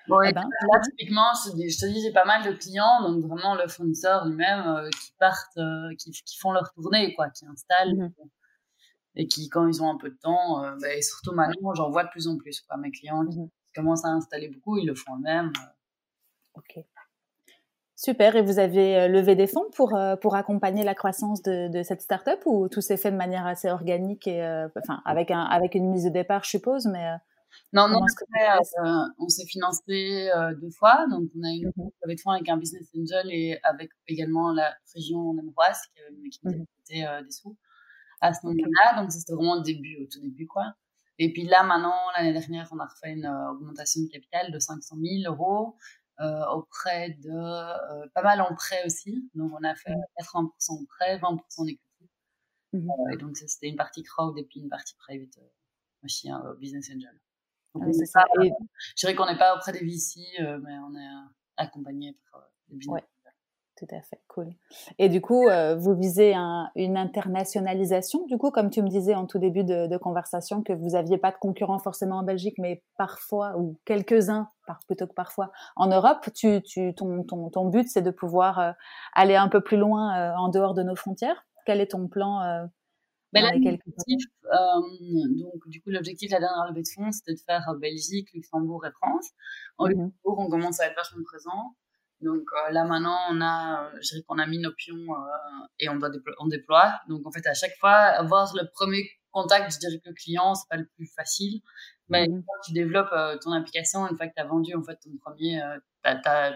Bon, 0.08 0.20
eh 0.24 0.34
ben, 0.34 0.42
là, 0.42 0.80
typiquement, 0.84 1.28
je 1.46 1.52
te 1.52 1.86
dis, 1.86 2.02
j'ai 2.02 2.12
pas 2.12 2.26
mal 2.26 2.44
de 2.44 2.58
clients, 2.58 3.04
donc 3.04 3.24
vraiment 3.24 3.54
le 3.54 3.68
fournisseur 3.68 4.26
lui-même, 4.26 4.90
qui 4.90 5.14
partent, 5.20 5.60
qui, 6.00 6.10
qui, 6.10 6.38
font 6.40 6.52
leur 6.52 6.74
tournée, 6.74 7.14
quoi, 7.14 7.30
qui 7.30 7.46
installent. 7.46 7.96
Mmh 7.96 8.12
et 9.16 9.28
qui, 9.28 9.50
quand 9.50 9.68
ils 9.68 9.82
ont 9.82 9.90
un 9.90 9.98
peu 9.98 10.10
de 10.10 10.18
temps, 10.18 10.64
euh, 10.64 10.76
bah, 10.82 10.94
et 10.94 11.02
surtout 11.02 11.34
maintenant, 11.34 11.74
j'en 11.74 11.90
vois 11.90 12.04
de 12.04 12.10
plus 12.10 12.28
en 12.28 12.38
plus. 12.38 12.62
Quoi. 12.62 12.78
Mes 12.78 12.92
clients 12.92 13.26
qui 13.26 13.40
mmh 13.40 13.50
commencent 13.76 14.04
à 14.04 14.10
installer 14.10 14.48
beaucoup, 14.50 14.78
ils 14.78 14.88
le 14.88 14.96
font 14.96 15.16
eux-mêmes. 15.18 15.54
Euh. 15.56 16.56
Ok. 16.56 16.84
Super. 17.96 18.36
Et 18.36 18.42
vous 18.42 18.58
avez 18.58 18.98
euh, 18.98 19.08
levé 19.08 19.36
des 19.36 19.46
fonds 19.46 19.70
pour, 19.76 19.98
pour 20.22 20.36
accompagner 20.36 20.84
la 20.84 20.96
croissance 20.96 21.44
de, 21.44 21.70
de 21.70 21.84
cette 21.84 22.02
start-up 22.02 22.42
ou 22.46 22.68
tout 22.68 22.82
s'est 22.82 22.98
fait 22.98 23.12
de 23.12 23.16
manière 23.16 23.46
assez 23.46 23.70
organique 23.70 24.26
et 24.26 24.42
enfin 24.76 25.02
avec, 25.06 25.30
un, 25.30 25.44
avec 25.44 25.76
une 25.76 25.92
mise 25.92 26.06
de 26.06 26.10
départ, 26.10 26.44
je 26.44 26.50
suppose, 26.50 26.88
mais. 26.88 27.12
non, 27.72 27.88
non, 27.88 28.00
on 29.20 29.30
s'est 29.30 29.46
financé 29.46 30.30
deux 30.60 30.72
fois. 30.72 31.06
Donc, 31.12 31.30
on 31.38 31.44
a 31.44 31.52
eu 31.52 31.62
une 31.62 31.68
mmh 31.68 31.90
levée 32.04 32.16
de 32.16 32.22
fonds 32.22 32.32
avec 32.32 32.50
un 32.50 32.58
business 32.58 32.90
angel 32.98 33.28
et 33.30 33.60
avec 33.64 33.92
également 34.08 34.52
la 34.52 34.74
région 34.96 35.34
Nemoise 35.36 35.80
qui, 35.94 36.30
qui 36.32 36.40
mmh 36.44 36.66
des 36.90 37.32
sous 37.32 37.56
à 38.22 38.34
ce 38.34 38.46
moment-là. 38.46 39.02
Donc, 39.02 39.12
c'était 39.12 39.34
vraiment 39.34 39.54
au 39.54 39.62
début, 39.62 39.98
au 40.02 40.06
tout 40.06 40.20
début, 40.20 40.48
quoi. 40.48 40.74
Et 41.20 41.34
puis 41.34 41.44
là, 41.44 41.64
maintenant, 41.64 41.98
l'année 42.16 42.32
dernière, 42.32 42.68
on 42.72 42.80
a 42.80 42.86
refait 42.86 43.12
une 43.12 43.26
euh, 43.26 43.52
augmentation 43.52 44.02
de 44.02 44.08
capital 44.08 44.52
de 44.52 44.60
500 44.60 44.96
000 45.02 45.34
euros 45.34 45.76
euh, 46.22 46.46
auprès 46.48 47.12
de 47.22 47.30
euh, 47.30 48.08
pas 48.16 48.24
mal 48.24 48.42
en 48.42 48.56
prêt 48.56 48.82
aussi. 48.86 49.30
Donc, 49.36 49.52
on 49.54 49.64
a 49.64 49.76
fait 49.76 49.94
80% 50.22 50.34
mmh. 50.40 50.74
en 50.74 50.86
prêt, 50.86 51.18
20% 51.18 51.40
en 51.58 51.66
equity. 51.68 52.10
Mmh. 52.72 52.90
et 53.14 53.18
donc, 53.18 53.36
c'était 53.36 53.68
une 53.68 53.76
partie 53.76 54.04
crowd 54.04 54.38
et 54.38 54.44
puis 54.44 54.62
une 54.62 54.70
partie 54.70 54.96
private 54.96 55.40
aussi, 56.04 56.30
hein, 56.30 56.42
business 56.60 56.90
angel. 56.90 57.20
Donc, 57.76 57.84
ah 57.88 58.06
ça. 58.06 58.24
je 58.38 58.96
dirais 58.96 59.16
qu'on 59.16 59.26
n'est 59.26 59.38
pas 59.38 59.56
auprès 59.56 59.74
des 59.74 59.80
VC, 59.80 60.22
mais 60.40 60.78
on 60.80 60.96
est 60.96 61.10
accompagné 61.58 62.18
par 62.32 62.50
les 62.70 62.78
business 62.78 63.04
tout 63.80 63.96
à 63.96 64.02
fait, 64.02 64.20
cool. 64.28 64.50
Et 64.98 65.08
du 65.08 65.22
coup, 65.22 65.48
euh, 65.48 65.76
vous 65.76 65.96
visez 65.96 66.34
une 66.76 66.98
internationalisation, 66.98 68.26
du 68.26 68.38
coup, 68.38 68.52
comme 68.52 68.70
tu 68.70 68.82
me 68.82 68.90
disais 68.90 69.16
en 69.16 69.26
tout 69.26 69.40
début 69.40 69.64
de, 69.64 69.98
conversation, 69.98 70.64
que 70.64 70.74
vous 70.74 70.90
n'aviez 70.90 71.18
pas 71.18 71.32
de 71.32 71.38
concurrents 71.38 71.80
forcément 71.80 72.18
en 72.18 72.24
Belgique, 72.24 72.58
mais 72.58 72.84
parfois, 72.98 73.58
ou 73.58 73.80
quelques-uns, 73.86 74.50
plutôt 74.86 75.08
que 75.08 75.14
parfois, 75.14 75.52
en 75.78 75.88
Europe. 75.88 76.30
Tu, 76.36 76.62
tu, 76.62 76.94
ton, 76.94 77.24
ton, 77.24 77.50
ton 77.50 77.70
but, 77.70 77.88
c'est 77.88 78.02
de 78.02 78.12
pouvoir 78.12 78.60
euh, 78.60 78.72
aller 79.14 79.36
un 79.36 79.48
peu 79.48 79.62
plus 79.62 79.78
loin 79.78 80.18
euh, 80.18 80.36
en 80.36 80.50
dehors 80.50 80.74
de 80.74 80.84
nos 80.84 80.96
frontières. 80.96 81.46
Quel 81.66 81.80
est 81.80 81.92
ton 81.92 82.08
plan 82.08 82.68
ben 83.32 83.44
donc, 83.44 83.62
du 85.68 85.82
coup, 85.82 85.92
l'objectif 85.92 86.30
de 86.30 86.34
la 86.34 86.40
dernière 86.40 86.66
levée 86.68 86.82
de 86.82 86.88
fonds, 86.88 87.12
c'était 87.12 87.36
de 87.36 87.40
faire 87.40 87.76
Belgique, 87.80 88.34
Luxembourg 88.34 88.84
et 88.88 88.92
France. 88.92 89.30
En 89.78 89.86
mmh 89.86 89.90
Luxembourg, 89.90 90.40
on 90.40 90.50
commence 90.50 90.80
à 90.80 90.88
être 90.88 90.96
vachement 90.96 91.24
présent. 91.24 91.76
Donc 92.22 92.44
euh, 92.54 92.72
là 92.72 92.84
maintenant, 92.84 93.18
on 93.32 93.40
a, 93.42 93.86
euh, 93.86 93.98
je 94.02 94.10
dirais 94.10 94.24
qu'on 94.28 94.40
a 94.40 94.46
mis 94.46 94.60
nos 94.60 94.74
pions 94.74 94.96
euh, 94.96 95.68
et 95.80 95.90
on 95.90 95.96
doit 95.96 96.10
on 96.40 96.48
déploie. 96.48 96.94
Donc 97.08 97.26
en 97.26 97.32
fait, 97.32 97.46
à 97.48 97.54
chaque 97.54 97.76
fois, 97.80 97.92
avoir 97.92 98.54
le 98.56 98.68
premier 98.74 99.10
contact, 99.32 99.74
je 99.74 99.80
dirais 99.80 100.00
que 100.04 100.10
le 100.10 100.16
client, 100.16 100.56
c'est 100.56 100.68
pas 100.70 100.78
le 100.78 100.88
plus 100.96 101.08
facile. 101.16 101.62
Mais 102.10 102.28
mmh 102.28 102.44
quand 102.48 102.62
tu 102.66 102.74
développes 102.74 103.14
ton 103.42 103.52
application, 103.54 104.08
une 104.08 104.18
fois 104.18 104.28
que 104.28 104.34
tu 104.36 104.42
as 104.42 104.46
vendu 104.46 104.74
en 104.74 104.82
fait 104.84 104.96
ton 104.96 105.16
premier, 105.22 105.62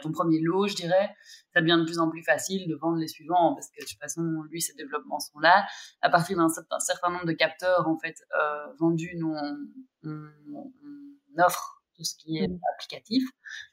ton 0.02 0.12
premier 0.12 0.40
lot, 0.42 0.68
je 0.68 0.76
dirais, 0.76 1.16
ça 1.54 1.62
devient 1.62 1.78
de 1.80 1.86
plus 1.86 2.00
en 2.00 2.10
plus 2.10 2.24
facile 2.24 2.68
de 2.68 2.76
vendre 2.76 2.98
les 2.98 3.08
suivants 3.08 3.54
parce 3.54 3.70
que 3.70 3.80
de 3.82 3.88
toute 3.88 4.00
façon, 4.00 4.24
lui, 4.50 4.62
ses 4.62 4.74
développements 4.74 5.20
sont 5.20 5.38
là. 5.38 5.64
À 6.02 6.10
partir 6.10 6.38
d'un 6.38 6.50
certain, 6.50 7.12
nombre 7.12 7.26
de 7.26 7.34
capteurs 7.34 7.88
en 7.88 8.00
fait 8.00 8.16
vendus, 8.80 9.14
nous 9.16 9.32
on, 9.32 9.58
on 10.06 11.44
offre 11.44 11.83
tout 11.96 12.04
ce 12.04 12.16
qui 12.16 12.38
est 12.38 12.48
mmh. 12.48 12.60
applicatif. 12.74 13.24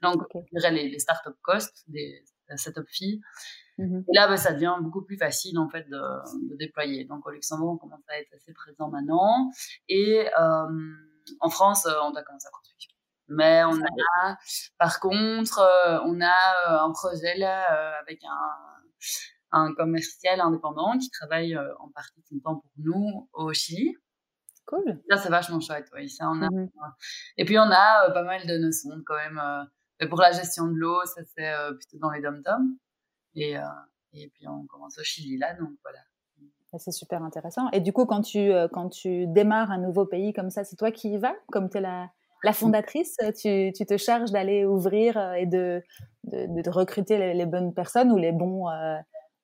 Donc, 0.03 0.23
okay. 0.23 0.41
je 0.53 0.59
dirais 0.59 0.73
les, 0.73 0.89
les 0.89 0.99
startup 0.99 1.35
costs, 1.43 1.85
des 1.89 2.25
setup 2.57 2.89
fees. 2.89 3.21
Mmh 3.79 4.01
Et 4.01 4.15
là, 4.15 4.29
bah, 4.29 4.37
ça 4.37 4.53
devient 4.53 4.77
beaucoup 4.81 5.03
plus 5.03 5.17
facile 5.17 5.59
en 5.59 5.69
fait 5.69 5.89
de, 5.89 6.51
de, 6.51 6.57
déployer. 6.57 7.05
Donc 7.05 7.27
au 7.27 7.31
Luxembourg, 7.31 7.73
on 7.73 7.79
commence 7.79 8.03
à 8.09 8.21
être 8.21 8.33
assez 8.35 8.53
présent 8.53 8.89
maintenant. 8.89 9.51
Et 9.89 10.29
euh, 10.39 10.67
en 11.41 11.51
France, 11.51 11.87
euh, 11.87 11.95
on 12.03 12.11
doit 12.11 12.23
commencer 12.23 12.49
à 12.49 12.51
construire. 12.51 12.77
Mais 13.29 13.63
on 13.65 13.81
a, 13.81 14.37
par 14.79 14.99
contre, 14.99 15.61
euh, 15.61 16.01
on 16.05 16.21
a 16.21 16.27
euh, 16.27 16.85
un 16.85 16.93
projet 16.93 17.37
là 17.37 17.97
avec 18.01 18.21
un, 18.25 19.59
un 19.59 19.75
commercial 19.75 20.41
indépendant 20.41 20.99
qui 20.99 21.11
travaille 21.11 21.57
en 21.57 21.91
partie 21.95 22.21
de 22.21 22.27
son 22.27 22.41
temps 22.41 22.57
pour 22.57 22.71
nous 22.79 23.29
au 23.33 23.53
Chili. 23.53 23.95
Cool. 24.71 25.01
Ça, 25.11 25.17
c'est 25.17 25.31
vachement 25.31 25.59
chouette, 25.59 25.89
oui. 25.95 26.09
Ça, 26.09 26.29
on 26.29 26.41
a... 26.43 26.49
Mmh 26.49 26.69
et 27.37 27.45
puis, 27.45 27.59
on 27.59 27.63
a 27.63 28.09
euh, 28.09 28.13
pas 28.13 28.23
mal 28.23 28.47
de 28.47 28.57
notions 28.57 28.91
quand 29.05 29.17
même. 29.17 29.41
Euh, 29.43 30.07
pour 30.09 30.21
la 30.21 30.31
gestion 30.31 30.67
de 30.67 30.75
l'eau, 30.75 31.05
ça, 31.07 31.23
c'est 31.37 31.53
euh, 31.53 31.73
plutôt 31.73 31.99
dans 31.99 32.11
les 32.11 32.21
dom-toms. 32.21 32.77
Et, 33.35 33.57
et 34.13 34.29
puis, 34.29 34.47
on 34.49 34.67
commence 34.67 34.99
au 34.99 35.03
Chili, 35.03 35.39
là, 35.39 35.55
donc 35.55 35.71
voilà. 35.83 35.99
C'est 36.79 36.93
super 36.93 37.23
intéressant. 37.23 37.69
Et 37.73 37.81
du 37.81 37.93
coup, 37.93 38.07
quand 38.07 38.23
tu, 38.23 38.51
quand 38.73 38.89
tu 38.91 39.27
démarres 39.27 39.73
un 39.73 39.79
nouveau 39.79 40.07
pays 40.07 40.33
comme 40.33 40.51
ça, 40.51 40.63
c'est 40.63 40.77
toi 40.77 40.93
qui 40.93 41.13
y 41.13 41.19
vas? 41.19 41.35
Comme 41.51 41.69
tu 41.69 41.79
es 41.79 41.81
la, 41.81 42.11
la 42.45 42.53
fondatrice, 42.53 43.17
tu, 43.41 43.73
tu 43.73 43.87
te 43.87 43.97
charges 43.97 44.31
d'aller 44.31 44.65
ouvrir 44.65 45.35
et 45.35 45.47
de, 45.47 45.83
de, 46.25 46.63
de 46.63 46.71
recruter 46.71 47.19
les, 47.19 47.35
les, 47.35 47.47
bonnes 47.47 47.75
personnes 47.75 48.13
ou 48.13 48.17
les 48.17 48.33
bons, 48.33 48.69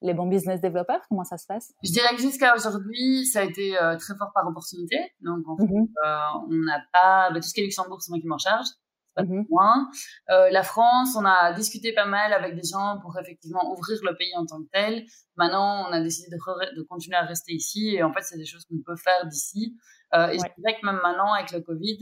les 0.03 0.15
bons 0.15 0.27
business 0.27 0.61
développeurs 0.61 1.01
Comment 1.09 1.25
ça 1.25 1.39
se 1.39 1.47
passe? 1.47 1.73
Je 1.83 1.93
dirais 1.93 2.15
que 2.15 2.21
jusqu'à 2.21 2.55
aujourd'hui, 2.55 3.27
ça 3.27 3.41
a 3.41 3.43
été 3.45 3.81
euh, 3.81 3.97
très 3.97 4.15
fort 4.17 4.31
par 4.35 4.47
opportunité. 4.47 4.97
Donc, 5.21 5.47
en 5.49 5.57
fait, 5.57 5.65
mhm. 5.65 5.89
euh, 6.05 6.19
on 6.49 6.65
n'a 6.65 6.81
pas. 6.93 7.31
Bah, 7.31 7.41
tout 7.41 7.49
ce 7.49 7.55
qui 7.55 7.61
est 7.61 7.65
Luxembourg, 7.65 8.01
c'est 8.01 8.11
moi 8.11 8.21
qui 8.21 8.27
m'en 8.27 8.39
charge. 8.39 8.67
Pas 9.15 9.23
mhm. 9.23 9.47
moins. 9.49 9.89
Euh, 10.31 10.51
la 10.51 10.63
France, 10.63 11.17
on 11.17 11.25
a 11.25 11.53
discuté 11.55 11.95
pas 11.95 12.05
mal 12.05 12.33
avec 12.33 12.55
des 12.55 12.69
gens 12.69 12.99
pour 13.01 13.19
effectivement 13.19 13.73
ouvrir 13.73 13.99
le 14.03 14.15
pays 14.17 14.33
en 14.37 14.45
tant 14.45 14.63
que 14.63 14.69
tel. 14.73 15.05
Maintenant, 15.37 15.89
on 15.89 15.93
a 15.93 16.01
décidé 16.01 16.29
de, 16.31 16.77
de 16.77 16.83
continuer 16.83 17.17
à 17.17 17.23
rester 17.23 17.53
ici. 17.53 17.95
Et 17.95 18.03
en 18.03 18.13
fait, 18.13 18.23
c'est 18.23 18.37
des 18.37 18.45
choses 18.45 18.67
qu'on 18.67 18.83
peut 18.85 18.97
faire 18.97 19.27
d'ici. 19.27 19.77
Euh, 20.15 20.29
et 20.29 20.39
je 20.39 20.45
dirais 20.59 20.79
que 20.79 20.87
même 20.87 21.01
maintenant, 21.03 21.33
avec 21.33 21.51
le 21.53 21.63
Covid, 21.63 21.99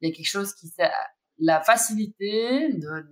il 0.00 0.08
y 0.08 0.12
a 0.12 0.14
quelque 0.14 0.28
chose 0.28 0.54
qui 0.54 0.68
s'est 0.68 0.90
la 1.38 1.60
facilité 1.60 2.72
de, 2.72 3.06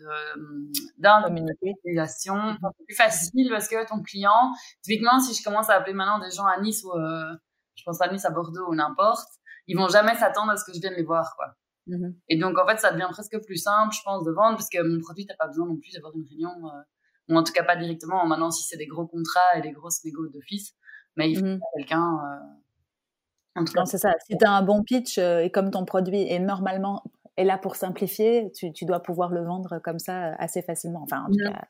d'individualisation 0.98 2.34
mhm. 2.34 2.58
plus 2.86 2.96
facile 2.96 3.48
parce 3.50 3.68
que 3.68 3.86
ton 3.86 4.02
client, 4.02 4.52
typiquement, 4.82 5.18
si 5.20 5.34
je 5.34 5.44
commence 5.44 5.70
à 5.70 5.74
appeler 5.74 5.94
maintenant 5.94 6.18
des 6.18 6.34
gens 6.34 6.46
à 6.46 6.60
Nice 6.60 6.82
ou, 6.84 6.92
euh, 6.92 7.34
je 7.74 7.82
pense 7.84 8.00
à 8.00 8.10
Nice, 8.10 8.24
à 8.24 8.30
Bordeaux 8.30 8.68
ou 8.68 8.74
n'importe, 8.74 9.28
ils 9.66 9.76
vont 9.76 9.88
jamais 9.88 10.14
s'attendre 10.14 10.52
à 10.52 10.56
ce 10.56 10.64
que 10.64 10.72
je 10.74 10.80
vienne 10.80 10.94
les 10.94 11.04
voir, 11.04 11.34
quoi. 11.36 11.54
Mmh 11.88 12.10
et 12.28 12.36
donc, 12.36 12.58
en 12.58 12.66
fait, 12.66 12.78
ça 12.78 12.90
devient 12.90 13.08
presque 13.10 13.38
plus 13.44 13.58
simple, 13.58 13.94
je 13.94 14.00
pense, 14.04 14.24
de 14.24 14.32
vendre, 14.32 14.56
parce 14.56 14.68
que 14.68 14.82
mon 14.82 15.00
produit, 15.00 15.24
t'as 15.24 15.36
pas 15.36 15.46
besoin 15.46 15.66
non 15.66 15.76
plus 15.76 15.92
d'avoir 15.92 16.12
une 16.16 16.24
réunion, 16.28 16.50
euh, 16.50 16.82
ou 17.28 17.36
en 17.36 17.44
tout 17.44 17.52
cas 17.52 17.62
pas 17.62 17.76
directement. 17.76 18.26
Maintenant, 18.26 18.50
si 18.50 18.64
c'est 18.64 18.76
des 18.76 18.86
gros 18.86 19.06
contrats 19.06 19.56
et 19.56 19.60
des 19.60 19.70
grosses 19.70 20.04
négos 20.04 20.28
d'office, 20.28 20.74
mais 21.16 21.30
il 21.30 21.38
faut 21.38 21.46
mmh 21.46 21.60
quelqu'un. 21.76 22.18
Euh, 22.18 23.60
en 23.60 23.64
tout 23.64 23.72
cas, 23.72 23.84
c'est 23.86 23.98
ça. 23.98 24.10
Si 24.26 24.36
tu 24.36 24.44
as 24.44 24.50
un 24.50 24.62
bon 24.62 24.82
pitch 24.82 25.18
euh, 25.18 25.40
et 25.40 25.50
comme 25.50 25.70
ton 25.70 25.84
produit 25.84 26.28
est 26.28 26.38
normalement 26.38 27.02
est 27.36 27.44
là 27.44 27.58
pour 27.58 27.76
simplifier, 27.76 28.50
tu, 28.52 28.72
tu, 28.72 28.84
dois 28.84 29.00
pouvoir 29.00 29.30
le 29.30 29.44
vendre 29.44 29.78
comme 29.84 29.98
ça 29.98 30.34
assez 30.36 30.62
facilement. 30.62 31.02
Enfin, 31.02 31.24
en 31.24 31.30
tout 31.30 31.38
cas, 31.38 31.66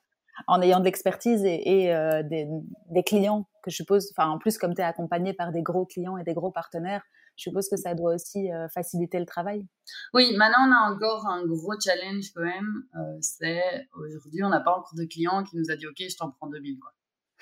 en 0.46 0.61
ayant 0.61 0.81
de 0.81 0.85
l'expertise 0.85 1.44
et, 1.44 1.62
et 1.64 1.94
euh, 1.94 2.22
des, 2.22 2.46
des, 2.90 3.02
clients 3.02 3.48
que 3.62 3.70
je 3.70 3.76
suppose, 3.76 4.12
enfin 4.16 4.29
en 4.31 4.38
plus 4.38 4.59
comme 4.59 4.74
tu 4.74 4.81
es 4.81 4.85
accompagné 4.85 5.33
par 5.33 5.52
des 5.52 5.62
gros 5.62 5.87
clients 5.87 6.16
et 6.18 6.24
des 6.24 6.35
gros 6.35 6.50
partenaires, 6.50 7.02
je 7.37 7.42
suppose 7.42 7.68
que 7.68 7.76
ça 7.76 7.94
doit 7.94 8.14
aussi 8.14 8.50
euh, 8.52 8.68
faciliter 8.68 9.18
le 9.18 9.26
travail. 9.26 9.66
Oui, 10.14 10.35
maintenant 10.37 10.68
on 10.68 10.72
a 10.72 10.92
encore 10.92 11.26
un 11.26 11.44
gros 11.46 11.74
challenge 11.81 12.33
quand 12.35 12.42
même. 12.42 12.85
Euh, 12.94 13.18
c'est 13.20 13.88
aujourd'hui 13.92 14.42
on 14.42 14.48
n'a 14.48 14.61
pas 14.61 14.72
encore 14.72 14.94
de 14.96 15.05
clients 15.05 15.42
qui 15.42 15.57
nous 15.57 15.70
a 15.70 15.76
dit 15.76 15.87
ok 15.87 15.96
je 15.98 16.16
t'en 16.16 16.31
prends 16.31 16.48
2000 16.48 16.79
quoi. 16.79 16.92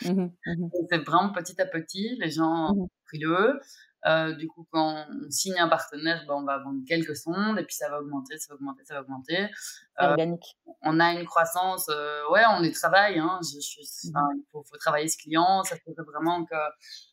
Mmh 0.02 0.30
mmh 0.46 0.68
c'est 0.90 1.04
vraiment 1.04 1.32
petit 1.32 1.60
à 1.60 1.66
petit, 1.66 2.16
les 2.20 2.30
gens 2.30 2.74
mmh 2.74 2.88
frileux. 3.06 3.60
Euh, 4.06 4.34
du 4.34 4.48
coup, 4.48 4.66
quand 4.70 5.06
on 5.08 5.30
signe 5.30 5.58
un 5.58 5.68
partenaire, 5.68 6.24
ben, 6.28 6.34
on 6.34 6.44
va 6.44 6.58
vendre 6.58 6.82
quelques 6.86 7.16
sondes 7.16 7.58
et 7.58 7.64
puis 7.64 7.74
ça 7.74 7.88
va 7.88 8.00
augmenter, 8.00 8.36
ça 8.36 8.48
va 8.50 8.56
augmenter, 8.56 8.84
ça 8.84 8.94
va 8.94 9.00
augmenter. 9.00 9.48
Euh, 10.00 10.08
organique. 10.10 10.58
On 10.82 11.00
a 11.00 11.12
une 11.14 11.24
croissance, 11.24 11.88
euh, 11.88 12.20
ouais, 12.30 12.42
on 12.50 12.62
y 12.62 12.70
travaille. 12.72 13.18
Hein, 13.18 13.40
je, 13.42 13.58
je, 13.60 14.10
enfin, 14.10 14.28
il 14.36 14.44
faut, 14.52 14.62
faut, 14.62 14.76
travailler 14.76 15.08
ce 15.08 15.16
client. 15.16 15.62
Ça 15.62 15.76
fait 15.76 15.94
vraiment 15.96 16.44
que, 16.44 16.54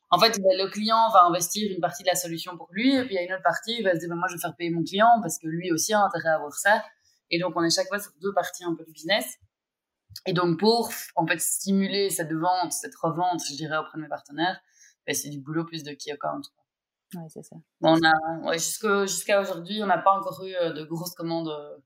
en 0.10 0.19
fait, 0.19 0.38
ben, 0.41 0.58
le 0.58 0.69
client 0.69 1.10
va 1.13 1.23
investir 1.23 1.71
une 1.71 1.80
partie 1.80 2.04
de 2.04 2.10
la 2.10 2.15
solution 2.15 2.58
pour 2.58 2.67
lui 2.71 2.93
et 2.93 3.06
puis 3.06 3.15
il 3.15 3.15
y 3.15 3.19
a 3.19 3.23
une 3.23 3.34
autre 3.34 3.43
partie, 3.43 3.77
il 3.80 3.86
va 3.86 3.93
se 3.93 3.99
dire, 3.99 4.10
ben, 4.10 4.15
moi, 4.15 4.27
je 4.27 4.36
vais 4.36 4.41
faire 4.41 4.56
payer 4.58 4.69
mon 4.69 4.84
client 4.84 5.19
parce 5.21 5.38
que 5.39 5.47
lui 5.47 5.71
aussi 5.71 5.93
a 5.93 6.01
intérêt 6.04 6.30
à 6.30 6.36
avoir 6.36 6.54
ça. 6.54 6.84
Et 7.30 7.39
donc, 7.39 7.54
on 7.56 7.63
est 7.63 7.73
chaque 7.73 7.88
fois 7.88 7.99
sur 7.99 8.12
deux 8.21 8.34
parties 8.34 8.65
un 8.65 8.75
peu 8.75 8.84
du 8.84 8.91
business. 8.91 9.38
Et 10.25 10.34
donc, 10.34 10.60
pour 10.60 10.91
en 11.15 11.25
fait 11.25 11.39
stimuler 11.39 12.10
cette 12.10 12.34
vente, 12.34 12.73
cette 12.73 12.95
revente, 12.95 13.41
je 13.49 13.56
dirais, 13.56 13.77
auprès 13.77 13.97
de 13.97 14.04
mes 14.04 14.10
partenaires, 14.10 14.60
ben, 15.08 15.15
c'est 15.15 15.30
du 15.30 15.39
boulot 15.39 15.63
plus 15.63 15.84
de 15.84 15.91
key 15.93 16.12
account. 16.12 16.41
Oui, 17.15 17.24
c'est 17.30 17.43
ça. 17.43 17.58
On 17.82 17.97
a, 18.04 18.47
ouais, 18.47 18.58
jusqu'à 18.58 19.41
aujourd'hui, 19.41 19.82
on 19.84 19.88
n'a 19.88 19.97
pas 19.97 20.17
encore 20.17 20.43
eu 20.45 20.54
euh, 20.56 20.71
de 20.71 20.84
grosses 20.84 21.13
commandes 21.13 21.50
euh, 21.50 21.78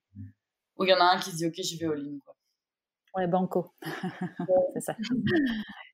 où 0.77 0.83
il 0.83 0.89
y 0.89 0.93
en 0.93 0.99
a 0.99 1.15
un 1.15 1.19
qui 1.19 1.31
se 1.31 1.38
dit 1.38 1.47
Ok, 1.47 1.55
je 1.55 1.77
vais 1.79 1.88
au 1.88 1.93
ligne. 1.93 2.19
Quoi. 2.19 2.35
Ouais, 3.15 3.27
banco. 3.27 3.73
c'est 4.73 4.81
ça. 4.81 4.95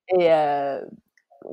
Et 0.10 0.34
euh, 0.34 0.84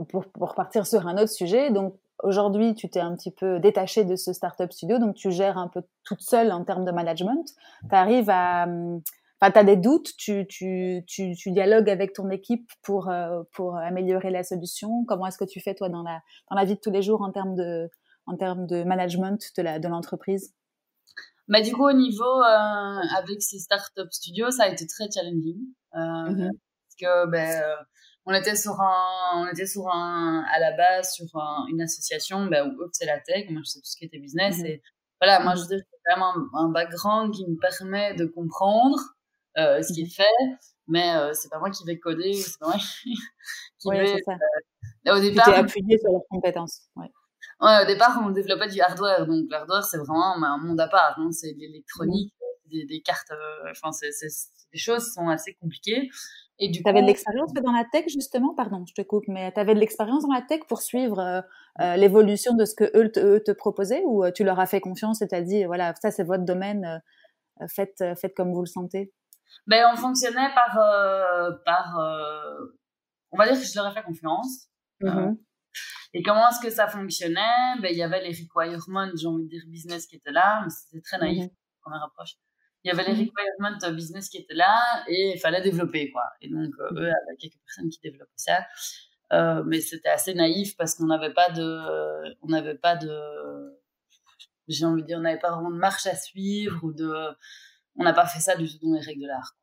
pour, 0.09 0.27
pour 0.33 0.55
partir 0.55 0.87
sur 0.87 1.07
un 1.07 1.17
autre 1.17 1.31
sujet, 1.31 1.71
donc 1.71 1.95
aujourd'hui, 2.23 2.75
tu 2.75 2.89
t'es 2.89 3.01
un 3.01 3.15
petit 3.15 3.31
peu 3.31 3.61
détaché 3.61 4.05
de 4.05 4.17
ce 4.17 4.33
startup 4.33 4.73
studio, 4.73 4.99
donc 4.99 5.15
tu 5.15 5.31
gères 5.31 5.59
un 5.59 5.69
peu 5.69 5.83
toute 6.05 6.21
seule 6.21 6.51
en 6.51 6.65
termes 6.65 6.85
de 6.85 6.91
management. 6.91 7.45
Tu 7.89 7.95
arrives 7.95 8.31
à, 8.31 8.65
hum, 8.65 9.03
enfin, 9.41 9.53
tu 9.53 9.59
as 9.59 9.65
des 9.65 9.77
doutes, 9.77 10.11
tu, 10.17 10.47
tu, 10.49 11.05
tu, 11.07 11.35
tu, 11.35 11.51
dialogues 11.53 11.91
avec 11.91 12.13
ton 12.13 12.31
équipe 12.31 12.71
pour, 12.83 13.09
euh, 13.09 13.43
pour 13.53 13.77
améliorer 13.77 14.31
la 14.31 14.43
solution. 14.43 15.05
Comment 15.07 15.27
est-ce 15.27 15.39
que 15.39 15.45
tu 15.45 15.61
fais, 15.61 15.75
toi, 15.75 15.89
dans 15.89 16.03
la, 16.03 16.21
dans 16.51 16.57
la 16.57 16.65
vie 16.65 16.75
de 16.75 16.81
tous 16.81 16.91
les 16.91 17.03
jours 17.03 17.23
en 17.23 17.33
termes 17.33 17.55
de, 17.55 17.89
en 18.27 18.37
termes 18.37 18.67
de 18.67 18.85
management 18.85 19.41
de 19.57 19.89
l'entreprise? 19.89 20.55
Bah, 21.49 21.63
Du 21.63 21.73
coup, 21.73 21.87
au 21.87 21.93
niveau, 21.93 22.25
euh, 22.25 23.01
avec 23.17 23.43
ces 23.43 23.59
startup 23.59 24.11
studios, 24.11 24.51
ça 24.51 24.65
a 24.65 24.69
été 24.69 24.87
très 24.87 25.11
challenging. 25.11 25.59
Euh, 25.95 25.99
mm-hmm. 25.99 26.51
Parce 26.51 26.97
que, 27.01 27.31
ben, 27.31 27.63
on 28.27 28.35
était 28.35 28.57
sur 28.57 28.79
un, 28.81 29.43
on 29.43 29.49
était 29.49 29.67
sur 29.67 29.89
un, 29.89 30.45
à 30.53 30.61
la 30.61 30.77
base, 30.77 31.13
sur 31.13 31.27
une 31.71 31.81
association, 31.81 32.47
ben, 32.47 32.69
où 32.69 32.89
c'est 32.93 33.07
la 33.07 33.19
tech, 33.21 33.49
moi 33.49 33.63
je 33.65 33.71
sais 33.71 33.79
tout 33.79 33.87
ce 33.87 33.97
qui 33.97 34.05
était 34.05 34.19
business, 34.19 34.59
mm-hmm. 34.59 34.67
et 34.67 34.83
voilà, 35.19 35.41
moi 35.41 35.55
je 35.55 35.63
veux 35.63 35.67
dire, 35.67 35.81
c'est 35.81 36.13
vraiment 36.13 36.35
un, 36.35 36.67
un, 36.67 36.69
background 36.69 37.33
qui 37.35 37.47
me 37.47 37.57
permet 37.59 38.15
de 38.15 38.27
comprendre 38.27 38.99
euh, 39.57 39.83
ce 39.83 39.93
qu'il 39.93 40.07
mmh 40.07 40.11
fait, 40.11 40.25
mais 40.87 41.15
euh, 41.17 41.33
c'est 41.33 41.49
pas 41.49 41.59
moi 41.59 41.71
qui 41.71 41.85
vais 41.85 41.99
coder, 41.99 42.33
c'est 42.33 42.59
pas 42.59 42.69
moi 42.69 42.77
qui, 42.77 43.15
vais. 43.91 44.23
Ça. 44.25 44.33
Euh, 45.07 45.17
au 45.17 45.21
départ, 45.21 45.47
tu 45.47 45.51
appuyé 45.53 45.99
sur 45.99 46.13
leurs 46.13 46.27
compétences. 46.31 46.83
Ouais. 46.97 47.11
Ouais, 47.61 47.83
au 47.83 47.87
départ, 47.87 48.21
on 48.25 48.31
développait 48.31 48.69
du 48.69 48.81
hardware, 48.81 49.27
donc 49.27 49.47
l'hardware 49.51 49.85
c'est 49.85 49.99
vraiment 49.99 50.37
un 50.37 50.59
monde 50.59 50.81
à 50.81 50.89
part. 50.89 51.19
Hein. 51.19 51.31
C'est 51.33 51.55
de 51.55 51.59
l'électronique, 51.59 52.33
mmh. 52.33 52.71
des, 52.71 52.85
des, 52.85 53.01
cartes, 53.01 53.33
enfin 53.71 53.91
c'est 53.93 54.11
des 54.73 54.79
choses 54.79 55.07
qui 55.07 55.13
sont 55.13 55.29
assez 55.29 55.55
compliquées. 55.55 56.09
Et 56.61 56.69
du 56.69 56.83
avais 56.85 57.03
de 57.03 57.07
l'expérience 57.07 57.53
dans 57.53 57.73
la 57.73 57.85
tech 57.85 58.05
justement, 58.09 58.55
pardon, 58.55 58.85
je 58.87 58.95
te 58.95 59.03
coupe, 59.03 59.25
mais 59.29 59.53
tu 59.53 59.61
avais 59.61 59.75
de 59.75 59.81
l'expérience 59.81 60.25
dans 60.25 60.33
la 60.33 60.43
tech 60.43 60.61
pour 60.69 60.83
suivre 60.83 61.43
euh, 61.81 61.97
l'évolution 61.97 62.55
de 62.55 62.65
ce 62.65 62.75
que 62.75 62.85
eux 62.97 63.11
te, 63.11 63.21
eux 63.21 63.43
te, 63.45 63.53
proposaient 63.53 64.03
ou 64.05 64.25
tu 64.31 64.45
leur 64.45 64.59
as 64.59 64.67
fait 64.67 64.81
confiance 64.81 65.23
et 65.23 65.29
t'as 65.29 65.41
dit 65.41 65.65
voilà 65.65 65.95
ça 66.01 66.11
c'est 66.11 66.25
votre 66.25 66.45
domaine, 66.45 67.01
faites 67.69 68.05
faites 68.21 68.35
comme 68.35 68.53
vous 68.53 68.63
le 68.63 68.67
sentez? 68.67 69.13
Ben, 69.67 69.85
on 69.93 69.97
fonctionnait 69.97 70.53
par, 70.55 70.79
euh, 70.79 71.53
par 71.65 71.99
euh, 71.99 72.79
on 73.31 73.37
va 73.37 73.47
dire 73.47 73.61
que 73.61 73.67
je 73.67 73.75
leur 73.77 73.87
ai 73.91 73.95
fait 73.95 74.03
confiance. 74.03 74.69
Mm-hmm. 75.01 75.39
et 76.15 76.23
comment 76.25 76.49
est-ce 76.49 76.61
que 76.61 76.71
ça 76.71 76.89
fonctionnait? 76.89 77.77
Ben, 77.81 77.89
il 77.93 77.99
y 77.99 78.03
avait 78.03 78.23
les 78.23 78.31
requirements, 78.31 79.09
j'ai 79.15 79.27
envie 79.27 79.45
de 79.45 79.51
dire 79.51 79.63
business 79.69 80.07
qui 80.07 80.17
étaient 80.17 80.33
là, 80.33 80.63
mais 80.65 80.71
c'était 80.71 81.01
très 81.03 81.19
naïf, 81.19 81.45
mm-hmm. 81.45 81.83
première 81.83 82.05
approche. 82.05 82.33
Il 82.85 82.89
y 82.89 82.91
avait 82.91 83.05
les 83.05 83.15
mm-hmm. 83.15 83.31
requirements 83.31 83.95
business 83.95 84.29
qui 84.29 84.39
étaient 84.39 84.55
là 84.55 85.05
et 85.09 85.35
il 85.35 85.41
fallait 85.41 85.61
développer, 85.61 86.11
quoi. 86.11 86.25
Et 86.41 86.49
donc, 86.49 86.73
euh, 86.81 87.01
eux, 87.01 87.11
il 87.11 87.37
quelques 87.39 87.59
personnes 87.65 87.91
qui 87.91 88.01
développaient 88.01 88.33
ça. 88.37 88.67
Euh, 89.33 89.63
mais 89.67 89.81
c'était 89.81 90.09
assez 90.09 90.33
naïf 90.33 90.77
parce 90.77 90.95
qu'on 90.95 91.07
n'avait 91.07 91.35
pas 91.35 91.51
de, 91.51 92.35
on 92.43 92.49
n'avait 92.49 92.77
pas 92.77 92.97
de, 92.97 93.79
j'ai 94.69 94.87
envie 94.87 95.03
de 95.03 95.07
dire, 95.07 95.19
on 95.19 95.23
n'avait 95.23 95.39
pas 95.39 95.51
vraiment 95.51 95.71
de 95.71 95.77
marche 95.77 96.07
à 96.07 96.17
suivre 96.17 96.83
ou 96.83 96.93
de, 96.93 97.13
on 97.99 98.05
n'a 98.05 98.13
pas 98.13 98.27
fait 98.27 98.41
ça 98.41 98.57
du 98.57 98.67
tout 98.67 98.87
dans 98.87 98.95
les 98.95 99.01
règles 99.01 99.23
de 99.23 99.29
l'art. 99.29 99.57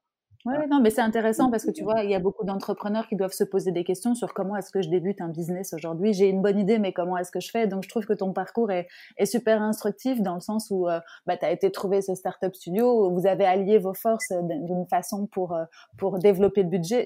Ouais, 0.46 0.68
non, 0.68 0.80
mais 0.80 0.92
c'est 0.92 1.02
intéressant 1.02 1.50
parce 1.50 1.66
que 1.66 1.72
tu 1.72 1.84
vois, 1.84 2.04
il 2.04 2.12
y 2.12 2.14
a 2.14 2.20
beaucoup 2.20 2.46
d'entrepreneurs 2.46 3.08
qui 3.08 3.16
doivent 3.16 3.34
se 3.34 3.44
poser 3.44 3.72
des 3.72 3.84
questions 3.84 4.14
sur 4.14 4.36
comment 4.36 4.56
est-ce 4.56 4.72
que 4.72 4.84
je 4.84 4.90
débute 4.90 5.20
un 5.20 5.30
business 5.30 5.74
aujourd'hui. 5.74 6.14
J'ai 6.14 6.30
une 6.30 6.44
bonne 6.44 6.60
idée, 6.60 6.78
mais 6.78 6.94
comment 6.94 7.18
est-ce 7.18 7.32
que 7.32 7.40
je 7.40 7.50
fais? 7.50 7.66
Donc, 7.66 7.84
je 7.84 7.90
trouve 7.90 8.06
que 8.06 8.14
ton 8.14 8.32
parcours 8.32 8.70
est, 8.72 8.88
super 9.26 9.64
instructif 9.64 10.22
dans 10.22 10.36
le 10.36 10.42
sens 10.42 10.68
où 10.70 10.88
euh, 10.88 11.00
bah, 11.26 11.36
tu 11.36 11.46
as 11.46 11.52
été 11.52 11.72
trouvé 11.72 12.04
ce 12.04 12.14
startup 12.14 12.54
studio, 12.54 13.12
vous 13.12 13.26
avez 13.26 13.44
allié 13.44 13.80
vos 13.80 13.96
forces 13.96 14.32
d'une 14.44 14.86
façon 14.88 15.26
pour, 15.26 15.54
euh, 15.54 15.64
pour 15.98 16.20
développer 16.20 16.62
le 16.62 16.70
budget, 16.70 17.06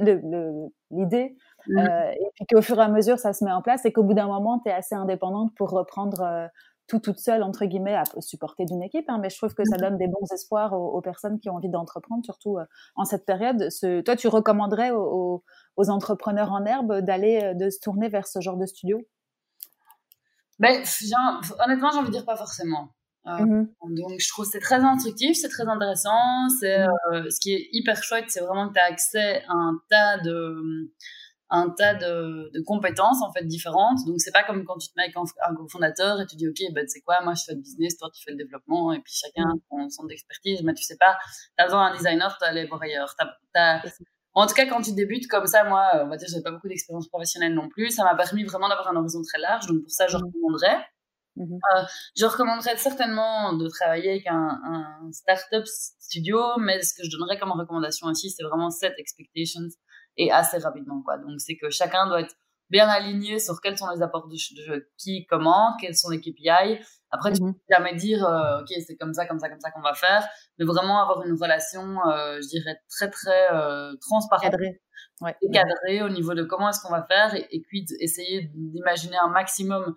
l'idée. 0.92 1.38
Mmh. 1.68 1.78
Euh, 1.78 2.12
et 2.12 2.30
puis 2.36 2.46
qu'au 2.46 2.62
fur 2.62 2.78
et 2.78 2.84
à 2.84 2.90
mesure, 2.90 3.20
ça 3.20 3.32
se 3.32 3.46
met 3.46 3.52
en 3.54 3.62
place 3.62 3.86
et 3.86 3.94
qu'au 3.94 4.04
bout 4.04 4.16
d'un 4.16 4.28
moment, 4.28 4.60
tu 4.60 4.70
es 4.70 4.74
assez 4.74 4.96
indépendante 4.96 5.56
pour 5.56 5.70
reprendre 5.70 6.50
tout 6.90 7.00
toute 7.00 7.20
seule, 7.20 7.44
entre 7.44 7.66
guillemets, 7.66 7.96
à 7.96 8.04
supporter 8.20 8.66
d'une 8.66 8.82
équipe, 8.82 9.06
hein, 9.10 9.20
mais 9.22 9.30
je 9.30 9.38
trouve 9.38 9.54
que 9.54 9.64
ça 9.64 9.78
mmh. 9.78 9.82
donne 9.82 9.98
des 9.98 10.08
bons 10.08 10.26
espoirs 10.34 10.74
aux, 10.74 11.02
personnes 11.02 11.40
qui 11.40 11.50
ont 11.50 11.56
envie 11.56 11.70
d'entreprendre, 11.70 12.26
surtout 12.26 12.58
euh, 12.58 12.66
en 12.96 13.06
cette 13.06 13.26
période. 13.26 13.70
Ce, 13.70 14.02
toi, 14.02 14.16
tu 14.16 14.28
recommanderais 14.28 14.92
aux, 14.92 15.44
entrepreneurs 15.78 16.52
en 16.52 16.66
herbe 16.66 17.00
d'aller, 17.00 17.40
euh, 17.42 17.54
de 17.54 17.70
se 17.70 17.80
tourner 17.80 18.10
vers 18.10 18.28
ce 18.28 18.42
genre 18.42 18.58
de 18.58 18.66
studio? 18.66 19.00
Ben, 20.58 20.84
Honnêtement, 21.64 21.92
j'ai 21.92 22.00
envie 22.00 22.08
de 22.08 22.14
dire 22.14 22.26
pas 22.26 22.36
forcément. 22.36 22.90
Euh, 23.28 23.38
mmh 23.38 23.68
donc, 23.92 24.20
je 24.20 24.30
trouve 24.30 24.46
c'est 24.46 24.60
très 24.60 24.82
instructif, 24.82 25.38
c'est 25.38 25.50
très 25.50 25.68
intéressant. 25.68 26.50
C'est, 26.60 26.86
mmh. 26.86 27.30
ce 27.30 27.40
qui 27.40 27.54
est 27.54 27.70
hyper 27.72 28.02
chouette, 28.04 28.26
c'est 28.28 28.42
vraiment 28.42 28.68
que 28.68 28.74
tu 28.74 28.80
as 28.80 28.86
accès 28.86 29.44
à 29.48 29.54
un 29.54 29.80
tas 29.90 30.18
de 30.20 30.92
un 31.50 31.70
tas 31.70 31.96
de, 31.96 32.52
de, 32.54 32.62
compétences 32.62 33.22
en 33.22 33.32
fait 33.32 33.44
différentes. 33.44 34.00
Donc 34.06 34.20
c'est 34.20 34.32
pas 34.32 34.44
comme 34.44 34.66
quand 34.66 34.78
tu 34.78 34.90
te 34.90 34.94
mets 34.98 35.04
avec 35.04 35.16
un, 35.18 35.56
cofondateur 35.56 36.22
et 36.22 36.26
tu 36.28 36.36
dis 36.36 36.48
ok 36.48 36.74
ben 36.74 36.86
tu 36.86 36.92
sais 36.92 37.02
quoi 37.02 37.20
moi 37.24 37.34
je 37.34 37.44
fais 37.46 37.54
le 37.54 37.62
business, 37.62 37.98
toi 37.98 38.10
tu 38.14 38.24
fais 38.24 38.32
le 38.32 38.38
développement 38.38 38.94
et 38.94 39.00
puis 39.00 39.14
chacun 39.14 39.48
mm. 39.48 39.60
son 39.70 39.90
centre 39.90 40.10
d'expertise. 40.10 40.62
Mais 40.64 40.74
tu 40.74 40.84
sais 40.84 40.98
pas, 40.98 41.18
t'as 41.58 41.66
besoin 41.66 41.90
d'un 41.90 41.98
designer, 41.98 42.38
tu 42.38 42.46
aller 42.46 42.66
voir 42.66 42.82
ailleurs. 42.82 43.16
En 44.34 44.46
tout 44.46 44.54
cas 44.54 44.68
quand 44.68 44.82
tu 44.82 44.94
débutes 44.94 45.28
comme 45.28 45.48
ça, 45.48 45.64
moi 45.64 45.90
on 46.04 46.08
va 46.08 46.18
dire 46.18 46.28
j'avais 46.30 46.44
pas 46.44 46.52
beaucoup 46.52 46.68
d'expérience 46.68 47.08
professionnelle 47.08 47.56
non 47.56 47.68
plus. 47.68 47.90
Ça 47.90 48.04
m'a 48.04 48.16
permis 48.16 48.44
vraiment 48.44 48.70
d'avoir 48.70 48.88
un 48.90 48.96
horizon 48.96 49.22
très 49.24 49.40
large. 49.40 49.66
Donc 49.68 49.82
pour 49.82 49.92
ça 49.92 50.08
je 50.08 50.18
mm. 50.18 50.22
recommanderais. 50.24 50.86
Mm-hmm. 51.38 51.60
Euh, 51.78 51.84
je 52.16 52.26
recommanderais 52.26 52.78
certainement 52.78 53.54
de 53.54 53.68
travailler 53.70 54.12
avec 54.12 54.28
un, 54.28 54.60
un 54.64 55.12
startup 55.12 55.66
studio, 55.66 56.58
mais 56.60 56.82
ce 56.84 56.94
que 56.94 57.04
je 57.04 57.18
donnerais 57.18 57.40
comme 57.40 57.52
recommandation 57.52 58.08
aussi, 58.08 58.30
c'est 58.30 58.44
vraiment 58.44 58.70
set 58.70 58.94
expectations 58.98 59.70
et 60.20 60.32
assez 60.32 60.58
rapidement. 60.60 61.02
Quoi. 61.02 61.18
Donc, 61.18 61.40
c'est 61.40 61.56
que 61.56 61.70
chacun 61.70 62.06
doit 62.06 62.22
être 62.22 62.36
bien 62.70 62.88
aligné 62.88 63.40
sur 63.40 63.60
quels 63.62 63.78
sont 63.78 63.90
les 63.90 64.04
apports 64.04 64.28
de, 64.28 64.88
qui, 64.98 65.26
comment, 65.26 65.76
quels 65.82 65.96
sont 65.96 66.10
les 66.10 66.20
KPI. 66.20 66.78
Après, 67.10 67.32
tu 67.32 67.42
mhm. 67.42 67.54
peux 67.54 67.60
jamais 67.72 67.96
dire, 67.96 68.24
euh, 68.26 68.60
OK, 68.60 68.68
c'est 68.86 68.96
comme 68.98 69.14
ça, 69.14 69.26
comme 69.26 69.40
ça, 69.40 69.50
comme 69.50 69.62
ça 69.62 69.72
qu'on 69.72 69.82
va 69.82 69.96
faire, 69.96 70.28
mais 70.60 70.66
vraiment 70.66 71.02
avoir 71.02 71.26
une 71.26 71.34
relation, 71.34 72.06
euh, 72.08 72.40
je 72.42 72.48
dirais, 72.50 72.76
très, 72.90 73.10
très 73.10 73.52
euh, 73.54 73.96
transparente. 74.02 74.52
Cadrée. 74.52 74.82
Ouais. 75.22 75.36
Et 75.42 75.50
cadrée 75.50 76.04
au 76.04 76.10
niveau 76.10 76.34
de 76.34 76.44
comment 76.44 76.70
est-ce 76.70 76.82
qu'on 76.82 76.92
va 76.92 77.04
faire 77.04 77.34
et, 77.34 77.48
et 77.50 77.62
puis 77.62 77.86
essayer 78.00 78.52
d'imaginer 78.54 79.18
un 79.18 79.30
maximum 79.30 79.96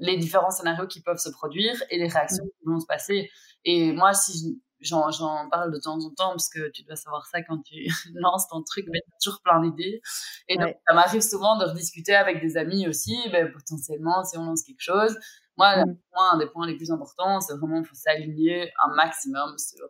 les 0.00 0.16
différents 0.16 0.50
scénarios 0.50 0.86
qui 0.86 1.00
peuvent 1.00 1.18
se 1.18 1.30
produire 1.30 1.74
et 1.90 1.98
les 1.98 2.08
réactions 2.08 2.44
mhm. 2.44 2.50
qui 2.50 2.64
vont 2.66 2.80
se 2.80 2.86
passer. 2.86 3.30
Et 3.64 3.92
moi, 3.92 4.12
si 4.12 4.32
je, 4.38 4.67
j'en 4.80 5.48
parle 5.50 5.72
de 5.72 5.78
temps 5.78 5.98
en 5.98 6.10
temps 6.10 6.30
parce 6.30 6.48
que 6.48 6.70
tu 6.70 6.82
dois 6.82 6.96
savoir 6.96 7.26
ça 7.26 7.42
quand 7.42 7.62
tu 7.62 7.86
lances 8.14 8.48
ton 8.48 8.62
truc, 8.62 8.86
mais 8.90 9.00
tu 9.00 9.12
as 9.14 9.18
toujours 9.22 9.40
plein 9.42 9.60
d'idées. 9.60 10.00
Et 10.48 10.56
donc, 10.56 10.74
ça 10.86 10.94
m'arrive 10.94 11.20
souvent 11.20 11.56
de 11.56 11.64
rediscuter 11.64 12.14
avec 12.14 12.40
des 12.40 12.56
amis 12.56 12.88
aussi, 12.88 13.16
ben, 13.30 13.50
potentiellement, 13.52 14.24
si 14.24 14.36
on 14.38 14.44
lance 14.44 14.62
quelque 14.62 14.82
chose. 14.82 15.16
Moi, 15.56 15.76
mmh. 15.76 15.96
un 16.32 16.38
des 16.38 16.46
points 16.46 16.66
les 16.66 16.76
plus 16.76 16.90
importants, 16.90 17.40
c'est 17.40 17.54
vraiment 17.54 17.82
faut 17.82 17.94
s'aligner 17.94 18.72
un 18.84 18.94
maximum 18.94 19.58
sur 19.58 19.84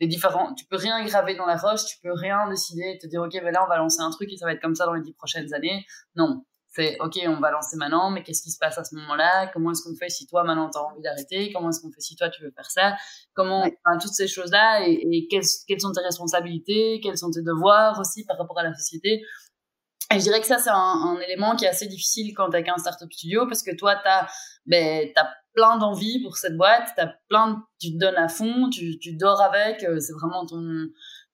les 0.00 0.06
différents. 0.06 0.54
Tu 0.54 0.66
peux 0.66 0.76
rien 0.76 1.02
graver 1.04 1.34
dans 1.34 1.46
la 1.46 1.56
roche, 1.56 1.84
tu 1.86 1.98
peux 2.02 2.12
rien 2.12 2.48
décider, 2.48 2.98
te 3.00 3.06
dire 3.06 3.22
ok, 3.22 3.32
ben 3.32 3.52
là 3.52 3.64
on 3.64 3.68
va 3.68 3.78
lancer 3.78 4.00
un 4.00 4.10
truc 4.10 4.30
et 4.32 4.36
ça 4.36 4.44
va 4.44 4.52
être 4.52 4.60
comme 4.60 4.74
ça 4.74 4.86
dans 4.86 4.94
les 4.94 5.02
dix 5.02 5.14
prochaines 5.14 5.54
années. 5.54 5.86
Non, 6.16 6.44
c'est 6.74 6.96
ok, 6.98 7.20
on 7.28 7.38
va 7.38 7.52
lancer 7.52 7.76
maintenant, 7.76 8.10
mais 8.10 8.24
qu'est-ce 8.24 8.42
qui 8.42 8.50
se 8.50 8.58
passe 8.58 8.76
à 8.78 8.84
ce 8.84 8.96
moment-là? 8.96 9.48
Comment 9.52 9.70
est-ce 9.70 9.82
qu'on 9.82 9.94
fait 9.94 10.08
si 10.08 10.26
toi 10.26 10.42
maintenant 10.42 10.68
tu 10.70 10.78
as 10.78 10.82
envie 10.82 11.02
d'arrêter? 11.02 11.52
Comment 11.52 11.70
est-ce 11.70 11.80
qu'on 11.80 11.92
fait 11.92 12.00
si 12.00 12.16
toi 12.16 12.28
tu 12.30 12.42
veux 12.42 12.50
faire 12.50 12.68
ça? 12.68 12.96
Comment 13.32 13.60
enfin, 13.60 13.98
toutes 14.00 14.12
ces 14.12 14.26
choses-là 14.26 14.86
et, 14.86 15.28
quelles, 15.30 15.44
quelles, 15.68 15.80
sont 15.80 15.92
tes 15.92 16.00
responsabilités? 16.00 17.00
Quels 17.00 17.16
sont 17.16 17.30
tes 17.30 17.42
devoirs 17.42 18.00
aussi 18.00 18.24
par 18.24 18.36
rapport 18.38 18.58
à 18.58 18.64
la 18.64 18.74
société? 18.74 19.22
Et 20.12 20.18
je 20.18 20.24
dirais 20.24 20.40
que 20.40 20.46
ça, 20.46 20.58
c'est 20.58 20.70
un, 20.70 20.74
un, 20.74 21.20
élément 21.20 21.54
qui 21.54 21.64
est 21.64 21.68
assez 21.68 21.86
difficile 21.86 22.34
quand 22.34 22.50
tu 22.50 22.62
qu'un 22.62 22.76
startup 22.76 23.12
studio 23.12 23.46
parce 23.46 23.62
que 23.62 23.74
toi, 23.74 23.94
tu 23.94 24.08
as, 24.08 24.26
ben, 24.66 25.08
as 25.16 25.28
plein 25.54 25.78
d'envie 25.78 26.22
pour 26.22 26.36
cette 26.36 26.56
boîte, 26.56 26.88
as 26.98 27.14
plein 27.28 27.64
tu 27.80 27.92
te 27.92 27.98
donnes 27.98 28.16
à 28.16 28.28
fond, 28.28 28.68
tu, 28.68 28.98
tu 28.98 29.14
dors 29.16 29.40
avec, 29.40 29.84
euh, 29.84 30.00
c'est 30.00 30.12
vraiment 30.12 30.44
ton, 30.44 30.88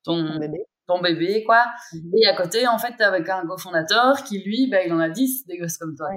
ton, 0.05 0.39
bébé 0.39 0.59
ton 0.91 1.01
bébé, 1.01 1.45
quoi. 1.45 1.65
Mhm. 1.93 2.11
Et 2.17 2.27
à 2.27 2.35
côté, 2.35 2.67
en 2.67 2.79
fait, 2.79 3.01
avec 3.01 3.29
un 3.29 3.47
cofondateur 3.47 4.23
qui, 4.25 4.43
lui, 4.43 4.69
ben, 4.71 4.83
il 4.85 4.93
en 4.93 5.01
a 5.01 5.09
10 5.09 5.47
des 5.47 5.59
gosses 5.59 5.79
comme 5.79 5.95
toi. 5.97 6.09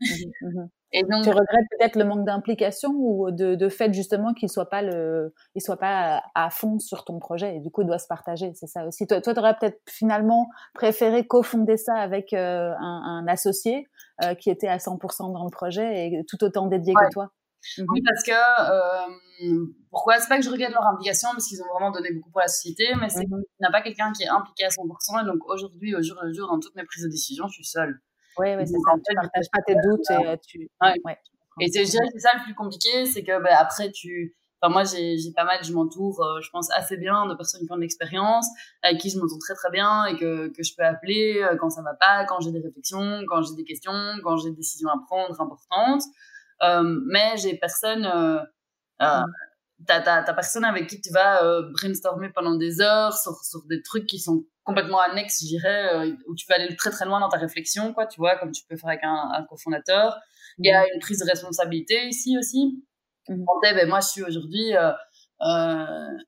Mhm, 0.00 0.30
mhm. 0.42 0.68
Et 0.92 1.02
donc, 1.02 1.22
tu 1.22 1.28
regrettes 1.28 1.66
peut-être 1.78 1.96
le 1.96 2.04
manque 2.04 2.24
d'implication 2.24 2.90
ou 2.94 3.30
de, 3.30 3.54
de 3.54 3.68
fait 3.68 3.92
justement 3.92 4.32
qu'il 4.32 4.48
soit 4.48 4.70
pas 4.70 4.80
le, 4.80 5.34
il 5.54 5.60
soit 5.60 5.76
pas 5.76 6.22
à 6.34 6.48
fond 6.48 6.78
sur 6.78 7.04
ton 7.04 7.18
projet 7.18 7.56
et 7.56 7.60
du 7.60 7.70
coup 7.70 7.82
il 7.82 7.86
doit 7.86 7.98
se 7.98 8.06
partager. 8.06 8.52
C'est 8.54 8.68
ça 8.68 8.86
aussi. 8.86 9.06
Toi, 9.06 9.20
tu 9.20 9.30
aurais 9.38 9.54
peut-être 9.58 9.78
finalement 9.86 10.48
préféré 10.72 11.26
cofonder 11.26 11.76
ça 11.76 11.94
avec 11.94 12.32
euh, 12.32 12.72
un, 12.80 13.02
un, 13.04 13.28
associé 13.28 13.86
euh, 14.24 14.34
qui 14.34 14.48
était 14.48 14.68
à 14.68 14.78
100% 14.78 15.30
dans 15.30 15.44
le 15.44 15.50
projet 15.50 16.06
et 16.06 16.24
tout 16.26 16.42
autant 16.42 16.66
dédié 16.66 16.94
que 16.94 17.12
toi. 17.12 17.32
Oui, 17.78 18.02
parce 18.02 18.22
que 18.22 18.32
euh, 18.32 19.66
pourquoi? 19.90 20.18
C'est 20.18 20.28
pas 20.28 20.36
que 20.36 20.44
je 20.44 20.50
regarde 20.50 20.72
leur 20.72 20.86
implication 20.86 21.28
parce 21.32 21.46
qu'ils 21.46 21.62
ont 21.62 21.68
vraiment 21.72 21.90
donné 21.90 22.12
beaucoup 22.12 22.30
pour 22.30 22.40
la 22.40 22.48
société, 22.48 22.84
mais 23.00 23.08
c'est 23.08 23.26
mmh. 23.26 23.28
qu'il 23.28 23.60
n'y 23.60 23.66
a 23.66 23.70
pas 23.70 23.82
quelqu'un 23.82 24.12
qui 24.12 24.22
est 24.22 24.28
impliqué 24.28 24.64
à 24.64 24.68
100%. 24.68 25.22
Et 25.22 25.26
donc 25.26 25.46
aujourd'hui, 25.48 25.94
au 25.94 26.02
jour 26.02 26.18
le 26.22 26.32
jour, 26.32 26.48
dans 26.48 26.60
toutes 26.60 26.74
mes 26.76 26.84
prises 26.84 27.04
de 27.04 27.08
décision, 27.08 27.46
je 27.48 27.54
suis 27.54 27.64
seule. 27.64 28.00
Oui, 28.38 28.48
oui, 28.56 28.66
c'est 28.66 28.72
ça. 28.72 28.92
Tu 29.08 29.14
partages 29.14 29.50
pas 29.52 29.62
tes 29.66 29.74
doutes 29.74 30.10
et 30.10 30.26
euh, 30.26 30.36
tu. 30.46 30.70
Ouais. 30.80 31.18
Et 31.60 31.68
c'est, 31.72 31.84
je 31.84 31.90
dirais 31.90 32.06
que 32.06 32.12
c'est 32.14 32.28
ça 32.28 32.34
le 32.36 32.44
plus 32.44 32.54
compliqué, 32.54 33.06
c'est 33.06 33.22
que 33.22 33.42
ben, 33.42 33.54
après 33.58 33.90
tu. 33.90 34.36
Enfin, 34.60 34.72
moi, 34.72 34.82
j'ai, 34.82 35.16
j'ai 35.18 35.30
pas 35.30 35.44
mal, 35.44 35.62
je 35.62 35.72
m'entoure, 35.72 36.20
euh, 36.20 36.40
je 36.40 36.50
pense, 36.50 36.68
assez 36.72 36.96
bien 36.96 37.26
de 37.26 37.34
personnes 37.34 37.64
qui 37.64 37.70
ont 37.70 37.76
de 37.76 37.80
l'expérience, 37.80 38.48
avec 38.82 38.98
qui 39.00 39.08
je 39.08 39.16
m'entends 39.16 39.38
très 39.38 39.54
très 39.54 39.70
bien 39.70 40.04
et 40.06 40.16
que, 40.16 40.48
que 40.48 40.64
je 40.64 40.74
peux 40.76 40.82
appeler 40.82 41.40
euh, 41.40 41.56
quand 41.56 41.70
ça 41.70 41.80
va 41.82 41.94
pas, 41.94 42.24
quand 42.24 42.40
j'ai 42.40 42.50
des 42.50 42.58
réflexions, 42.58 43.22
quand 43.28 43.40
j'ai 43.42 43.54
des 43.54 43.62
questions, 43.62 43.92
quand 44.24 44.36
j'ai 44.36 44.50
des 44.50 44.56
décisions 44.56 44.88
à 44.88 44.98
prendre 45.06 45.40
importantes. 45.40 46.02
Euh, 46.62 46.82
mais 47.06 47.36
j'ai 47.36 47.56
personne, 47.56 48.04
euh, 48.04 48.40
euh, 49.02 49.20
mm. 49.20 49.84
t'as, 49.86 50.00
t'as, 50.00 50.34
personne 50.34 50.64
avec 50.64 50.88
qui 50.88 51.00
tu 51.00 51.12
vas 51.12 51.44
euh, 51.44 51.70
brainstormer 51.72 52.30
pendant 52.30 52.56
des 52.56 52.80
heures 52.80 53.16
sur, 53.16 53.36
sur 53.44 53.64
des 53.66 53.82
trucs 53.82 54.06
qui 54.06 54.18
sont 54.18 54.44
complètement 54.64 55.00
annexes, 55.00 55.40
je 55.42 55.46
dirais, 55.46 55.94
euh, 55.94 56.12
où 56.28 56.34
tu 56.34 56.46
peux 56.46 56.54
aller 56.54 56.74
très 56.76 56.90
très 56.90 57.04
loin 57.04 57.20
dans 57.20 57.28
ta 57.28 57.38
réflexion, 57.38 57.94
quoi, 57.94 58.06
tu 58.06 58.20
vois, 58.20 58.36
comme 58.36 58.50
tu 58.52 58.62
peux 58.68 58.76
faire 58.76 58.90
avec 58.90 59.04
un, 59.04 59.30
un 59.34 59.44
cofondateur. 59.44 60.18
Il 60.58 60.68
y 60.68 60.72
a 60.72 60.82
mm. 60.82 60.86
une 60.94 61.00
prise 61.00 61.20
de 61.20 61.24
responsabilité 61.24 62.06
ici 62.08 62.36
aussi. 62.38 62.82
Mm. 63.28 63.44
ben, 63.62 63.88
moi, 63.88 64.00
je 64.00 64.08
suis 64.08 64.22
aujourd'hui 64.22 64.74
euh, 64.76 64.92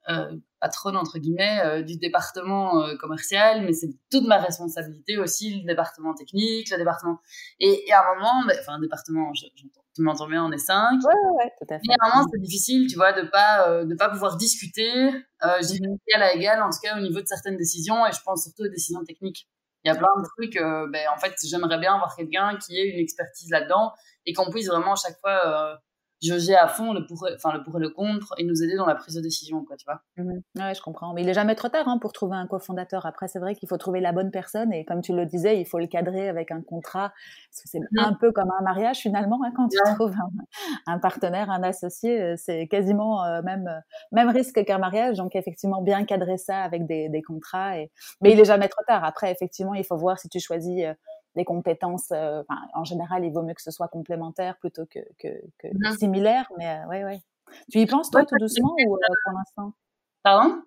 euh, 0.08 0.36
patronne 0.60 0.96
entre 0.96 1.18
guillemets 1.18 1.60
euh, 1.64 1.82
du 1.82 1.96
département 1.96 2.82
euh, 2.82 2.96
commercial, 2.96 3.62
mais 3.62 3.72
c'est 3.72 3.90
toute 4.10 4.26
ma 4.26 4.38
responsabilité 4.38 5.18
aussi 5.18 5.60
le 5.60 5.66
département 5.66 6.14
technique, 6.14 6.70
le 6.70 6.76
département 6.76 7.18
et, 7.58 7.88
et 7.88 7.92
à 7.92 8.02
un 8.02 8.14
moment, 8.14 8.44
ben, 8.46 8.56
enfin 8.60 8.74
un 8.74 8.80
département, 8.80 9.32
tu 9.32 10.02
m'entends 10.02 10.28
bien, 10.28 10.44
on 10.44 10.52
est 10.52 10.58
cinq. 10.58 11.00
Ouais, 11.02 11.30
ouais, 11.38 11.52
tout 11.58 11.66
à 11.72 11.78
fait. 11.78 11.84
Et 11.88 11.94
à 11.98 12.06
un 12.06 12.16
moment, 12.16 12.28
c'est 12.32 12.40
difficile, 12.40 12.86
tu 12.88 12.96
vois, 12.96 13.12
de 13.12 13.22
pas 13.28 13.68
euh, 13.68 13.84
de 13.84 13.94
pas 13.94 14.10
pouvoir 14.10 14.36
discuter, 14.36 14.92
euh, 14.92 15.60
dirais 15.60 15.80
mm-hmm. 15.80 15.98
égal 16.08 16.22
à 16.22 16.34
égal, 16.34 16.62
en 16.62 16.70
tout 16.70 16.78
cas 16.82 16.96
au 16.96 17.00
niveau 17.00 17.20
de 17.20 17.26
certaines 17.26 17.56
décisions, 17.56 18.06
et 18.06 18.12
je 18.12 18.20
pense 18.24 18.44
surtout 18.44 18.64
aux 18.64 18.68
décisions 18.68 19.02
techniques. 19.04 19.48
Il 19.84 19.88
y 19.88 19.90
a 19.90 19.94
plein 19.96 20.08
de 20.18 20.26
trucs, 20.36 20.62
ben 20.92 21.06
en 21.16 21.18
fait, 21.18 21.34
j'aimerais 21.42 21.78
bien 21.78 21.94
avoir 21.94 22.14
quelqu'un 22.14 22.58
qui 22.58 22.76
ait 22.76 22.90
une 22.90 22.98
expertise 22.98 23.48
là-dedans 23.48 23.94
et 24.26 24.34
qu'on 24.34 24.50
puisse 24.50 24.66
vraiment 24.66 24.92
à 24.92 24.96
chaque 24.96 25.18
fois 25.20 25.80
jauger 26.22 26.54
à 26.54 26.68
fond 26.68 26.92
le 26.92 27.06
pour, 27.06 27.26
enfin 27.34 27.52
le 27.52 27.62
pour 27.62 27.76
et 27.76 27.80
le 27.80 27.90
contre 27.90 28.34
et 28.38 28.44
nous 28.44 28.62
aider 28.62 28.76
dans 28.76 28.86
la 28.86 28.94
prise 28.94 29.14
de 29.14 29.20
décision, 29.20 29.64
quoi, 29.64 29.76
tu 29.76 29.84
vois. 29.84 30.02
Mmh 30.16 30.40
ouais, 30.56 30.74
je 30.74 30.82
comprends. 30.82 31.12
Mais 31.14 31.22
il 31.22 31.28
est 31.28 31.34
jamais 31.34 31.54
trop 31.54 31.68
tard 31.68 31.88
hein, 31.88 31.98
pour 31.98 32.12
trouver 32.12 32.36
un 32.36 32.46
cofondateur. 32.46 33.06
Après, 33.06 33.28
c'est 33.28 33.38
vrai 33.38 33.54
qu'il 33.54 33.68
faut 33.68 33.78
trouver 33.78 34.00
la 34.00 34.12
bonne 34.12 34.30
personne 34.30 34.72
et 34.72 34.84
comme 34.84 35.00
tu 35.00 35.14
le 35.14 35.26
disais, 35.26 35.60
il 35.60 35.66
faut 35.66 35.78
le 35.78 35.86
cadrer 35.86 36.28
avec 36.28 36.50
un 36.50 36.62
contrat 36.62 37.12
c'est 37.50 37.78
mmh. 37.78 37.98
un 37.98 38.14
peu 38.14 38.32
comme 38.32 38.50
un 38.58 38.62
mariage 38.62 38.98
finalement 38.98 39.40
hein, 39.44 39.52
quand 39.56 39.68
tu 39.68 39.78
trouves 39.94 40.14
un, 40.86 40.98
partenaire, 40.98 41.50
un 41.50 41.62
associé, 41.62 42.20
euh, 42.20 42.34
c'est 42.36 42.68
quasiment 42.68 43.24
euh, 43.24 43.42
même 43.42 43.66
euh, 43.66 43.80
même 44.12 44.28
risque 44.28 44.64
qu'un 44.64 44.78
mariage. 44.78 45.16
Donc 45.16 45.34
effectivement, 45.34 45.82
bien 45.82 46.04
cadrer 46.04 46.38
ça 46.38 46.62
avec 46.62 46.86
des, 46.86 47.08
des 47.08 47.22
contrats. 47.22 47.78
Et... 47.78 47.90
Mais 48.20 48.32
il 48.32 48.40
est 48.40 48.44
jamais 48.44 48.68
trop 48.68 48.82
tard. 48.86 49.04
Après, 49.04 49.30
effectivement, 49.30 49.74
il 49.74 49.84
faut 49.84 49.96
voir 49.96 50.18
si 50.18 50.28
tu 50.28 50.40
choisis 50.40 50.84
des 51.36 51.44
compétences. 51.44 52.10
Euh, 52.12 52.42
en 52.74 52.84
général, 52.84 53.24
il 53.24 53.32
vaut 53.32 53.42
mieux 53.42 53.54
que 53.54 53.62
ce 53.62 53.70
soit 53.70 53.88
complémentaire 53.88 54.56
plutôt 54.58 54.86
que, 54.86 55.00
que, 55.18 55.28
que 55.58 55.68
mmh 55.68 55.96
similaire. 55.98 56.50
Mais 56.58 56.68
euh, 56.68 56.88
ouais, 56.88 57.04
ouais. 57.04 57.22
Tu 57.70 57.78
y 57.78 57.86
penses 57.86 58.10
toi 58.10 58.24
tout 58.24 58.36
doucement 58.38 58.74
ou 58.86 58.94
euh, 58.94 59.14
pour 59.24 59.32
l'instant? 59.32 59.72
Pardon? 60.22 60.62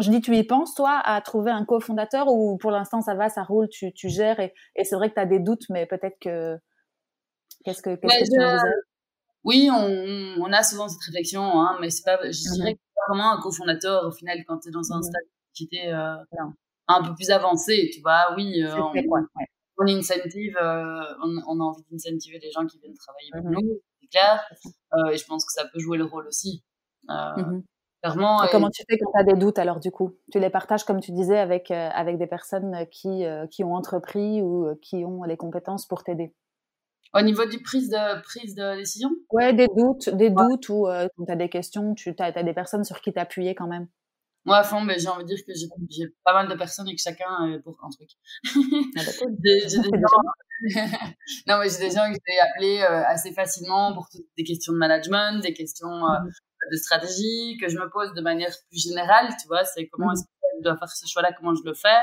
Je 0.00 0.10
dis, 0.10 0.20
tu 0.20 0.36
y 0.36 0.42
penses, 0.42 0.74
toi, 0.74 1.00
à 1.04 1.20
trouver 1.20 1.52
un 1.52 1.64
cofondateur 1.64 2.26
ou 2.28 2.56
pour 2.56 2.72
l'instant, 2.72 3.00
ça 3.00 3.14
va, 3.14 3.28
ça 3.28 3.44
roule, 3.44 3.68
tu, 3.68 3.92
tu 3.92 4.08
gères 4.08 4.40
et, 4.40 4.52
et 4.74 4.84
c'est 4.84 4.96
vrai 4.96 5.08
que 5.08 5.14
tu 5.14 5.20
as 5.20 5.26
des 5.26 5.38
doutes, 5.38 5.68
mais 5.70 5.86
peut-être 5.86 6.18
que. 6.20 6.58
Qu'est-ce 7.64 7.80
que, 7.80 7.94
qu'est-ce 7.94 8.30
que 8.30 8.72
tu 8.72 8.86
Oui, 9.44 9.70
on, 9.72 10.42
on, 10.42 10.52
a 10.52 10.62
souvent 10.62 10.88
cette 10.88 11.02
réflexion, 11.02 11.42
hein, 11.42 11.78
mais 11.80 11.90
c'est 11.90 12.02
pas, 12.02 12.18
je 12.24 12.54
dirais 12.54 12.74
que 12.74 12.80
c'est 12.80 13.12
vraiment 13.12 13.32
un 13.32 13.40
cofondateur 13.40 14.04
au 14.04 14.10
final 14.10 14.44
quand 14.46 14.58
tu 14.58 14.68
es 14.68 14.72
dans 14.72 14.92
un 14.92 14.98
mmh 14.98 15.02
stade 15.02 15.22
qui 15.54 15.64
était 15.64 15.92
euh, 15.92 16.16
un 16.88 17.02
peu 17.02 17.14
plus 17.14 17.30
avancé, 17.30 17.90
tu 17.94 18.00
vois. 18.00 18.34
Oui, 18.36 18.62
euh, 18.62 18.76
on 18.76 18.92
incentive, 19.82 20.56
euh, 20.60 21.02
on, 21.22 21.36
on, 21.48 21.60
a 21.60 21.64
envie 21.64 21.82
d'incentiver 21.90 22.38
les 22.38 22.50
gens 22.50 22.66
qui 22.66 22.78
viennent 22.78 22.94
travailler 22.94 23.30
pour 23.32 23.50
mmh 23.50 23.54
nous, 23.54 23.80
c'est 24.00 24.08
clair. 24.08 24.44
Euh, 24.94 25.12
et 25.12 25.16
je 25.16 25.26
pense 25.26 25.44
que 25.44 25.52
ça 25.52 25.64
peut 25.72 25.78
jouer 25.78 25.98
le 25.98 26.04
rôle 26.04 26.26
aussi. 26.26 26.64
Clairement. 28.02 28.46
comment 28.50 28.68
tu 28.68 28.82
fais 28.88 28.98
quand 28.98 29.10
tu 29.12 29.20
as 29.20 29.24
des 29.24 29.38
doutes 29.38 29.58
alors 29.58 29.80
du 29.80 29.90
coup? 29.90 30.18
Tu 30.30 30.38
les 30.38 30.50
partages 30.50 30.84
comme 30.84 31.00
tu 31.00 31.10
disais 31.12 31.38
avec 31.38 31.70
euh, 31.70 31.88
avec 31.92 32.18
des 32.18 32.26
personnes 32.26 32.86
qui 32.90 33.24
qui 33.50 33.64
ont 33.64 33.74
entrepris 33.74 34.42
ou 34.42 34.74
qui 34.82 35.04
ont 35.04 35.22
les 35.24 35.36
compétences 35.36 35.86
pour 35.86 36.04
t'aider? 36.04 36.34
Au 37.14 37.22
niveau 37.22 37.46
du 37.46 37.62
prise 37.62 37.88
de 37.88 38.22
prise 38.22 38.54
de 38.54 38.76
décision? 38.76 39.08
Ouais, 39.30 39.54
des 39.54 39.68
doutes, 39.68 40.10
des 40.10 40.30
doutes 40.30 40.68
ou 40.68 40.86
quand 41.16 41.24
tu 41.24 41.32
as 41.32 41.36
des 41.36 41.48
questions, 41.48 41.94
tu 41.94 42.14
as, 42.18 42.24
as 42.24 42.42
des 42.42 42.52
personnes 42.52 42.84
sur 42.84 43.00
qui 43.00 43.12
t'appuyer 43.12 43.54
quand 43.54 43.68
même. 43.68 43.88
Moi, 44.44 44.58
à 44.58 44.64
fond, 44.64 44.80
mais 44.82 44.98
j'ai 44.98 45.08
envie 45.08 45.24
de 45.24 45.28
dire 45.28 45.44
que 45.46 45.52
j'ai 45.54 46.14
pas 46.22 46.34
mal 46.34 46.48
de 46.48 46.54
personnes 46.54 46.88
et 46.88 46.94
que 46.94 47.00
chacun 47.00 47.46
est 47.48 47.60
pour 47.60 47.78
un 47.82 47.88
truc. 47.90 48.10
Ah, 48.44 49.00
j'ai 49.44 49.60
des 49.66 49.68
gens... 49.68 50.22
non, 51.46 51.58
mais 51.58 51.68
j'ai 51.68 51.78
des 51.78 51.90
gens 51.90 52.10
que 52.12 52.18
j'ai 52.26 52.38
appelés 52.40 52.80
euh, 52.82 53.04
assez 53.06 53.32
facilement 53.32 53.94
pour 53.94 54.08
toutes 54.10 54.26
des 54.36 54.44
questions 54.44 54.72
de 54.72 54.78
management, 54.78 55.40
des 55.42 55.54
questions 55.54 55.88
euh, 55.88 56.18
mmh 56.20 56.30
de 56.72 56.78
stratégie 56.78 57.58
que 57.60 57.68
je 57.68 57.76
me 57.76 57.90
pose 57.90 58.14
de 58.14 58.22
manière 58.22 58.48
plus 58.70 58.82
générale, 58.82 59.28
tu 59.38 59.46
vois, 59.48 59.66
c'est 59.66 59.86
comment 59.88 60.08
mmh 60.08 60.12
est-ce 60.14 60.22
que 60.22 60.28
je 60.58 60.62
dois 60.62 60.78
faire 60.78 60.88
ce 60.88 61.06
choix-là, 61.06 61.32
comment 61.36 61.54
je 61.54 61.62
le 61.62 61.74
fais? 61.74 62.00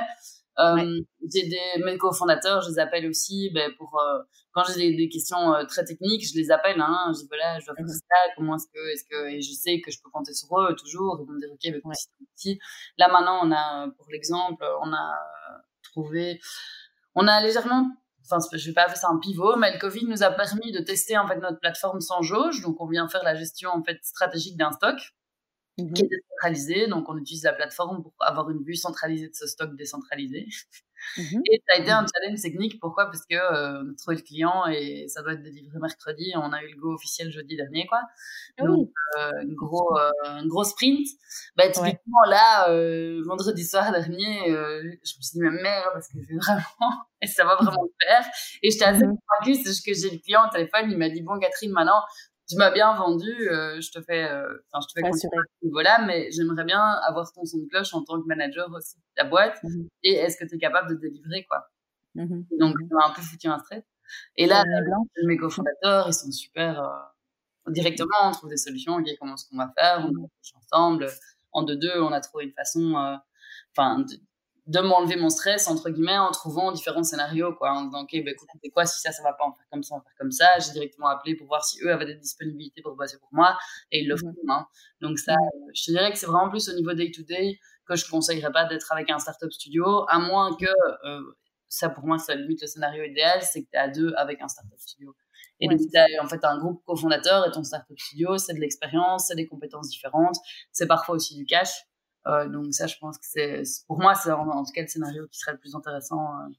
Euh, 0.60 1.00
J'ai 1.34 1.48
des 1.48 1.84
mes 1.84 1.98
cofondateurs, 1.98 2.62
je 2.62 2.70
les 2.70 2.80
appelle 2.80 3.08
aussi 3.08 3.50
ben, 3.54 3.72
pour 3.78 4.00
euh, 4.00 4.20
quand 4.52 4.64
j'ai 4.66 4.92
des, 4.92 4.96
des, 4.96 5.10
questions 5.10 5.54
euh, 5.54 5.64
très 5.66 5.86
techniques, 5.86 6.28
je 6.28 6.38
les 6.38 6.52
appelle. 6.52 6.80
Hein, 6.80 7.12
je 7.14 7.22
dis 7.22 7.28
voilà, 7.28 7.60
je 7.60 7.66
dois 7.66 7.76
faire 7.76 7.86
mhm. 7.86 7.92
ça. 7.92 8.34
Comment 8.36 8.56
est-ce 8.56 8.68
que 8.68 8.94
est-ce 8.94 9.04
que 9.10 9.30
et 9.30 9.42
je 9.42 9.54
sais 9.54 9.80
que 9.80 9.92
je 9.92 10.00
peux 10.04 10.10
compter 10.10 10.34
sur 10.34 10.48
eux 10.60 10.76
toujours. 10.76 11.20
Ils 11.22 11.28
vont 11.28 11.34
me 11.34 11.40
dire 11.40 11.52
ok, 11.52 11.60
ben, 11.64 11.82
ouais. 11.86 12.60
Là 12.98 13.08
maintenant, 13.08 13.40
on 13.44 13.52
a 13.52 13.90
pour 13.98 14.08
l'exemple, 14.12 14.66
on 14.84 14.94
a 14.94 15.14
trouvé, 15.84 16.40
on 17.16 17.28
a 17.28 17.42
légèrement 17.42 17.88
enfin 18.24 18.38
je 18.54 18.68
vais 18.68 18.74
pas 18.74 18.88
faire 18.88 18.98
ça 18.98 19.08
un 19.10 19.18
pivot 19.18 19.56
mais 19.58 19.74
le 19.74 19.80
Covid 19.80 20.06
nous 20.06 20.22
a 20.22 20.30
permis 20.30 20.72
de 20.72 20.80
tester 20.80 21.18
en 21.18 21.28
fait 21.28 21.38
notre 21.38 21.60
plateforme 21.60 22.00
sans 22.02 22.22
jauge 22.22 22.62
donc 22.62 22.80
on 22.80 22.88
vient 22.88 23.10
faire 23.10 23.24
la 23.24 23.36
gestion 23.36 23.72
en 23.72 23.84
fait 23.84 23.98
stratégique 24.04 24.58
d'un 24.58 24.72
stock 24.72 24.96
Mmh 25.84 25.94
qui 25.94 26.04
est 26.04 26.10
décentralisé. 26.10 26.88
Donc, 26.88 27.10
on 27.10 27.18
utilise 27.18 27.44
la 27.44 27.54
plateforme 27.54 28.04
pour 28.04 28.14
avoir 28.20 28.50
une 28.50 28.64
vue 28.64 28.76
centralisée 28.76 29.30
de 29.30 29.36
ce 29.36 29.48
stock 29.48 29.76
décentralisé. 29.76 30.48
Mmh 31.18 31.22
et 31.52 31.62
ça 31.68 31.78
a 31.78 31.82
été 31.82 31.92
un 31.92 32.06
challenge 32.06 32.42
technique. 32.42 32.80
Pourquoi? 32.80 33.06
Parce 33.06 33.26
que 33.26 33.36
euh, 33.36 33.84
on 33.84 33.92
a 33.92 33.96
trouvé 33.96 34.18
le 34.18 34.22
client 34.22 34.66
et 34.68 35.08
ça 35.08 35.22
doit 35.22 35.34
être 35.34 35.44
délivré 35.44 35.80
mercredi. 35.80 36.34
On 36.36 36.52
a 36.54 36.64
eu 36.64 36.72
le 36.74 36.80
go 36.80 36.94
officiel 36.94 37.32
jeudi 37.32 37.56
dernier, 37.56 37.88
quoi. 37.88 38.02
Ah 38.58 38.66
Donc, 38.66 38.90
euh, 39.18 39.32
un 39.42 39.54
gros, 39.54 39.98
euh, 39.98 40.10
un 40.24 40.48
gros 40.48 40.64
sprint. 40.64 41.08
Bah, 41.56 41.70
typiquement, 41.70 42.24
là, 42.28 42.70
euh, 42.70 43.22
vendredi 43.26 43.66
soir 43.66 43.92
dernier, 43.92 44.40
je 44.48 45.18
me 45.18 45.22
suis 45.22 45.34
dit, 45.34 45.40
mais 45.40 45.50
merde, 45.50 45.90
parce 45.94 46.08
que 46.08 46.20
je 46.22 46.28
vais 46.28 46.38
vraiment, 46.38 46.92
et 47.22 47.28
ça 47.28 47.46
va 47.46 47.56
vraiment 47.56 47.84
le 47.84 48.08
faire. 48.08 48.26
Et 48.62 48.72
j'étais 48.72 48.86
assez 48.86 49.06
mmh 49.06 49.18
convaincue, 49.28 49.62
c'est 49.62 49.70
juste 49.70 49.86
que 49.86 49.94
j'ai 49.94 50.10
le 50.10 50.22
client 50.22 50.42
au 50.48 50.50
téléphone, 50.50 50.90
il 50.90 50.98
m'a 50.98 51.10
dit, 51.10 51.22
bon, 51.22 51.40
Catherine, 51.40 51.72
maintenant, 51.72 52.02
tu 52.52 52.58
m'as 52.58 52.72
bien 52.72 52.94
vendu, 52.96 53.32
euh, 53.50 53.80
je 53.80 53.92
te 53.92 54.02
fais, 54.02 54.30
euh, 54.30 54.62
enfin, 54.72 54.86
je 54.86 54.94
te 54.94 55.00
fais 55.00 55.08
à 55.08 55.12
ce 55.14 55.66
niveau-là, 55.66 56.04
mais 56.06 56.30
j'aimerais 56.32 56.66
bien 56.66 56.82
avoir 57.08 57.32
ton 57.32 57.46
son 57.46 57.60
de 57.60 57.68
cloche 57.68 57.94
en 57.94 58.04
tant 58.04 58.22
que 58.22 58.28
manager 58.28 58.70
aussi 58.74 58.98
de 58.98 59.04
ta 59.16 59.24
boîte. 59.24 59.58
Mmh 59.64 59.86
et 60.04 60.14
est-ce 60.14 60.38
que 60.38 60.46
tu 60.46 60.56
es 60.56 60.58
capable 60.58 60.90
de 60.90 60.96
délivrer, 60.96 61.46
quoi? 61.46 61.70
Mmh 62.16 62.44
Donc, 62.60 62.76
mmh 62.76 62.90
ça 62.90 62.96
m'a 62.96 63.06
un 63.08 63.14
peu 63.14 63.22
foutu 63.22 63.48
un 63.48 63.60
stress. 63.60 63.84
Et 64.36 64.48
là, 64.48 64.64
mes 65.24 65.38
cofondateurs, 65.38 66.10
ils 66.10 66.14
sont 66.14 66.32
super, 66.32 66.84
euh, 66.84 67.72
directement, 67.72 68.10
on 68.26 68.32
trouve 68.32 68.50
des 68.50 68.58
solutions, 68.58 68.96
ok, 68.96 69.08
comment 69.18 69.36
est-ce 69.36 69.48
qu'on 69.50 69.58
va 69.58 69.72
faire, 69.78 70.00
on 70.00 70.08
réfléchit 70.08 70.56
ensemble, 70.56 71.08
en 71.54 71.64
deux-deux, 71.64 72.02
on 72.02 72.12
a 72.12 72.20
trouvé 72.20 72.46
une 72.46 72.54
façon, 72.54 73.18
enfin, 73.72 74.00
de 74.00 74.16
m'enlever 74.80 75.16
mon 75.16 75.30
stress 75.30 75.68
entre 75.68 75.90
guillemets 75.90 76.18
en 76.18 76.32
trouvant 76.32 76.72
différents 76.72 77.04
scénarios 77.04 77.54
quoi. 77.56 77.72
En 77.72 77.86
disant 77.86 78.04
ok 78.04 78.12
ben 78.14 78.30
écoute 78.30 78.48
c'est 78.64 78.70
quoi 78.70 78.86
si 78.86 79.00
ça 79.00 79.12
ça 79.12 79.24
va 79.24 79.34
pas 79.34 79.46
on 79.46 79.50
va 79.50 79.56
faire 79.56 79.68
comme 79.72 79.84
ça 79.84 79.96
on 79.96 79.98
va 79.98 80.04
faire 80.04 80.18
comme 80.20 80.32
ça. 80.32 80.60
J'ai 80.60 80.72
directement 80.72 81.08
appelé 81.08 81.36
pour 81.36 81.48
voir 81.48 81.64
si 81.64 81.80
eux 81.84 81.92
avaient 81.92 82.06
des 82.06 82.16
disponibilités 82.16 82.82
pour 82.82 82.96
bosser 82.96 83.18
pour 83.20 83.30
moi 83.32 83.58
et 83.92 84.02
ils 84.02 84.08
le 84.08 84.16
font 84.16 84.34
hein. 84.50 84.66
donc 85.02 85.20
ça 85.20 85.36
je 85.74 85.84
te 85.84 85.92
dirais 85.92 86.12
que 86.12 86.18
c'est 86.18 86.28
vraiment 86.28 86.50
plus 86.50 86.70
au 86.70 86.74
niveau 86.74 86.94
day 86.94 87.12
to 87.12 87.24
day 87.24 87.60
que 87.86 87.96
je 87.96 88.10
conseillerais 88.10 88.52
pas 88.52 88.66
d'être 88.66 88.92
avec 88.92 89.10
un 89.10 89.20
startup 89.20 89.52
studio 89.52 90.06
à 90.08 90.20
moins 90.20 90.56
que 90.56 90.66
euh, 91.06 91.22
ça 91.68 91.90
pour 91.90 92.06
moi 92.06 92.18
ça 92.18 92.36
limite 92.36 92.62
le 92.62 92.68
scénario 92.68 93.04
idéal 93.04 93.42
c'est 93.42 93.64
que 93.64 93.70
tu 93.72 93.78
es 93.78 93.80
à 93.80 93.88
deux 93.88 94.14
avec 94.16 94.42
un 94.42 94.48
startup 94.48 94.80
studio. 94.80 95.16
Et 95.62 95.68
donc, 95.68 95.80
tu 95.80 96.20
en 96.20 96.28
fait 96.28 96.44
un 96.44 96.58
groupe 96.58 96.84
cofondateur 96.86 97.48
et 97.48 97.52
ton 97.52 97.64
startup 97.64 97.98
studio, 98.00 98.38
c'est 98.38 98.56
de 98.56 98.60
l'expérience, 98.60 99.28
c'est 99.28 99.36
des 99.36 99.48
compétences 99.48 99.90
différentes, 99.90 100.38
c'est 100.72 100.88
parfois 100.88 101.16
aussi 101.16 101.36
du 101.36 101.46
cash. 101.46 101.86
Euh, 102.28 102.48
donc 102.48 102.74
ça, 102.74 102.88
je 102.88 102.98
pense 103.00 103.18
que 103.18 103.26
c'est, 103.26 103.64
pour 103.88 104.00
moi, 104.00 104.16
c'est 104.16 104.32
en, 104.32 104.64
tout 104.64 104.72
cas 104.74 104.82
le 104.82 104.88
scénario 104.88 105.28
qui 105.28 105.40
serait 105.40 105.54
le 105.54 105.58
plus 105.58 105.76
intéressant. 105.76 106.40
Euh, 106.42 106.50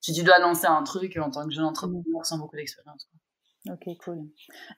si 0.00 0.12
tu 0.12 0.22
dois 0.22 0.38
lancer 0.38 0.66
un 0.66 0.82
truc 0.82 1.16
en 1.16 1.30
tant 1.30 1.46
que 1.46 1.52
jeune 1.52 1.64
entrepreneur 1.64 2.24
sans 2.24 2.38
beaucoup 2.38 2.56
d'expérience. 2.56 3.08
Ok, 3.68 3.90
cool. 4.02 4.22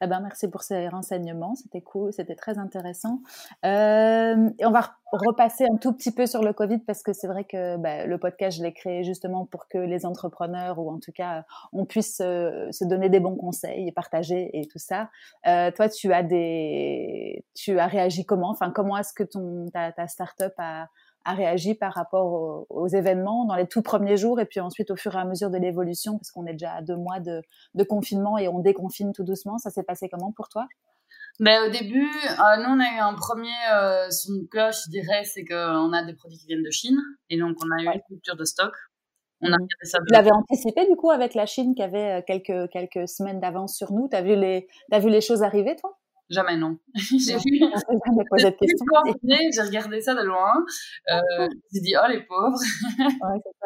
Eh 0.00 0.08
ben, 0.08 0.18
merci 0.18 0.48
pour 0.48 0.62
ces 0.62 0.88
renseignements. 0.88 1.54
C'était 1.54 1.82
cool, 1.82 2.12
c'était 2.12 2.34
très 2.34 2.58
intéressant. 2.58 3.20
Euh, 3.64 4.50
et 4.58 4.66
on 4.66 4.72
va 4.72 4.96
repasser 5.12 5.64
un 5.72 5.76
tout 5.76 5.92
petit 5.92 6.10
peu 6.10 6.26
sur 6.26 6.42
le 6.42 6.52
Covid 6.52 6.78
parce 6.78 7.04
que 7.04 7.12
c'est 7.12 7.28
vrai 7.28 7.44
que 7.44 7.76
bah, 7.76 8.06
le 8.06 8.18
podcast, 8.18 8.58
je 8.58 8.64
l'ai 8.64 8.72
créé 8.72 9.04
justement 9.04 9.46
pour 9.46 9.68
que 9.68 9.78
les 9.78 10.04
entrepreneurs 10.04 10.80
ou 10.80 10.90
en 10.90 10.98
tout 10.98 11.12
cas 11.12 11.44
on 11.72 11.84
puisse 11.84 12.20
euh, 12.20 12.72
se 12.72 12.84
donner 12.84 13.08
des 13.08 13.20
bons 13.20 13.36
conseils 13.36 13.86
et 13.86 13.92
partager 13.92 14.50
et 14.58 14.66
tout 14.66 14.80
ça. 14.80 15.10
Euh, 15.46 15.70
toi, 15.70 15.88
tu 15.88 16.12
as 16.12 16.24
des, 16.24 17.44
tu 17.54 17.78
as 17.78 17.86
réagi 17.86 18.24
comment? 18.24 18.50
Enfin, 18.50 18.72
comment 18.72 18.96
est-ce 18.96 19.12
que 19.12 19.22
ton 19.22 19.70
ta, 19.72 19.92
ta 19.92 20.08
startup 20.08 20.54
a 20.58 20.88
a 21.24 21.34
réagi 21.34 21.74
par 21.74 21.94
rapport 21.94 22.66
aux, 22.68 22.88
événements 22.88 23.44
dans 23.44 23.54
les 23.54 23.66
tout 23.66 23.82
premiers 23.82 24.16
jours 24.16 24.40
et 24.40 24.46
puis 24.46 24.60
ensuite 24.60 24.90
au 24.90 24.96
fur 24.96 25.14
et 25.14 25.18
à 25.18 25.24
mesure 25.24 25.50
de 25.50 25.58
l'évolution, 25.58 26.18
parce 26.18 26.30
qu'on 26.30 26.46
est 26.46 26.52
déjà 26.52 26.74
à 26.74 26.82
deux 26.82 26.96
mois 26.96 27.20
de, 27.20 27.42
confinement 27.84 28.38
et 28.38 28.48
on 28.48 28.60
déconfine 28.60 29.12
tout 29.12 29.24
doucement. 29.24 29.58
Ça 29.58 29.70
s'est 29.70 29.82
passé 29.82 30.08
comment 30.08 30.32
pour 30.32 30.48
toi? 30.48 30.66
Ben, 31.40 31.68
au 31.68 31.70
début, 31.70 32.06
euh, 32.06 32.56
nous, 32.58 32.68
on 32.68 32.80
a 32.80 32.96
eu 32.96 32.98
un 33.00 33.14
premier 33.14 33.48
euh, 33.72 34.10
son 34.10 34.34
de 34.34 34.46
cloche, 34.46 34.84
je 34.86 34.90
dirais, 34.90 35.24
c'est 35.24 35.44
qu'on 35.44 35.92
a 35.92 36.04
des 36.04 36.14
produits 36.14 36.38
qui 36.38 36.46
viennent 36.46 36.62
de 36.62 36.70
Chine. 36.70 36.98
Et 37.30 37.38
donc, 37.38 37.56
on 37.64 37.70
a 37.70 37.82
eu 37.82 37.94
une 37.94 38.02
culture 38.02 38.36
de 38.36 38.44
stock. 38.44 38.72
On 39.40 39.52
a 39.52 39.56
mmh. 39.56 39.66
ça 39.82 39.98
Tu 40.06 40.12
l'avais 40.12 40.30
anticipé, 40.30 40.86
du 40.86 40.94
coup, 40.94 41.10
avec 41.10 41.34
la 41.34 41.46
Chine 41.46 41.74
qui 41.74 41.82
avait 41.82 42.20
euh, 42.20 42.22
quelques, 42.24 42.70
quelques 42.70 43.08
semaines 43.08 43.40
d'avance 43.40 43.76
sur 43.76 43.92
nous. 43.92 44.08
Tu 44.08 44.16
as, 44.16 44.22
vu 44.22 44.36
les, 44.36 44.68
as 44.92 44.98
vu 44.98 45.10
les 45.10 45.20
choses 45.20 45.42
arriver, 45.42 45.74
toi? 45.76 45.98
Jamais 46.32 46.56
non. 46.56 46.78
j'ai 46.94 47.36
vu, 47.36 47.60
j'ai 49.54 49.62
regardé 49.62 50.00
ça 50.00 50.14
de 50.14 50.22
loin. 50.22 50.64
Euh, 51.10 51.48
j'ai 51.72 51.80
dit 51.80 51.94
oh 52.02 52.08
les 52.08 52.22
pauvres. 52.22 52.58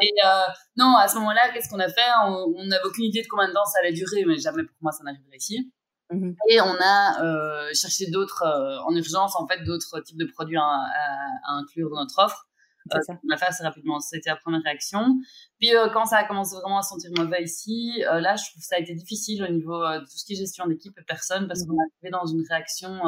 et 0.02 0.10
euh, 0.24 0.52
non, 0.76 0.96
à 0.96 1.06
ce 1.06 1.16
moment-là, 1.18 1.52
qu'est-ce 1.52 1.68
qu'on 1.68 1.78
a 1.78 1.88
fait? 1.88 2.10
On 2.24 2.64
n'avait 2.66 2.84
aucune 2.84 3.04
idée 3.04 3.22
de 3.22 3.28
combien 3.28 3.48
de 3.48 3.52
temps 3.52 3.64
ça 3.64 3.78
allait 3.82 3.92
durer, 3.92 4.24
mais 4.26 4.36
jamais 4.38 4.64
pour 4.64 4.76
moi 4.80 4.90
ça 4.90 5.04
n'arriverait 5.04 5.36
ici. 5.36 5.72
Mmh 6.10 6.32
et 6.50 6.60
on 6.60 6.76
a 6.80 7.24
euh, 7.24 7.70
cherché 7.74 8.08
d'autres, 8.10 8.44
euh, 8.44 8.78
en 8.86 8.94
urgence 8.94 9.34
en 9.36 9.46
fait, 9.46 9.64
d'autres 9.64 10.00
types 10.00 10.18
de 10.18 10.26
produits 10.26 10.56
à, 10.56 10.62
à, 10.62 11.52
inclure 11.54 11.90
dans 11.90 12.00
notre 12.00 12.18
offre. 12.18 12.46
Euh, 12.95 13.14
on 13.24 13.34
a 13.34 13.37
fait 13.37 13.47
assez 13.47 13.64
rapidement. 13.64 14.01
C'était 14.01 14.30
la 14.30 14.37
première 14.37 14.62
réaction. 14.62 15.18
Puis 15.59 15.74
euh, 15.74 15.89
quand 15.93 16.07
ça 16.07 16.18
a 16.18 16.24
commencé 16.24 16.55
vraiment 16.57 16.78
à 16.78 16.82
sentir 16.82 17.11
mauvais 17.16 17.43
ici, 17.43 18.05
euh, 18.11 18.20
là, 18.20 18.37
je 18.37 18.49
trouve 18.51 18.61
que 18.61 18.66
ça 18.66 18.76
a 18.76 18.78
été 18.78 18.95
difficile 18.95 19.45
au 19.45 19.53
niveau 19.53 19.78
de 19.78 20.01
tout 20.01 20.16
ce 20.16 20.24
qui 20.24 20.34
est 20.34 20.37
gestion 20.37 20.66
d'équipe 20.66 20.97
et 20.99 21.03
personne 21.07 21.47
parce 21.47 21.62
mmh 21.62 21.66
qu'on 21.66 21.74
est 21.74 22.07
arrivé 22.07 22.11
dans 22.11 22.26
une 22.26 22.45
réaction 22.49 23.01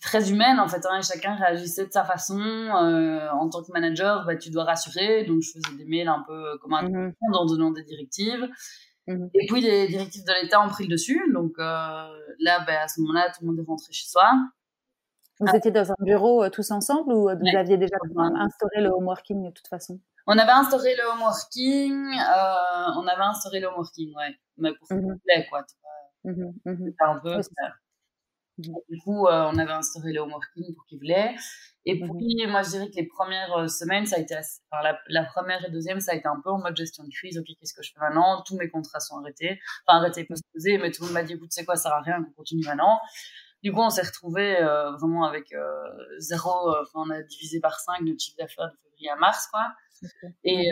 très 0.00 0.30
humaine 0.30 0.60
en 0.60 0.68
fait. 0.68 0.84
Hein, 0.88 1.00
chacun 1.02 1.34
réagissait 1.34 1.86
de 1.86 1.92
sa 1.92 2.04
façon. 2.04 2.40
en 2.40 3.48
tant 3.48 3.62
que 3.62 3.72
manager, 3.72 4.24
bah, 4.26 4.36
tu 4.36 4.50
dois 4.50 4.64
rassurer. 4.64 5.24
Donc 5.24 5.42
je 5.42 5.52
faisais 5.52 5.76
des 5.76 5.84
mails 5.84 6.08
un 6.08 6.24
peu 6.26 6.58
comme 6.58 6.74
un 6.74 6.88
mmh 6.88 7.12
en 7.32 7.46
donnant 7.46 7.70
des 7.70 7.84
directives. 7.84 8.48
Mmh 9.06 9.26
et 9.34 9.46
puis 9.46 9.60
les 9.60 9.88
directives 9.88 10.24
de 10.24 10.42
l'État 10.42 10.64
ont 10.64 10.68
pris 10.68 10.84
le 10.84 10.90
dessus. 10.90 11.20
Donc 11.32 11.52
là, 11.58 12.64
bah, 12.66 12.82
à 12.82 12.88
ce 12.88 13.00
moment-là, 13.00 13.30
tout 13.30 13.42
le 13.42 13.48
monde 13.48 13.58
est 13.58 13.66
rentré 13.66 13.92
chez 13.92 14.06
soi. 14.06 14.32
Vous 15.40 15.46
ah. 15.50 15.56
étiez 15.56 15.70
dans 15.70 15.90
un 15.90 15.96
bureau 16.00 16.44
euh, 16.44 16.50
tous 16.50 16.70
ensemble 16.70 17.12
ou 17.12 17.28
euh, 17.28 17.34
vous 17.34 17.56
aviez 17.56 17.76
déjà 17.76 17.96
instauré 18.36 18.80
le 18.80 18.90
home 18.90 19.06
working 19.06 19.44
de 19.44 19.50
toute 19.50 19.66
façon? 19.66 20.00
On 20.26 20.38
avait 20.38 20.52
instauré 20.52 20.94
le 20.96 21.04
home 21.12 21.20
working, 21.20 21.92
euh, 21.92 23.00
on 23.00 23.06
avait 23.06 23.22
instauré 23.22 23.60
le 23.60 23.66
home 23.66 23.74
working, 23.76 24.14
ouais, 24.16 24.34
mais 24.56 24.72
pour 24.74 24.86
mmh 24.90 25.00
-hmm. 25.00 25.18
plaît, 25.24 25.46
quoi. 25.50 25.64
Mmh 26.24 26.52
mmh 26.64 26.90
un 27.00 27.18
peu. 27.18 27.40
Du 28.56 28.98
coup, 29.02 29.26
on 29.26 29.58
avait 29.58 29.72
instauré 29.72 30.12
le 30.12 30.20
home 30.20 30.32
working 30.32 30.74
pour 30.74 30.86
qu'il 30.86 30.98
voulait. 30.98 31.34
Et 31.86 32.00
puis, 32.00 32.46
moi, 32.46 32.62
je 32.62 32.70
dirais 32.70 32.88
que 32.88 32.96
les 32.96 33.06
premières 33.06 33.68
semaines, 33.68 34.06
ça 34.06 34.16
a 34.16 34.20
été, 34.20 34.36
enfin, 34.36 34.82
la, 34.82 34.98
la, 35.08 35.24
première 35.24 35.62
et 35.66 35.70
deuxième, 35.70 36.00
ça 36.00 36.12
a 36.12 36.14
été 36.14 36.28
un 36.28 36.40
peu 36.42 36.50
en 36.50 36.58
mode 36.58 36.76
gestion 36.76 37.02
de 37.04 37.10
crise. 37.10 37.36
Ok, 37.36 37.46
qu'est-ce 37.58 37.74
que 37.74 37.82
je 37.82 37.92
fais 37.92 38.00
maintenant? 38.00 38.42
Tous 38.46 38.56
mes 38.56 38.70
contrats 38.70 39.00
sont 39.00 39.18
arrêtés. 39.18 39.60
Enfin, 39.86 39.98
arrêtés, 39.98 40.24
poser 40.52 40.78
mais 40.78 40.90
tout 40.92 41.02
le 41.02 41.08
monde 41.08 41.14
m'a 41.14 41.24
dit, 41.24 41.34
écoute, 41.34 41.52
c'est 41.56 41.66
quoi, 41.66 41.76
ça 41.76 41.82
sert 41.90 41.92
à 41.98 42.00
rien 42.00 42.22
qu'on 42.22 42.32
continue 42.40 42.64
maintenant. 42.64 42.96
Du 43.64 43.72
coup, 43.72 43.80
on 43.80 43.88
s'est 43.88 44.02
retrouvé 44.02 44.60
euh, 44.60 44.90
vraiment 44.90 45.24
avec 45.24 45.50
euh, 45.54 45.62
zéro. 46.18 46.68
Euh, 46.68 46.82
enfin, 46.82 47.02
on 47.06 47.10
a 47.10 47.22
divisé 47.22 47.60
par 47.60 47.80
cinq 47.80 48.02
notre 48.02 48.20
chiffre 48.20 48.36
d'affaires 48.38 48.68
de 48.68 48.76
février 48.90 49.08
à 49.08 49.16
mars, 49.16 49.48
quoi. 49.50 49.62
Et, 50.44 50.68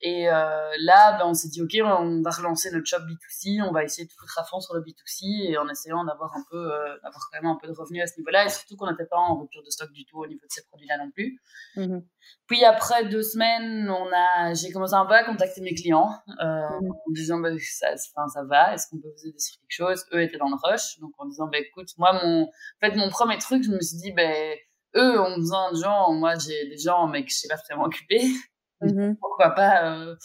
et 0.00 0.24
là, 0.24 1.18
ben, 1.18 1.26
on 1.26 1.34
s'est 1.34 1.48
dit, 1.48 1.62
OK, 1.62 1.72
on 1.84 2.22
va 2.22 2.30
relancer 2.30 2.70
notre 2.70 2.86
shop 2.86 2.98
B2C, 2.98 3.62
on 3.62 3.72
va 3.72 3.84
essayer 3.84 4.06
de 4.06 4.12
foutre 4.12 4.38
à 4.38 4.44
fond 4.44 4.60
sur 4.60 4.74
le 4.74 4.80
B2C 4.80 5.50
et 5.50 5.58
en 5.58 5.68
essayant 5.68 6.04
d'avoir 6.04 6.34
un 6.36 6.44
peu, 6.50 6.68
d'avoir 7.02 7.28
quand 7.30 7.40
même 7.40 7.50
un 7.50 7.58
peu 7.60 7.68
de 7.68 7.72
revenus 7.72 8.02
à 8.02 8.06
ce 8.06 8.18
niveau-là. 8.18 8.46
Et 8.46 8.48
surtout 8.48 8.76
qu'on 8.76 8.90
n'était 8.90 9.06
pas 9.06 9.18
en 9.18 9.40
rupture 9.40 9.62
de 9.62 9.70
stock 9.70 9.90
du 9.92 10.04
tout 10.04 10.18
au 10.18 10.26
niveau 10.26 10.44
de 10.44 10.50
ces 10.50 10.64
produits-là 10.66 10.98
non 10.98 11.10
plus. 11.10 11.40
Mmh 11.76 12.00
Puis 12.46 12.64
après 12.64 13.08
deux 13.08 13.22
semaines, 13.22 13.88
on 13.90 14.08
a, 14.12 14.54
j'ai 14.54 14.72
commencé 14.72 14.94
un 14.94 15.06
peu 15.06 15.14
à 15.14 15.24
contacter 15.24 15.60
mes 15.60 15.74
clients 15.74 16.10
euh, 16.40 16.44
mmh. 16.44 16.90
en 16.90 17.10
disant, 17.12 17.38
ben, 17.40 17.58
ça, 17.58 17.96
ça 17.96 18.44
va, 18.44 18.74
est-ce 18.74 18.88
qu'on 18.88 18.98
peut 18.98 19.08
vous 19.16 19.28
aider 19.28 19.38
sur 19.38 19.58
quelque 19.60 19.70
chose? 19.70 20.04
Eux 20.12 20.22
étaient 20.22 20.38
dans 20.38 20.48
le 20.48 20.56
rush, 20.62 20.98
donc 21.00 21.12
en 21.18 21.26
disant, 21.26 21.48
ben, 21.48 21.62
écoute, 21.62 21.88
moi, 21.98 22.12
mon, 22.12 22.44
en 22.44 22.50
fait, 22.80 22.96
mon 22.96 23.08
premier 23.10 23.38
truc, 23.38 23.62
je 23.62 23.70
me 23.70 23.80
suis 23.80 23.96
dit, 23.98 24.12
ben, 24.12 24.56
eux 24.96 25.20
ont 25.20 25.36
besoin 25.36 25.72
de 25.72 25.76
gens, 25.76 26.12
moi 26.12 26.34
j'ai 26.36 26.68
des 26.68 26.78
gens 26.78 27.06
mais 27.08 27.24
que 27.24 27.30
je 27.30 27.36
sais 27.36 27.48
pas 27.48 27.56
vraiment 27.68 27.84
occuper. 27.84 28.20
Mmh 28.82 29.14
Pourquoi 29.20 29.50
pas 29.50 29.84
euh, 29.84 30.16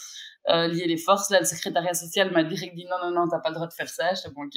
euh, 0.48 0.66
lier 0.66 0.86
les 0.86 0.96
forces 0.96 1.30
Là, 1.30 1.38
le 1.38 1.44
secrétariat 1.44 1.94
social 1.94 2.32
m'a 2.32 2.42
direct 2.42 2.74
dit 2.74 2.86
non, 2.86 2.96
non, 3.00 3.12
non, 3.12 3.28
t'as 3.28 3.38
pas 3.38 3.50
le 3.50 3.54
droit 3.54 3.68
de 3.68 3.72
faire 3.72 3.88
ça. 3.88 4.12
Je 4.14 4.28
bon, 4.30 4.46
ok. 4.46 4.56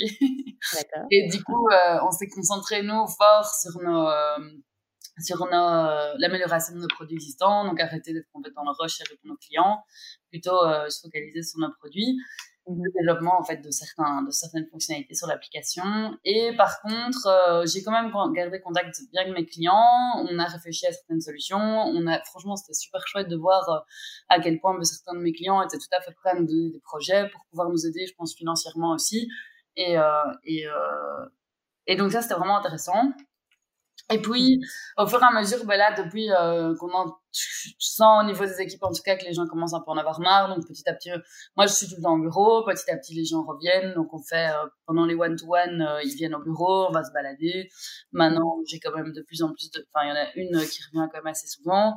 Et 1.12 1.30
du 1.30 1.44
coup, 1.44 1.68
euh, 1.72 2.00
on 2.04 2.10
s'est 2.10 2.28
concentré, 2.28 2.82
nous, 2.82 3.06
fort 3.08 3.46
sur 3.46 3.80
nos, 3.80 4.10
sur 5.20 5.46
l'amélioration 6.18 6.74
de 6.74 6.80
nos 6.80 6.88
produits 6.88 7.16
existants. 7.16 7.66
Donc, 7.66 7.80
arrêter 7.80 8.12
d'être 8.12 8.30
complètement 8.34 8.64
le 8.64 8.72
rush 8.72 8.98
répondre 9.08 9.36
aux 9.36 9.38
clients. 9.38 9.84
Plutôt 10.32 10.60
se 10.90 11.02
focaliser 11.02 11.44
sur 11.44 11.60
nos 11.60 11.72
produits 11.80 12.18
le 12.68 12.92
développement 12.94 13.40
en 13.40 13.44
fait 13.44 13.58
de 13.58 13.72
certains 13.72 14.24
de 14.24 14.32
certaines 14.32 14.68
fonctionnalités 14.68 15.16
sur 15.16 15.28
l'application. 15.28 15.84
Et 16.24 16.56
par 16.56 16.82
contre 16.82 17.28
euh, 17.28 17.66
j'ai 17.66 17.84
quand 17.84 17.92
même 17.92 18.12
gardé 18.34 18.62
contact 18.62 19.02
bien 19.12 19.24
avec 19.24 19.34
mes 19.34 19.46
clients. 19.46 20.26
On 20.30 20.40
a 20.40 20.46
réfléchi 20.46 20.86
à 20.86 20.92
certaines 20.92 21.22
solutions. 21.22 21.58
On 21.58 22.08
a 22.08 22.22
franchement 22.24 22.56
c'était 22.56 22.74
super 22.74 23.06
chouette 23.08 23.28
de 23.28 23.36
voir 23.36 23.68
euh, 23.70 23.80
à 24.30 24.40
quel 24.40 24.60
point 24.60 24.76
ben, 24.76 24.84
certains 24.84 25.18
de 25.18 25.24
mes 25.24 25.34
clients 25.34 25.62
étaient 25.62 25.78
tout 25.78 25.96
à 25.98 26.02
fait 26.02 26.14
prêts 26.14 26.32
à 26.32 26.36
nous 26.36 26.46
donner 26.46 26.70
des 26.70 26.82
projets 26.82 27.30
pour 27.30 27.42
pouvoir 27.50 27.70
nous 27.70 27.86
aider 27.86 28.06
je 28.08 28.14
pense 28.16 28.36
financièrement 28.36 28.94
aussi. 28.94 29.30
Et 29.76 29.98
euh, 29.98 30.04
et 30.44 30.66
et 31.88 31.96
donc 31.96 32.12
ça 32.12 32.22
c'était 32.22 32.36
vraiment 32.36 32.58
intéressant 32.58 33.12
et 34.10 34.20
puis, 34.20 34.62
au 34.98 35.08
fur 35.08 35.22
et 35.22 35.26
à 35.26 35.40
mesure, 35.40 35.66
ben 35.66 35.78
là, 35.78 35.94
depuis 35.96 36.32
euh, 36.32 36.76
qu'on 36.76 36.92
en, 36.94 37.18
je 37.34 37.70
sens 37.80 38.24
au 38.24 38.26
niveau 38.26 38.46
des 38.46 38.60
équipes, 38.62 38.84
en 38.84 38.92
tout 38.92 39.02
cas, 39.04 39.16
que 39.16 39.24
les 39.24 39.34
gens 39.34 39.48
commencent 39.48 39.74
un 39.74 39.80
peu 39.80 39.92
en 39.92 39.98
avoir 39.98 40.20
marre. 40.20 40.54
Donc, 40.54 40.68
petit 40.68 40.88
à 40.90 40.94
petit, 40.94 41.10
moi, 41.56 41.66
je 41.66 41.74
suis 41.74 41.88
tout 41.88 41.96
le 41.98 42.04
temps 42.04 42.16
au 42.16 42.20
bureau. 42.20 42.66
Petit 42.66 42.90
à 42.92 42.98
petit, 42.98 43.14
les 43.14 43.26
gens 43.26 43.44
reviennent. 43.44 43.94
Donc, 43.94 44.14
on 44.14 44.22
fait, 44.22 44.50
euh, 44.50 44.68
pendant 44.86 45.06
les 45.06 45.16
one-to-one, 45.16 45.82
euh, 45.82 46.04
ils 46.04 46.16
viennent 46.16 46.36
au 46.36 46.42
bureau, 46.42 46.88
on 46.90 46.92
va 46.92 47.04
se 47.04 47.12
balader. 47.12 47.70
Maintenant, 48.12 48.58
j'ai 48.68 48.80
quand 48.80 48.94
même 48.96 49.14
de 49.14 49.22
plus 49.22 49.44
en 49.44 49.54
plus 49.54 49.72
de, 49.72 49.86
enfin, 49.94 50.06
il 50.06 50.10
y 50.10 50.12
en 50.12 50.16
a 50.16 50.28
une 50.36 50.68
qui 50.68 50.82
revient 50.84 51.08
quand 51.12 51.20
même 51.20 51.28
assez 51.28 51.48
souvent. 51.48 51.96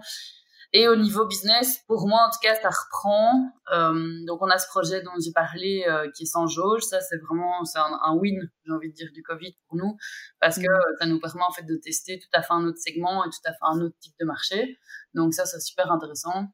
Et 0.76 0.88
au 0.88 0.96
niveau 0.96 1.24
business, 1.24 1.84
pour 1.86 2.08
moi 2.08 2.26
en 2.26 2.30
tout 2.30 2.40
cas, 2.42 2.56
ça 2.56 2.68
reprend. 2.68 3.52
Euh, 3.72 4.24
donc 4.26 4.42
on 4.42 4.48
a 4.48 4.58
ce 4.58 4.66
projet 4.66 5.02
dont 5.02 5.12
j'ai 5.24 5.30
parlé 5.30 5.84
euh, 5.88 6.10
qui 6.10 6.24
est 6.24 6.26
sans 6.26 6.48
jauge. 6.48 6.82
Ça 6.82 7.00
c'est 7.00 7.16
vraiment 7.18 7.64
c'est 7.64 7.78
un, 7.78 8.16
win, 8.16 8.50
j'ai 8.66 8.72
envie 8.72 8.90
de 8.90 8.94
dire 8.94 9.08
du 9.14 9.22
Covid 9.22 9.54
pour 9.68 9.78
nous 9.78 9.96
parce 10.40 10.56
que 10.56 10.66
mm. 10.66 10.96
ça 10.98 11.06
nous 11.06 11.20
permet 11.20 11.42
en 11.48 11.52
fait 11.52 11.62
de 11.62 11.76
tester 11.76 12.18
tout 12.18 12.28
à 12.32 12.42
fait 12.42 12.52
un 12.52 12.66
autre 12.66 12.78
segment 12.78 13.24
et 13.24 13.30
tout 13.30 13.38
à 13.44 13.52
fait 13.52 13.58
un 13.62 13.80
autre 13.82 13.94
type 14.00 14.14
de 14.18 14.26
marché. 14.26 14.76
Donc 15.14 15.32
ça 15.32 15.46
c'est 15.46 15.60
super 15.60 15.92
intéressant. 15.92 16.48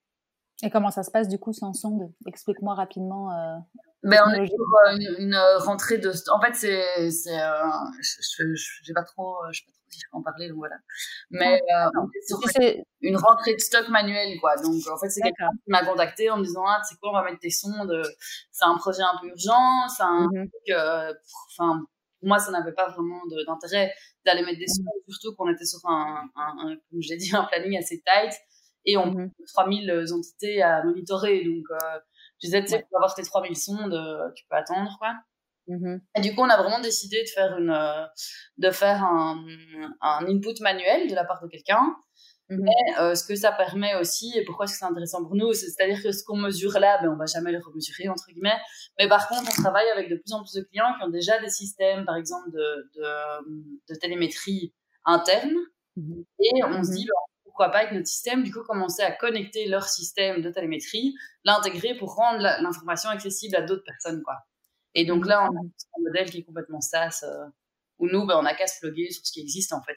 Et 0.63 0.69
comment 0.69 0.91
ça 0.91 1.03
se 1.03 1.11
passe 1.11 1.27
du 1.27 1.39
coup 1.39 1.55
sans 1.55 1.73
sonde? 1.73 2.13
Explique-moi 2.27 2.75
rapidement. 2.75 3.33
Euh, 3.33 3.57
ben, 4.03 4.21
on 4.27 4.31
est 4.33 4.47
sur 4.47 5.19
une, 5.19 5.37
rentrée 5.61 5.97
de. 5.97 6.11
En 6.31 6.41
fait, 6.43 6.55
c'est, 6.55 7.11
c'est, 7.11 7.41
euh, 7.41 7.65
je, 8.03 8.55
je, 8.55 8.93
pas 8.93 9.03
trop, 9.03 9.39
je 9.51 9.61
sais 9.61 9.65
pas 9.65 9.73
trop 9.73 9.80
si 9.91 10.01
je 10.01 10.07
peux 10.11 10.19
en 10.19 10.23
parler, 10.23 10.49
donc 10.49 10.59
voilà. 10.59 10.77
Mais 11.31 11.61
euh, 11.61 12.37
c'est 12.53 12.85
une 13.01 13.17
rentrée 13.17 13.55
de 13.55 13.61
stock 13.61 13.89
manuelle, 13.89 14.39
quoi. 14.41 14.57
Donc, 14.57 14.87
en 14.89 14.99
fait, 14.99 15.09
c'est 15.11 15.21
quelqu'un 15.21 15.51
qui 15.65 15.71
m'a 15.71 15.85
contacté 15.85 16.31
en 16.31 16.39
me 16.39 16.45
disant, 16.45 16.65
ah, 16.67 16.81
tu 16.83 16.95
sais 16.95 16.99
quoi, 17.01 17.11
on 17.11 17.15
va 17.15 17.25
mettre 17.25 17.41
tes 17.41 17.51
sondes. 17.51 18.03
C'est 18.53 18.65
un 18.65 18.77
projet 18.77 19.03
un 19.03 19.19
peu 19.21 19.29
urgent, 19.29 19.89
c'est 19.89 20.03
un 20.03 20.27
mmh 20.27 20.49
truc, 20.49 20.77
enfin, 21.59 21.81
pour 22.21 22.29
moi, 22.29 22.39
ça 22.39 22.51
n'avait 22.51 22.73
pas 22.73 22.89
vraiment 22.91 23.23
d'intérêt 23.47 23.93
d'aller 24.27 24.43
mettre 24.43 24.59
des 24.59 24.67
sous, 24.69 24.85
surtout 25.09 25.35
qu'on 25.37 25.51
était 25.51 25.65
sur 25.65 25.81
un, 25.89 26.29
un, 26.37 26.77
comme 26.91 27.01
j'ai 27.01 27.17
dit, 27.17 27.35
un 27.35 27.45
planning 27.45 27.79
assez 27.79 28.03
tight 28.03 28.35
et 28.85 28.97
on 28.97 29.07
mmh 29.07 29.31
3000 29.55 30.05
entités 30.13 30.63
à 30.63 30.85
monitorer. 30.85 31.45
Donc, 31.45 31.65
euh, 31.71 31.99
je 32.43 32.47
disais, 32.47 32.63
tu 32.63 32.69
sais, 32.69 32.87
pour 32.89 32.99
avoir 32.99 33.15
tes 33.15 33.23
3000 33.23 33.57
sondes, 33.57 33.95
euh, 33.95 34.31
tu 34.35 34.45
peux 34.49 34.57
attendre, 34.57 34.97
quoi. 34.99 35.15
Mmh 35.71 35.99
et 36.17 36.21
du 36.21 36.35
coup, 36.35 36.41
on 36.43 36.49
a 36.49 36.57
vraiment 36.57 36.81
décidé 36.81 37.23
de 37.23 37.29
faire 37.29 37.57
une, 37.57 37.71
euh, 37.71 38.05
de 38.59 38.71
faire 38.71 39.05
un, 39.05 39.45
un 40.01 40.27
input 40.27 40.61
manuel 40.61 41.09
de 41.09 41.15
la 41.15 41.25
part 41.25 41.41
de 41.43 41.49
quelqu'un. 41.49 41.97
Mmh 42.49 42.57
Mais 42.65 43.01
euh, 43.01 43.15
ce 43.15 43.25
que 43.25 43.37
ça 43.37 43.53
permet 43.53 43.95
aussi, 43.95 44.33
et 44.37 44.45
pourquoi 44.45 44.67
c'est 44.67 44.85
intéressant 44.85 45.23
pour 45.23 45.37
nous, 45.37 45.53
c'est-à-dire 45.53 46.03
que 46.03 46.11
ce 46.11 46.25
qu'on 46.25 46.37
mesure 46.37 46.79
là, 46.81 46.99
ben, 47.03 47.11
on 47.11 47.17
va 47.17 47.27
jamais 47.27 47.53
le 47.53 47.61
remesurer, 47.61 48.09
entre 48.09 48.27
guillemets. 48.33 48.59
Mais 48.99 49.09
par 49.09 49.29
contre, 49.29 49.45
on 49.49 49.63
travaille 49.63 49.89
avec 49.91 50.11
de 50.11 50.17
plus 50.17 50.33
en 50.33 50.43
plus 50.43 50.55
de 50.55 50.63
clients 50.63 50.93
qui 50.99 51.05
ont 51.05 51.11
déjà 51.11 51.39
des 51.41 51.51
systèmes, 51.51 52.05
par 52.05 52.17
exemple, 52.17 52.51
de, 52.51 52.91
de, 52.97 53.95
de 53.95 53.95
télémétrie 53.95 54.75
interne. 55.05 55.55
Et 56.41 56.65
on 56.65 56.83
se 56.83 56.91
dit, 56.93 57.05
ben, 57.07 57.13
pourquoi 57.45 57.71
pas 57.71 57.79
avec 57.79 57.93
notre 57.93 58.09
système, 58.09 58.43
du 58.43 58.53
coup, 58.53 58.63
commencer 58.65 59.03
à 59.03 59.13
connecter 59.13 59.69
leur 59.69 59.85
système 59.89 60.43
de 60.43 60.51
télémétrie, 60.51 61.15
l'intégrer 61.45 61.95
pour 61.97 62.15
rendre 62.17 62.41
l'information 62.41 63.11
accessible 63.11 63.55
à 63.57 63.63
d'autres 63.63 63.85
personnes, 63.85 64.23
quoi. 64.25 64.37
Et 64.95 65.05
donc 65.05 65.27
là, 65.27 65.49
on 65.51 65.57
a 65.57 65.61
un 65.61 66.03
modèle 66.03 66.31
qui 66.31 66.39
est 66.39 66.43
complètement 66.43 66.81
SaaS, 66.81 67.23
euh, 67.25 67.47
où 67.99 68.09
nous, 68.09 68.27
ben, 68.27 68.37
on 68.39 68.45
a 68.45 68.55
qu'à 68.55 68.67
se 68.67 68.81
plugger 68.81 69.11
sur 69.11 69.25
ce 69.25 69.33
qui 69.33 69.41
existe, 69.41 69.73
en 69.73 69.83
fait. 69.83 69.97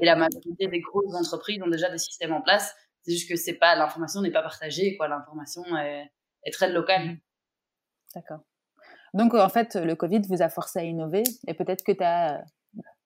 Et 0.00 0.06
la 0.06 0.16
majorité 0.16 0.66
des 0.66 0.80
grosses 0.80 1.14
entreprises 1.14 1.60
ont 1.62 1.68
déjà 1.68 1.90
des 1.90 1.98
systèmes 1.98 2.32
en 2.32 2.40
place. 2.40 2.74
C'est 3.02 3.12
juste 3.12 3.28
que 3.28 3.36
c'est 3.36 3.54
pas, 3.54 3.76
l'information 3.76 4.22
n'est 4.22 4.32
pas 4.32 4.42
partagée, 4.42 4.96
quoi. 4.96 5.08
L'information 5.08 5.62
est, 5.76 6.10
est 6.44 6.50
très 6.50 6.72
locale. 6.72 7.06
Mmh. 7.06 7.18
D'accord. 8.14 8.40
Donc, 9.12 9.34
en 9.34 9.48
fait, 9.48 9.76
le 9.76 9.94
Covid 9.94 10.22
vous 10.28 10.42
a 10.42 10.48
forcé 10.48 10.80
à 10.80 10.84
innover 10.84 11.22
et 11.46 11.54
peut-être 11.54 11.84
que 11.84 11.92
tu 11.92 12.02
as, 12.02 12.42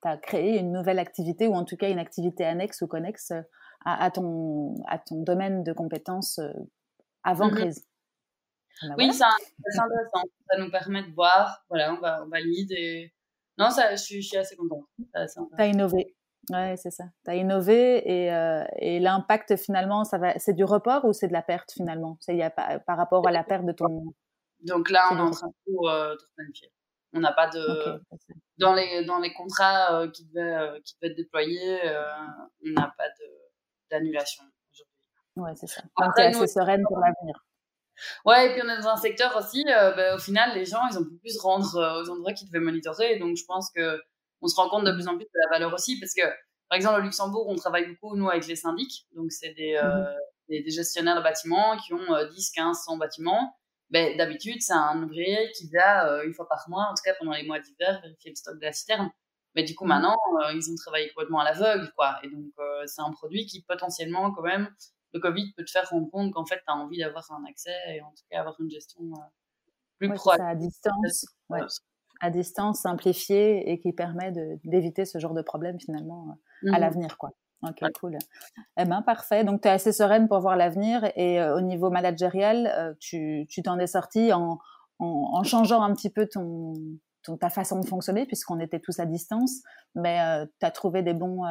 as, 0.03 0.17
créé 0.19 0.59
une 0.59 0.73
nouvelle 0.73 0.99
activité 0.99 1.49
ou 1.49 1.55
en 1.55 1.65
tout 1.65 1.77
cas 1.77 1.91
une 1.91 1.99
activité 1.99 2.45
annexe 2.45 2.81
ou 2.81 2.87
connexe 2.87 3.33
à, 3.85 4.05
à 4.05 4.11
ton, 4.11 4.75
à 4.87 4.99
ton 4.99 5.23
domaine 5.23 5.65
de 5.65 5.73
compétences 5.73 6.39
euh, 6.39 6.53
avant 7.25 7.49
mmh 7.49 7.55
crise. 7.55 7.88
Ben 8.83 8.95
oui, 8.97 9.13
c'est 9.13 9.25
intéressant. 9.25 10.23
Ça 10.51 10.59
nous 10.59 10.71
permet 10.71 11.03
de 11.03 11.13
voir, 11.13 11.65
voilà, 11.69 11.95
on, 11.95 12.01
va, 12.01 12.23
on 12.25 12.29
valide 12.29 12.73
et. 12.73 13.13
Non, 13.57 13.71
ça, 13.71 13.91
je, 13.97 14.03
suis, 14.03 14.23
je 14.23 14.29
suis 14.29 14.37
assez 14.37 14.57
contente. 14.57 14.85
Tu 14.97 15.63
as 15.63 15.67
innové. 15.67 16.15
Ouais, 16.51 16.77
c'est 16.77 16.91
ça. 16.91 17.05
Tu 17.25 17.31
as 17.31 17.35
innové 17.35 18.03
et, 18.09 18.33
euh, 18.33 18.65
et 18.79 19.01
l'impact 19.01 19.57
finalement, 19.57 20.05
ça 20.05 20.19
va, 20.19 20.39
c'est 20.39 20.55
du 20.55 20.65
report 20.65 21.05
ou 21.05 21.13
c'est 21.13 21.29
de 21.29 21.33
la 21.33 21.43
perte 21.43 21.73
finalement? 21.73 22.17
C'est 22.21 22.37
y 22.37 22.43
a 22.43 22.51
pas, 22.51 22.79
par 22.79 22.97
rapport 22.97 23.27
à 23.27 23.33
la 23.33 23.45
perte 23.45 23.67
de 23.67 23.73
ton. 23.73 24.15
Donc 24.63 24.91
là, 24.91 25.09
on 25.11 25.19
est 25.19 25.21
en 25.21 25.31
train 25.31 25.49
de 25.49 25.89
euh, 25.89 26.17
planifier. 26.37 26.73
On 27.13 27.21
n'a 27.21 27.33
pas 27.33 27.49
de 27.49 28.03
dans 28.59 28.75
les 28.75 29.05
dans 29.05 29.19
les 29.19 29.33
contrats 29.33 29.95
euh, 29.95 30.11
qui 30.11 30.27
devaient 30.27 30.81
qui 30.85 30.95
devaient 30.95 31.13
être 31.13 31.17
déployés, 31.17 31.81
on 32.65 32.71
n'a 32.71 32.93
pas 32.97 33.09
de 33.09 33.25
d'annulation 33.91 34.45
aujourd'hui. 34.73 34.95
Ouais, 35.37 35.55
c'est 35.55 35.67
ça. 35.67 35.83
Donc 35.99 36.15
tu 36.15 36.23
es 36.23 36.27
assez 36.27 36.47
sereine 36.47 36.83
pour 36.87 36.99
l'avenir. 36.99 37.45
Ouais, 38.25 38.47
et 38.47 38.53
puis 38.53 38.63
on 38.65 38.69
est 38.69 38.81
dans 38.81 38.89
un 38.89 38.97
secteur 38.97 39.37
aussi, 39.37 39.65
bah, 39.65 40.15
au 40.15 40.19
final, 40.19 40.55
les 40.55 40.65
gens, 40.65 40.81
ils 40.91 40.99
ont 40.99 41.05
pu 41.05 41.31
se 41.31 41.41
rendre 41.41 42.03
aux 42.03 42.11
endroits 42.11 42.33
qu'ils 42.33 42.49
devaient 42.49 42.65
monitorer. 42.65 43.19
Donc 43.19 43.37
je 43.37 43.45
pense 43.45 43.71
que 43.75 44.01
on 44.41 44.49
se 44.49 44.57
rend 44.57 44.69
compte 44.69 44.85
de 44.85 44.93
plus 44.93 45.09
en 45.09 45.17
plus 45.17 45.25
de 45.25 45.41
la 45.45 45.59
valeur 45.59 45.75
aussi 45.75 45.99
parce 45.99 46.15
que, 46.15 46.23
par 46.69 46.77
exemple, 46.77 47.01
au 47.01 47.03
Luxembourg, 47.03 47.49
on 47.49 47.57
travaille 47.57 47.87
beaucoup, 47.87 48.17
nous, 48.17 48.29
avec 48.29 48.47
les 48.47 48.57
syndics. 48.57 49.07
Donc, 49.15 49.33
c'est 49.33 49.55
des, 49.55 49.75
euh, 49.75 50.03
mhm. 50.49 50.65
des, 50.65 50.71
gestionnaires 50.71 51.17
de 51.17 51.23
bâtiments 51.23 51.77
qui 51.79 51.95
ont 51.95 52.29
10, 52.31 52.51
15, 52.51 52.79
100 52.85 52.97
bâtiments. 52.99 53.57
Ben, 53.91 54.17
d'habitude, 54.19 54.61
c'est 54.61 54.75
un 54.75 55.03
ouvrier 55.03 55.51
qui 55.57 55.71
va 55.71 56.11
euh, 56.11 56.27
une 56.27 56.35
fois 56.35 56.47
par 56.47 56.67
mois, 56.69 56.89
en 56.91 56.95
tout 56.95 57.03
cas 57.03 57.15
pendant 57.19 57.33
les 57.33 57.45
mois 57.45 57.59
d'hiver, 57.59 58.01
vérifier 58.03 58.31
le 58.31 58.37
stock 58.37 58.59
de 58.59 58.65
la 58.65 58.73
citerne. 58.73 59.11
Mais 59.55 59.63
du 59.63 59.75
coup, 59.75 59.85
mhm. 59.85 59.91
maintenant, 59.91 60.17
euh, 60.43 60.53
ils 60.53 60.71
ont 60.71 60.77
travaillé 60.77 61.09
complètement 61.09 61.41
à 61.41 61.45
l'aveugle, 61.45 61.91
quoi. 61.97 62.19
Et 62.23 62.29
donc, 62.29 62.53
c'est 62.87 63.01
un 63.01 63.13
produit 63.13 63.47
qui, 63.47 63.63
potentiellement, 63.63 64.31
quand 64.33 64.43
même, 64.43 64.69
le 65.13 65.21
Covid 65.21 65.53
peut 65.57 65.65
te 65.65 65.71
faire 65.71 65.89
rendre 65.89 66.11
compte 66.11 66.33
qu'en 66.33 66.45
fait, 66.45 66.57
tu 66.57 66.65
as 66.73 66.75
envie 66.75 66.99
d'avoir 66.99 67.31
un 67.33 67.45
accès 67.49 67.77
et 67.89 68.03
en 68.03 68.11
tout 68.11 68.25
cas 68.31 68.41
avoir 68.41 68.61
une 68.61 68.71
gestion 68.71 69.03
plus 69.99 70.13
proche. 70.15 70.39
à 70.41 70.55
distance. 70.55 71.27
Ouais 71.49 71.61
à 72.21 72.31
distance, 72.31 72.81
simplifié 72.81 73.71
et 73.71 73.79
qui 73.79 73.93
permet 73.93 74.33
d'éviter 74.65 75.05
ce 75.05 75.19
genre 75.19 75.35
de 75.35 75.43
problème 75.43 75.79
finalement 75.79 76.39
euh, 76.65 76.73
à 76.73 76.79
mmh 76.79 76.81
l'avenir. 76.81 77.19
quoi. 77.19 77.31
Ok, 77.63 77.81
cool. 78.01 78.17
Eh 78.77 78.85
ben, 78.85 79.03
parfait. 79.03 79.45
Donc, 79.45 79.63
tu 79.63 79.69
es 79.69 79.71
assez 79.71 79.93
sereine 79.93 80.29
pour 80.29 80.39
voir 80.41 80.57
l'avenir 80.57 81.05
et 81.17 81.41
euh, 81.41 81.57
au 81.57 81.61
niveau 81.61 81.91
managérial, 81.91 82.69
euh, 82.77 82.95
tu 83.01 83.47
t'en 83.65 83.79
es 83.79 83.89
sortie 83.89 84.33
en, 84.33 84.59
en, 85.01 85.43
changeant 85.43 85.83
un 85.83 85.93
petit 85.93 86.11
peu 86.11 86.29
ton, 86.29 86.73
ta 87.41 87.51
façon 87.51 87.81
de 87.81 87.87
fonctionner 87.87 88.27
puisqu'on 88.27 88.61
était 88.61 88.79
tous 88.79 89.01
à 89.01 89.07
distance, 89.07 89.63
mais 89.95 90.19
tu 90.61 90.67
as 90.67 90.71
trouvé 90.71 91.03
des 91.03 91.15
bons... 91.15 91.45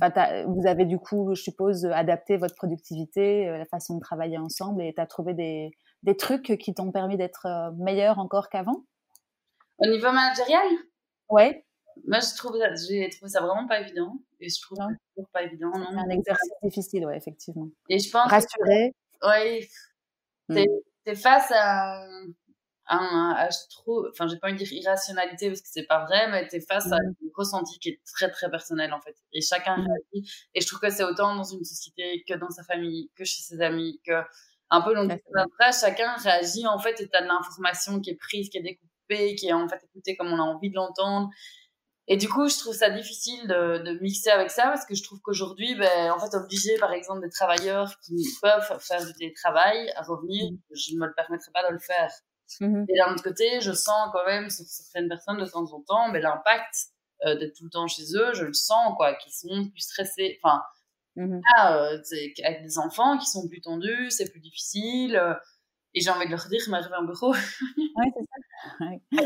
Enfin, 0.00 0.44
vous 0.46 0.66
avez 0.66 0.84
du 0.84 0.98
coup, 0.98 1.34
je 1.34 1.42
suppose, 1.42 1.86
adapté 1.86 2.36
votre 2.36 2.54
productivité, 2.54 3.46
la 3.46 3.64
façon 3.64 3.96
de 3.96 4.00
travailler 4.00 4.38
ensemble 4.38 4.82
et 4.82 4.92
tu 4.94 5.00
as 5.00 5.06
trouvé 5.06 5.34
des, 5.34 5.70
des 6.02 6.16
trucs 6.16 6.58
qui 6.58 6.74
t'ont 6.74 6.92
permis 6.92 7.16
d'être 7.16 7.46
meilleur 7.78 8.18
encore 8.18 8.48
qu'avant? 8.48 8.84
Au 9.78 9.86
niveau 9.86 10.12
managérial? 10.12 10.66
Ouais. 11.28 11.64
Moi, 12.06 12.20
je 12.20 12.36
trouve, 12.36 12.56
j'ai 12.86 13.08
trouvé 13.08 13.30
ça 13.30 13.40
vraiment 13.40 13.66
pas 13.66 13.80
évident. 13.80 14.18
Et 14.38 14.50
je 14.50 14.60
trouve 14.60 14.78
que 15.16 15.22
pas 15.32 15.44
évident. 15.44 15.70
Non. 15.74 15.86
C'est 15.90 15.98
un 15.98 16.10
exercice 16.10 16.52
difficile, 16.62 17.06
ouais, 17.06 17.16
effectivement. 17.16 17.68
Et 17.88 17.98
je 17.98 18.10
pense. 18.10 18.30
Rassurer. 18.30 18.92
Oui. 19.22 19.66
Hmm. 20.48 20.62
T'es 21.04 21.14
face 21.14 21.50
à 21.54 22.06
un, 22.88 23.48
je 23.50 23.76
trouve, 23.76 24.08
enfin, 24.12 24.28
j'ai 24.28 24.38
pas 24.38 24.48
envie 24.48 24.58
de 24.58 24.64
dire 24.64 24.72
irrationalité 24.72 25.48
parce 25.48 25.60
que 25.60 25.68
c'est 25.70 25.86
pas 25.86 26.04
vrai, 26.04 26.28
mais 26.30 26.46
t'es 26.48 26.60
face 26.60 26.86
à 26.92 26.96
hmm. 26.96 27.14
un 27.22 27.28
ressenti 27.34 27.78
qui 27.78 27.90
est 27.90 28.00
très, 28.04 28.30
très 28.30 28.50
personnel, 28.50 28.92
en 28.92 29.00
fait. 29.00 29.16
Et 29.32 29.40
chacun 29.40 29.76
hmm. 29.76 29.86
réagit. 29.86 30.30
Et 30.54 30.60
je 30.60 30.66
trouve 30.66 30.80
que 30.80 30.90
c'est 30.90 31.04
autant 31.04 31.34
dans 31.34 31.44
une 31.44 31.64
société 31.64 32.24
que 32.28 32.34
dans 32.34 32.50
sa 32.50 32.62
famille, 32.62 33.10
que 33.16 33.24
chez 33.24 33.42
ses 33.42 33.60
amis, 33.60 34.00
que 34.06 34.22
un 34.70 34.80
peu 34.80 34.94
dans 34.94 35.08
après, 35.08 35.72
chacun 35.72 36.14
réagit, 36.16 36.66
en 36.66 36.78
fait, 36.78 37.00
et 37.00 37.08
t'as 37.08 37.22
de 37.22 37.28
l'information 37.28 38.00
qui 38.00 38.10
est 38.10 38.16
prise, 38.16 38.48
qui 38.48 38.58
est 38.58 38.62
découpée 38.62 38.86
qui 39.08 39.48
est 39.48 39.52
en 39.52 39.68
fait 39.68 39.82
écouté 39.84 40.16
comme 40.16 40.28
on 40.28 40.38
a 40.38 40.42
envie 40.42 40.70
de 40.70 40.74
l'entendre. 40.74 41.30
Et 42.08 42.16
du 42.16 42.28
coup, 42.28 42.48
je 42.48 42.56
trouve 42.58 42.74
ça 42.74 42.88
difficile 42.88 43.48
de, 43.48 43.78
de 43.78 43.98
mixer 44.00 44.30
avec 44.30 44.50
ça 44.50 44.64
parce 44.64 44.86
que 44.86 44.94
je 44.94 45.02
trouve 45.02 45.20
qu'aujourd'hui, 45.20 45.74
ben, 45.74 46.12
en 46.12 46.18
fait, 46.20 46.36
obliger, 46.36 46.78
par 46.78 46.92
exemple, 46.92 47.20
des 47.20 47.30
travailleurs 47.30 47.98
qui 48.00 48.24
peuvent 48.40 48.78
faire 48.80 49.04
du 49.04 49.12
télétravail 49.14 49.90
à 49.96 50.02
revenir, 50.02 50.52
mmh. 50.52 50.58
je 50.72 50.94
ne 50.94 51.00
me 51.00 51.06
le 51.06 51.14
permettrai 51.14 51.50
pas 51.52 51.66
de 51.68 51.72
le 51.72 51.80
faire. 51.80 52.12
Mmh 52.60 52.84
Et 52.88 52.98
d'un 52.98 53.12
autre 53.12 53.22
côté, 53.22 53.60
je 53.60 53.72
sens 53.72 54.10
quand 54.12 54.24
même 54.24 54.50
sur 54.50 54.64
certaines 54.64 55.08
personnes 55.08 55.38
de 55.38 55.46
temps 55.46 55.72
en 55.72 55.80
temps, 55.82 56.08
mais 56.10 56.20
l'impact 56.20 56.74
euh, 57.24 57.36
d'être 57.36 57.54
tout 57.56 57.64
le 57.64 57.70
temps 57.70 57.86
chez 57.86 58.04
eux, 58.14 58.32
je 58.34 58.44
le 58.44 58.52
sens, 58.52 58.94
quoi, 58.96 59.14
qu'ils 59.14 59.32
sont 59.32 59.68
plus 59.70 59.80
stressés. 59.80 60.38
Enfin, 60.42 60.62
mmh 61.16 61.40
euh, 61.62 61.98
avec 62.44 62.62
des 62.62 62.78
enfants 62.78 63.18
qui 63.18 63.26
sont 63.26 63.48
plus 63.48 63.60
tendus, 63.60 64.10
c'est 64.10 64.30
plus 64.30 64.40
difficile. 64.40 65.16
Euh, 65.16 65.34
et 65.96 66.00
j'ai 66.00 66.10
envie 66.10 66.26
de 66.26 66.30
leur 66.30 66.46
dire, 66.50 66.60
m'arriver 66.68 66.94
en 66.94 67.04
bureau. 67.04 67.32
oui, 67.78 68.12
c'est 68.14 68.22
ça. 68.22 68.84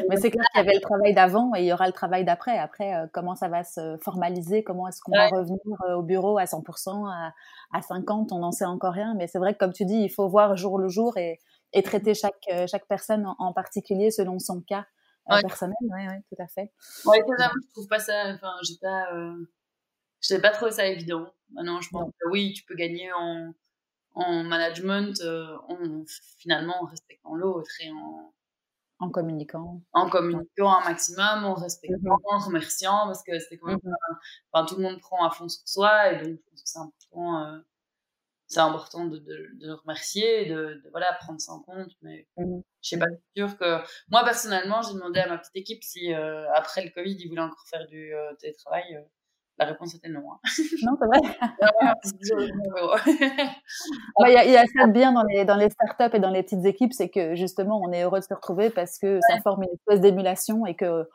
Mais 0.09 0.17
c'est 0.17 0.31
clair 0.31 0.45
qu'il 0.53 0.63
y 0.63 0.65
avait 0.65 0.75
le 0.75 0.81
travail 0.81 1.15
d'avant 1.15 1.53
et 1.57 1.63
il 1.63 1.67
y 1.67 1.73
aura 1.73 1.89
le 1.89 1.93
travail 1.93 2.25
d'après. 2.25 2.59
Après, 2.59 2.95
euh, 2.95 3.07
comment 3.13 3.35
ça 3.35 3.49
va 3.49 3.65
se 3.65 3.97
formaliser? 4.05 4.63
Comment 4.63 4.87
est-ce 4.87 5.01
qu'on 5.01 5.11
va 5.11 5.27
revenir 5.27 5.59
euh, 5.89 5.97
au 5.97 6.03
bureau 6.03 6.39
à 6.39 6.45
100%, 6.45 7.11
à, 7.11 7.33
à 7.73 7.81
50% 7.81 8.29
On 8.31 8.39
n'en 8.39 8.53
sait 8.53 8.67
encore 8.67 8.93
rien. 8.93 9.15
Mais 9.17 9.27
c'est 9.27 9.41
vrai 9.41 9.55
que, 9.55 9.59
comme 9.59 9.73
tu 9.73 9.85
dis, 9.85 9.97
il 9.97 10.11
faut 10.11 10.29
voir 10.29 10.57
jour 10.57 10.79
le 10.79 10.89
jour 10.89 11.17
et, 11.19 11.41
et 11.73 11.83
traiter 11.83 12.15
chaque, 12.15 12.45
euh, 12.53 12.67
chaque 12.67 12.87
personne 12.87 13.27
en, 13.39 13.53
particulier 13.53 14.11
selon 14.11 14.39
son 14.39 14.61
cas 14.61 14.87
personnel. 15.43 15.77
Oui, 15.83 16.01
oui, 16.09 16.17
tout 16.29 16.43
à 16.43 16.49
fait. 16.49 16.73
Oui, 17.07 17.19
je 17.29 17.73
trouve 17.73 17.89
pas 17.89 18.01
ça. 18.01 18.33
Enfin, 18.35 18.55
j'ai 18.63 18.75
pas. 18.81 19.09
Je 20.21 20.35
n'ai 20.35 20.41
pas 20.41 20.51
trouvé 20.51 20.71
ça 20.71 20.87
évident. 20.87 21.33
Maintenant, 21.53 21.81
je 21.81 21.89
pense 21.91 22.11
que 22.21 22.29
oui, 22.31 22.53
tu 22.53 22.65
peux 22.65 22.75
gagner 22.75 23.13
en 23.13 23.53
en 24.15 24.43
management 24.45 25.21
euh, 25.23 25.57
en 25.69 26.05
finalement 26.39 26.83
en 26.83 26.87
respectant 26.87 27.35
l'autre 27.35 27.71
et 27.81 27.91
en 27.91 28.33
en 28.99 29.09
communiquant 29.09 29.81
en 29.93 30.11
communiquant 30.11 30.71
un 30.71 30.85
maximum 30.85 31.45
en 31.45 31.55
respectant 31.55 32.17
mm-hmm. 32.17 32.35
en 32.35 32.39
remerciant 32.39 33.07
parce 33.07 33.23
que 33.23 33.39
c'est 33.39 33.57
quand 33.59 33.69
même 33.69 33.79
mm-hmm. 33.79 34.17
enfin 34.53 34.67
tout 34.67 34.77
le 34.77 34.83
monde 34.83 35.01
prend 35.01 35.25
à 35.25 35.31
fond 35.31 35.49
sur 35.49 35.67
soi 35.67 36.13
et 36.13 36.17
donc 36.17 36.39
je 36.39 36.51
pense 36.51 36.63
que 36.63 36.69
c'est 36.69 36.79
important 36.79 37.41
euh, 37.41 37.59
c'est 38.51 38.61
important 38.61 39.07
de, 39.07 39.19
de, 39.19 39.49
de, 39.55 39.71
remercier 39.71 40.47
de, 40.47 40.81
de, 40.83 40.91
voilà 40.91 41.07
prendre 41.21 41.41
ça 41.41 41.53
en 41.53 41.61
compte 41.61 41.93
mais 42.03 42.27
mm-hmm. 42.37 42.63
je 42.83 42.89
sais 42.89 42.99
pas 42.99 43.07
sûr 43.37 43.57
que 43.57 43.79
moi 44.11 44.25
personnellement 44.25 44.83
j'ai 44.83 44.95
demandé 44.95 45.21
à 45.21 45.29
ma 45.29 45.39
petite 45.39 45.57
équipe 45.57 45.83
si 45.83 46.13
euh, 46.13 46.51
après 46.53 46.85
le 46.85 46.91
covid 46.91 47.17
ils 47.19 47.29
voulaient 47.29 47.43
encore 47.43 47.65
faire 47.71 47.87
du 47.87 48.13
télétravail 48.41 49.01
la 49.61 49.67
réponse 49.67 49.95
était 49.95 50.09
non. 50.09 50.23
Hein. 50.33 50.39
Non, 50.83 50.97
c'est 50.99 51.07
vrai. 51.07 51.21
Bah, 54.19 54.29
il 54.29 54.33
y, 54.33 54.37
a, 54.37 54.45
y, 54.45 54.57
a 54.57 54.65
ça 54.65 54.87
de 54.87 54.93
bien 54.93 55.13
dans 55.13 55.23
les, 55.23 55.45
dans 55.45 55.57
les 55.57 55.69
startups 55.69 56.17
et 56.17 56.19
dans 56.19 56.31
les 56.31 56.43
petites 56.43 56.65
équipes, 56.65 56.93
c'est 56.93 57.11
que 57.11 57.35
justement, 57.35 57.81
on 57.83 57.93
est 57.93 58.03
heureux 58.03 58.21
de 58.21 58.25
se 58.25 58.33
retrouver 58.33 58.71
parce 58.71 58.99
que 58.99 59.21
ça 59.29 59.39
forme 59.43 59.65
une 59.65 59.75
espèce 59.75 60.01
d'émulation 60.01 60.65
et 60.65 60.75
que 60.75 61.07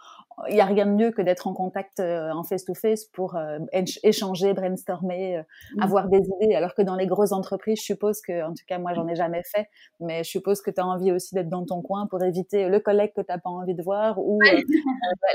il 0.49 0.55
y 0.55 0.61
a 0.61 0.65
rien 0.65 0.86
de 0.86 0.91
mieux 0.91 1.11
que 1.11 1.21
d'être 1.21 1.47
en 1.47 1.53
contact 1.53 1.99
euh, 1.99 2.29
en 2.31 2.43
face-to-face 2.43 3.05
pour 3.05 3.36
euh, 3.36 3.59
échanger, 4.03 4.53
brainstormer, 4.53 5.38
euh, 5.38 5.41
mmh. 5.75 5.81
avoir 5.81 6.09
des 6.09 6.19
idées. 6.19 6.55
Alors 6.55 6.75
que 6.75 6.81
dans 6.81 6.95
les 6.95 7.07
grosses 7.07 7.31
entreprises, 7.31 7.79
je 7.79 7.83
suppose 7.83 8.21
que, 8.21 8.43
en 8.43 8.53
tout 8.53 8.63
cas, 8.67 8.77
moi, 8.77 8.93
j'en 8.93 9.07
ai 9.07 9.15
jamais 9.15 9.43
fait, 9.43 9.69
mais 9.99 10.23
je 10.23 10.29
suppose 10.29 10.61
que 10.61 10.71
tu 10.71 10.81
as 10.81 10.86
envie 10.86 11.11
aussi 11.11 11.36
d'être 11.36 11.49
dans 11.49 11.65
ton 11.65 11.81
coin 11.81 12.07
pour 12.07 12.21
éviter 12.23 12.67
le 12.67 12.79
collègue 12.79 13.13
que 13.15 13.21
tu 13.21 13.27
n'as 13.29 13.38
pas 13.38 13.49
envie 13.49 13.75
de 13.75 13.81
voir 13.81 14.19
ou 14.19 14.39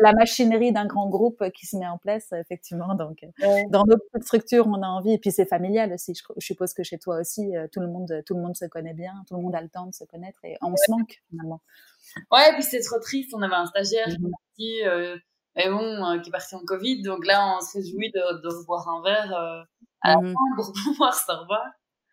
la 0.02 0.12
machinerie 0.12 0.72
d'un 0.72 0.86
grand 0.86 1.08
groupe 1.08 1.48
qui 1.54 1.66
se 1.66 1.76
met 1.76 1.88
en 1.88 1.98
place, 1.98 2.32
effectivement. 2.32 2.94
Donc, 2.94 3.24
dans 3.70 3.84
nos 3.86 3.96
petites 3.96 4.24
structures, 4.24 4.66
on 4.66 4.82
a 4.82 4.86
envie, 4.86 5.14
et 5.14 5.18
puis 5.18 5.30
c'est 5.30 5.46
familial 5.46 5.92
aussi. 5.92 6.14
Je, 6.14 6.22
suppose 6.38 6.74
que 6.74 6.82
chez 6.82 6.98
toi 6.98 7.20
aussi, 7.20 7.52
tout 7.72 7.80
le 7.80 7.88
monde, 7.88 8.22
tout 8.26 8.34
le 8.34 8.42
monde 8.42 8.56
se 8.56 8.66
connaît 8.66 8.94
bien, 8.94 9.12
tout 9.28 9.36
le 9.36 9.42
monde 9.42 9.54
a 9.54 9.62
le 9.62 9.68
temps 9.68 9.86
de 9.86 9.94
se 9.94 10.04
connaître 10.04 10.38
et 10.44 10.56
on 10.62 10.76
se 10.76 10.90
manque 10.90 11.22
finalement. 11.30 11.60
Ouais, 12.30 12.52
puis 12.54 12.62
c'est 12.62 12.80
trop 12.80 12.98
triste. 13.00 13.32
On 13.34 13.42
avait 13.42 13.54
un 13.54 13.66
stagiaire 13.66 14.06
qui 14.06 14.14
est 14.14 14.84
parti, 14.84 14.84
euh, 14.84 15.16
bon, 15.70 16.04
euh, 16.04 16.18
qui 16.20 16.28
est 16.28 16.32
parti 16.32 16.54
en 16.54 16.64
Covid. 16.64 17.02
Donc 17.02 17.26
là, 17.26 17.56
on 17.56 17.60
se 17.60 17.78
réjouit 17.78 18.10
de, 18.10 18.42
de 18.42 18.64
boire 18.66 18.88
un 18.88 19.02
verre 19.02 19.32
euh, 19.32 19.62
à 20.02 20.14
la 20.14 20.20
mmh 20.20 20.32
fin 20.32 20.56
pour 20.56 20.72
pouvoir 20.84 21.14
se 21.14 21.30
revoir. 21.32 21.66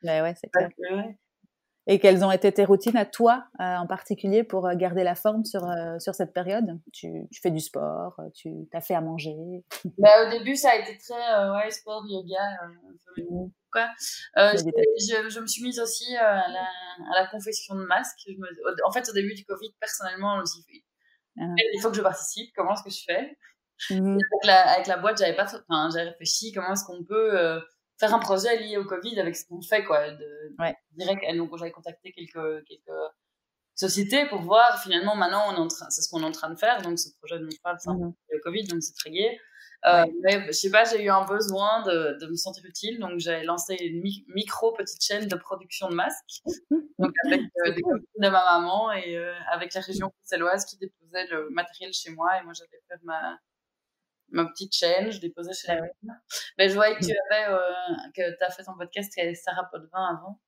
Ouais, 0.04 0.22
ouais, 0.22 0.34
c'est 0.36 0.50
clair. 0.50 0.70
ouais. 0.92 1.18
Et 1.90 2.00
quelles 2.00 2.26
ont 2.26 2.32
été 2.32 2.52
tes 2.52 2.66
routines 2.66 2.98
à 2.98 3.06
toi 3.06 3.46
euh, 3.62 3.64
en 3.78 3.88
particulier 3.88 4.44
pour 4.44 4.68
euh, 4.68 4.76
garder 4.76 5.06
la 5.06 5.16
forme 5.16 5.46
sur, 5.46 5.64
euh, 5.64 5.98
sur 6.00 6.14
cette 6.14 6.34
période? 6.34 6.78
Tu, 6.92 7.28
tu, 7.32 7.40
fais 7.40 7.50
du 7.50 7.62
sport, 7.62 8.20
tu 8.36 8.68
as 8.74 8.82
fait 8.82 8.94
à 8.94 9.00
manger? 9.00 9.64
Bah, 9.98 10.10
Au 10.26 10.30
début, 10.30 10.58
ça 10.58 10.72
a 10.72 10.76
été 10.76 10.98
très 10.98 11.16
ouais, 11.16 11.72
sport, 11.72 12.04
yoga, 12.10 12.44
mmh. 13.16 13.48
Quoi. 13.78 13.90
Je, 14.36 15.30
je, 15.30 15.40
me 15.40 15.48
suis 15.48 15.64
mise 15.64 15.80
aussi 15.80 16.16
à 16.16 16.48
la, 16.48 16.68
à 17.12 17.22
la 17.22 17.28
confession 17.28 17.76
de 17.76 17.86
masque. 17.86 18.18
Je 18.28 18.38
me, 18.38 18.48
en 18.86 18.92
fait, 18.92 19.08
au 19.10 19.14
début 19.14 19.34
du 19.34 19.46
Covid, 19.46 19.74
personnellement, 19.80 20.36
je 20.38 20.42
me 20.42 20.46
suis 20.46 20.62
dit, 20.64 20.84
ah. 21.40 21.44
il 21.74 21.82
faut 21.82 21.90
que 21.90 21.98
je 21.98 22.02
participe, 22.02 22.54
comment 22.56 22.74
est-ce 22.74 22.84
que 22.84 22.90
je 22.90 23.04
fais? 23.06 23.38
Mmh. 23.92 24.18
avec, 24.18 24.46
la, 24.46 24.70
avec, 24.72 24.88
la, 24.88 24.98
boîte, 24.98 25.20
j'avais 25.20 25.36
pas 25.36 25.46
enfin, 25.46 25.90
j'avais 25.94 26.10
réfléchi 26.10 26.52
comment 26.52 26.74
est-ce 26.74 26.84
qu'on 26.84 27.04
peut 27.04 27.62
faire 28.00 28.14
un 28.14 28.20
projet 28.20 28.58
lié 28.58 28.78
au 28.78 28.86
Covid 28.86 29.20
avec 29.20 29.36
ce 29.36 29.46
qu'on 29.46 29.62
fait, 29.62 29.84
quoi. 29.84 30.12
De, 30.12 30.56
ouais. 30.60 30.76
Direct, 30.92 31.24
donc 31.36 31.56
j'avais 31.58 31.72
contacté 31.72 32.12
quelques, 32.12 32.66
quelques 32.66 33.00
sociétés 33.76 34.26
pour 34.28 34.42
voir. 34.42 34.82
Finalement, 34.82 35.16
maintenant, 35.16 35.44
on 35.50 35.56
est 35.56 35.60
en 35.60 35.68
train, 35.68 35.90
c'est 35.90 36.02
ce 36.02 36.10
qu'on 36.10 36.22
est 36.22 36.26
en 36.26 36.32
train 36.32 36.50
de 36.50 36.60
faire. 36.60 36.82
Donc, 36.82 37.00
ce 37.00 37.10
projet 37.20 37.40
dont 37.40 37.50
je 37.50 37.62
parle, 37.62 37.78
c'est 37.80 37.92
mmh. 37.92 38.14
le 38.32 38.40
Covid, 38.40 38.64
donc 38.66 38.84
c'est 38.84 38.94
très 38.94 39.12
gai. 39.12 39.40
Euh, 39.86 40.06
Mais 40.24 40.46
je 40.48 40.52
sais 40.54 40.72
pas, 40.72 40.84
j'ai 40.86 41.04
eu 41.04 41.10
un 41.10 41.24
besoin 41.26 41.84
de, 41.84 42.18
de 42.20 42.28
me 42.28 42.36
sentir 42.36 42.66
utile, 42.66 43.00
donc 43.00 43.20
j'ai 43.20 43.44
lancé 43.44 43.76
une 43.76 44.02
micro 44.34 44.74
petite 44.74 45.04
chaîne 45.04 45.28
de 45.28 45.36
production 45.36 45.88
de 45.90 45.96
masques, 45.96 46.42
donc 47.00 47.14
avec 47.26 47.42
euh, 47.42 47.72
des 47.74 47.82
copines 47.82 48.06
de 48.18 48.30
ma 48.30 48.44
maman 48.44 48.92
et 48.92 49.16
euh, 49.18 49.34
avec 49.52 49.74
la 49.74 49.82
région 49.82 50.08
bruxelloise 50.08 50.66
qui 50.66 50.78
déposait 50.78 51.28
le 51.28 51.50
matériel 51.52 51.94
chez 51.94 52.10
moi 52.10 52.40
et 52.40 52.44
moi 52.44 52.54
j'allais 52.54 52.82
faire 52.88 53.00
ma 53.04 53.38
ma 54.30 54.46
petite 54.46 54.76
chaîne, 54.76 55.12
je 55.12 55.20
déposais 55.20 55.54
chez 55.54 55.68
la 55.68 55.82
ah 56.10 56.14
Mais 56.58 56.70
je 56.70 56.76
voyais 56.76 56.96
que 56.96 57.06
tu 57.06 57.12
mm. 57.12 57.34
avais, 57.34 57.54
euh, 57.54 57.60
que 58.16 58.38
tu 58.38 58.44
as 58.44 58.50
fait 58.50 58.64
ton 58.64 58.76
podcast 58.78 59.12
avec 59.18 59.38
Sarah 59.38 59.70
Potvin 59.72 60.18
avant. 60.18 60.40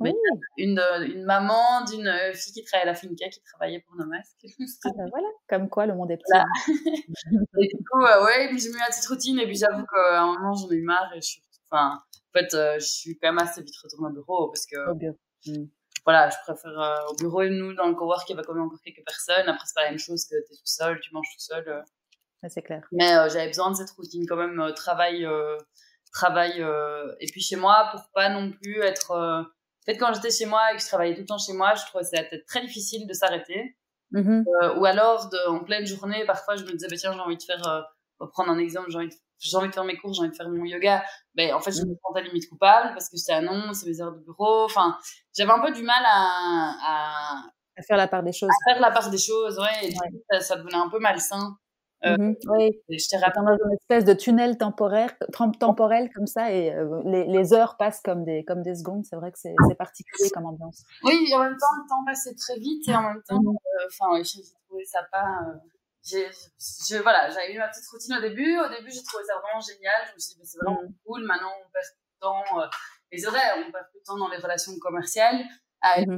Oui. 0.00 0.12
Une, 0.56 0.78
euh, 0.78 1.06
une 1.06 1.24
maman 1.24 1.84
d'une 1.84 2.06
euh, 2.06 2.32
fille 2.32 2.52
qui 2.52 2.64
travaillait 2.64 2.88
à 2.88 2.92
la 2.92 2.98
Finca, 2.98 3.28
qui 3.28 3.40
travaillait 3.42 3.80
pour 3.80 3.96
nos 3.96 4.06
masques. 4.06 4.44
Ah 4.84 4.90
ben 4.96 5.06
voilà, 5.10 5.28
comme 5.48 5.68
quoi 5.68 5.86
le 5.86 5.94
monde 5.94 6.10
est 6.10 6.16
petit. 6.16 6.32
et 7.60 7.68
du 7.68 7.84
coup, 7.84 8.02
euh, 8.02 8.24
ouais, 8.24 8.48
j'ai 8.58 8.68
mis 8.70 8.76
ma 8.76 8.86
petite 8.86 9.06
routine 9.06 9.38
et 9.38 9.46
puis 9.46 9.56
j'avoue 9.56 9.84
qu'à 9.86 10.22
un 10.22 10.26
moment 10.34 10.54
j'en 10.54 10.70
ai 10.70 10.76
eu 10.76 10.82
marre 10.82 11.12
et 11.14 11.20
je 11.20 11.26
suis, 11.26 11.42
enfin, 11.70 12.02
en 12.02 12.38
fait, 12.38 12.48
je 12.52 12.84
suis 12.84 13.18
quand 13.18 13.28
même 13.28 13.38
assez 13.38 13.62
vite 13.62 13.76
retournée 13.82 14.08
au 14.10 14.12
bureau 14.12 14.48
parce 14.48 14.66
que. 14.66 14.90
Au 14.90 14.94
bureau. 14.94 15.18
Mm. 15.46 15.66
Voilà, 16.04 16.28
je 16.28 16.36
préfère 16.44 17.06
au 17.10 17.14
bureau 17.14 17.42
et 17.42 17.48
nous 17.48 17.72
dans 17.72 17.88
le 17.88 17.94
cowork 17.94 18.28
il 18.28 18.32
y 18.32 18.36
avait 18.36 18.44
quand 18.44 18.52
même 18.52 18.64
encore 18.64 18.80
quelques 18.84 19.04
personnes. 19.06 19.48
Après 19.48 19.64
c'est 19.64 19.74
pas 19.74 19.84
la 19.84 19.90
même 19.90 19.98
chose 19.98 20.24
que 20.24 20.34
tu 20.34 20.52
es 20.52 20.56
tout 20.56 20.66
seul, 20.66 21.00
tu 21.00 21.14
manges 21.14 21.28
tout 21.32 21.40
seul 21.40 21.84
c'est 22.48 22.62
clair. 22.62 22.86
Mais 22.92 23.16
euh, 23.16 23.28
j'avais 23.28 23.46
besoin 23.46 23.70
de 23.70 23.76
cette 23.76 23.90
routine 23.90 24.26
quand 24.26 24.36
même, 24.36 24.60
euh, 24.60 24.72
travail, 24.72 25.24
euh, 25.24 25.56
travail. 26.12 26.64
et 27.20 27.26
puis 27.26 27.40
chez 27.40 27.56
moi, 27.56 27.88
pour 27.90 28.02
pas 28.14 28.28
non 28.28 28.52
plus 28.52 28.80
être. 28.82 29.46
Peut-être 29.84 29.98
quand 29.98 30.12
j'étais 30.14 30.30
chez 30.30 30.46
moi 30.46 30.72
et 30.72 30.76
que 30.76 30.82
je 30.82 30.86
travaillais 30.86 31.14
tout 31.14 31.20
le 31.20 31.26
temps 31.26 31.38
chez 31.38 31.52
moi, 31.52 31.74
je 31.74 31.84
trouvais 31.86 32.04
ça 32.04 32.18
être 32.18 32.46
très 32.46 32.62
difficile 32.62 33.06
de 33.06 33.12
s'arrêter. 33.12 33.76
Mmh 34.10 34.44
ou 34.76 34.84
alors, 34.84 35.28
de, 35.28 35.48
en 35.48 35.64
pleine 35.64 35.86
journée, 35.86 36.24
parfois, 36.24 36.56
je 36.56 36.64
me 36.64 36.72
disais, 36.72 36.86
bah, 36.88 36.96
tiens, 36.96 37.12
j'ai 37.12 37.20
envie 37.20 37.36
de 37.36 37.42
faire, 37.42 37.86
pour 38.18 38.30
prendre 38.30 38.50
un 38.50 38.58
exemple, 38.58 38.90
j'ai 38.90 38.98
envie, 38.98 39.10
envie 39.54 39.68
de 39.68 39.74
faire 39.74 39.84
mes 39.84 39.96
cours, 39.96 40.14
j'ai 40.14 40.20
envie 40.20 40.30
de 40.30 40.36
faire 40.36 40.48
mon 40.48 40.64
yoga. 40.64 41.04
Ben, 41.34 41.52
en 41.52 41.60
fait, 41.60 41.72
je 41.72 41.82
mmh. 41.82 41.88
me 41.88 41.94
sentais 42.02 42.22
limite 42.22 42.48
coupable 42.48 42.92
parce 42.94 43.08
que 43.08 43.16
c'était 43.16 43.32
un 43.32 43.42
non, 43.42 43.72
c'est 43.72 43.88
mes 43.88 44.00
heures 44.00 44.12
de 44.12 44.20
bureau. 44.20 44.64
Enfin, 44.64 44.96
j'avais 45.36 45.50
un 45.50 45.60
peu 45.60 45.72
du 45.72 45.82
mal 45.82 46.02
à, 46.04 46.76
à, 46.82 47.42
à, 47.76 47.82
faire 47.82 47.96
la 47.96 48.08
part 48.08 48.22
des 48.22 48.32
choses. 48.32 48.50
À 48.50 48.72
faire 48.72 48.80
la 48.80 48.90
part 48.90 49.10
des 49.10 49.18
choses, 49.18 49.58
ouais. 49.58 49.88
Et 49.88 49.94
ça, 50.30 50.40
ça, 50.40 50.56
devenait 50.56 50.76
un 50.76 50.88
peu 50.88 51.00
malsain. 51.00 51.56
Euh, 52.06 52.16
mmh 52.18 52.34
oui, 52.48 52.70
je 52.90 53.08
t'ai 53.08 53.16
dans 53.18 53.56
une 53.56 53.74
espèce 53.74 54.04
de 54.04 54.12
tunnel 54.12 54.58
temporaire, 54.58 55.14
temporel 55.58 56.10
comme 56.14 56.26
ça, 56.26 56.52
et 56.52 56.72
euh, 56.72 57.00
les, 57.04 57.24
les, 57.24 57.52
heures 57.54 57.76
passent 57.76 58.02
comme 58.02 58.24
des, 58.24 58.44
comme 58.44 58.62
des 58.62 58.74
secondes. 58.74 59.04
C'est 59.04 59.16
vrai 59.16 59.32
que 59.32 59.38
c'est 59.38 59.54
particulier 59.78 60.28
comme 60.30 60.46
ambiance. 60.46 60.82
Oui, 61.02 61.32
en 61.34 61.38
même 61.40 61.56
temps, 61.56 61.74
le 61.76 61.88
temps 61.88 62.04
passait 62.06 62.34
très 62.34 62.58
vite, 62.58 62.86
et 62.88 62.94
en 62.94 63.02
même 63.02 63.22
temps, 63.26 63.40
mmh 63.40 63.48
euh, 63.48 63.86
enfin, 63.86 64.22
j'ai 64.22 64.42
trouvé 64.68 64.84
ça 64.84 65.00
pas. 65.10 65.24
je, 66.04 67.02
voilà, 67.02 67.30
j'avais 67.30 67.54
eu 67.54 67.58
ma 67.58 67.68
petite 67.68 67.88
routine 67.90 68.16
au 68.16 68.20
début. 68.20 68.58
Au 68.58 68.68
début, 68.68 68.90
j'ai 68.90 69.02
trouvé 69.02 69.24
ça 69.24 69.34
vraiment 69.40 69.60
génial. 69.60 69.94
Je 70.08 70.14
me 70.14 70.18
suis 70.18 70.34
dit, 70.34 70.46
c'est 70.46 70.58
vraiment 70.58 70.82
mmh. 70.82 70.94
cool. 71.06 71.24
Maintenant, 71.24 71.52
on 71.58 71.70
perd 71.72 71.86
tout 71.86 72.02
le 72.12 72.20
temps. 72.20 72.68
les 73.12 73.26
horaires, 73.26 73.54
on 73.66 73.72
perd 73.72 73.86
tout 73.92 73.98
le 73.98 74.06
temps 74.06 74.18
dans 74.18 74.28
les 74.28 74.38
relations 74.38 74.72
commerciales, 74.78 75.40
à 75.80 76.00
être, 76.00 76.12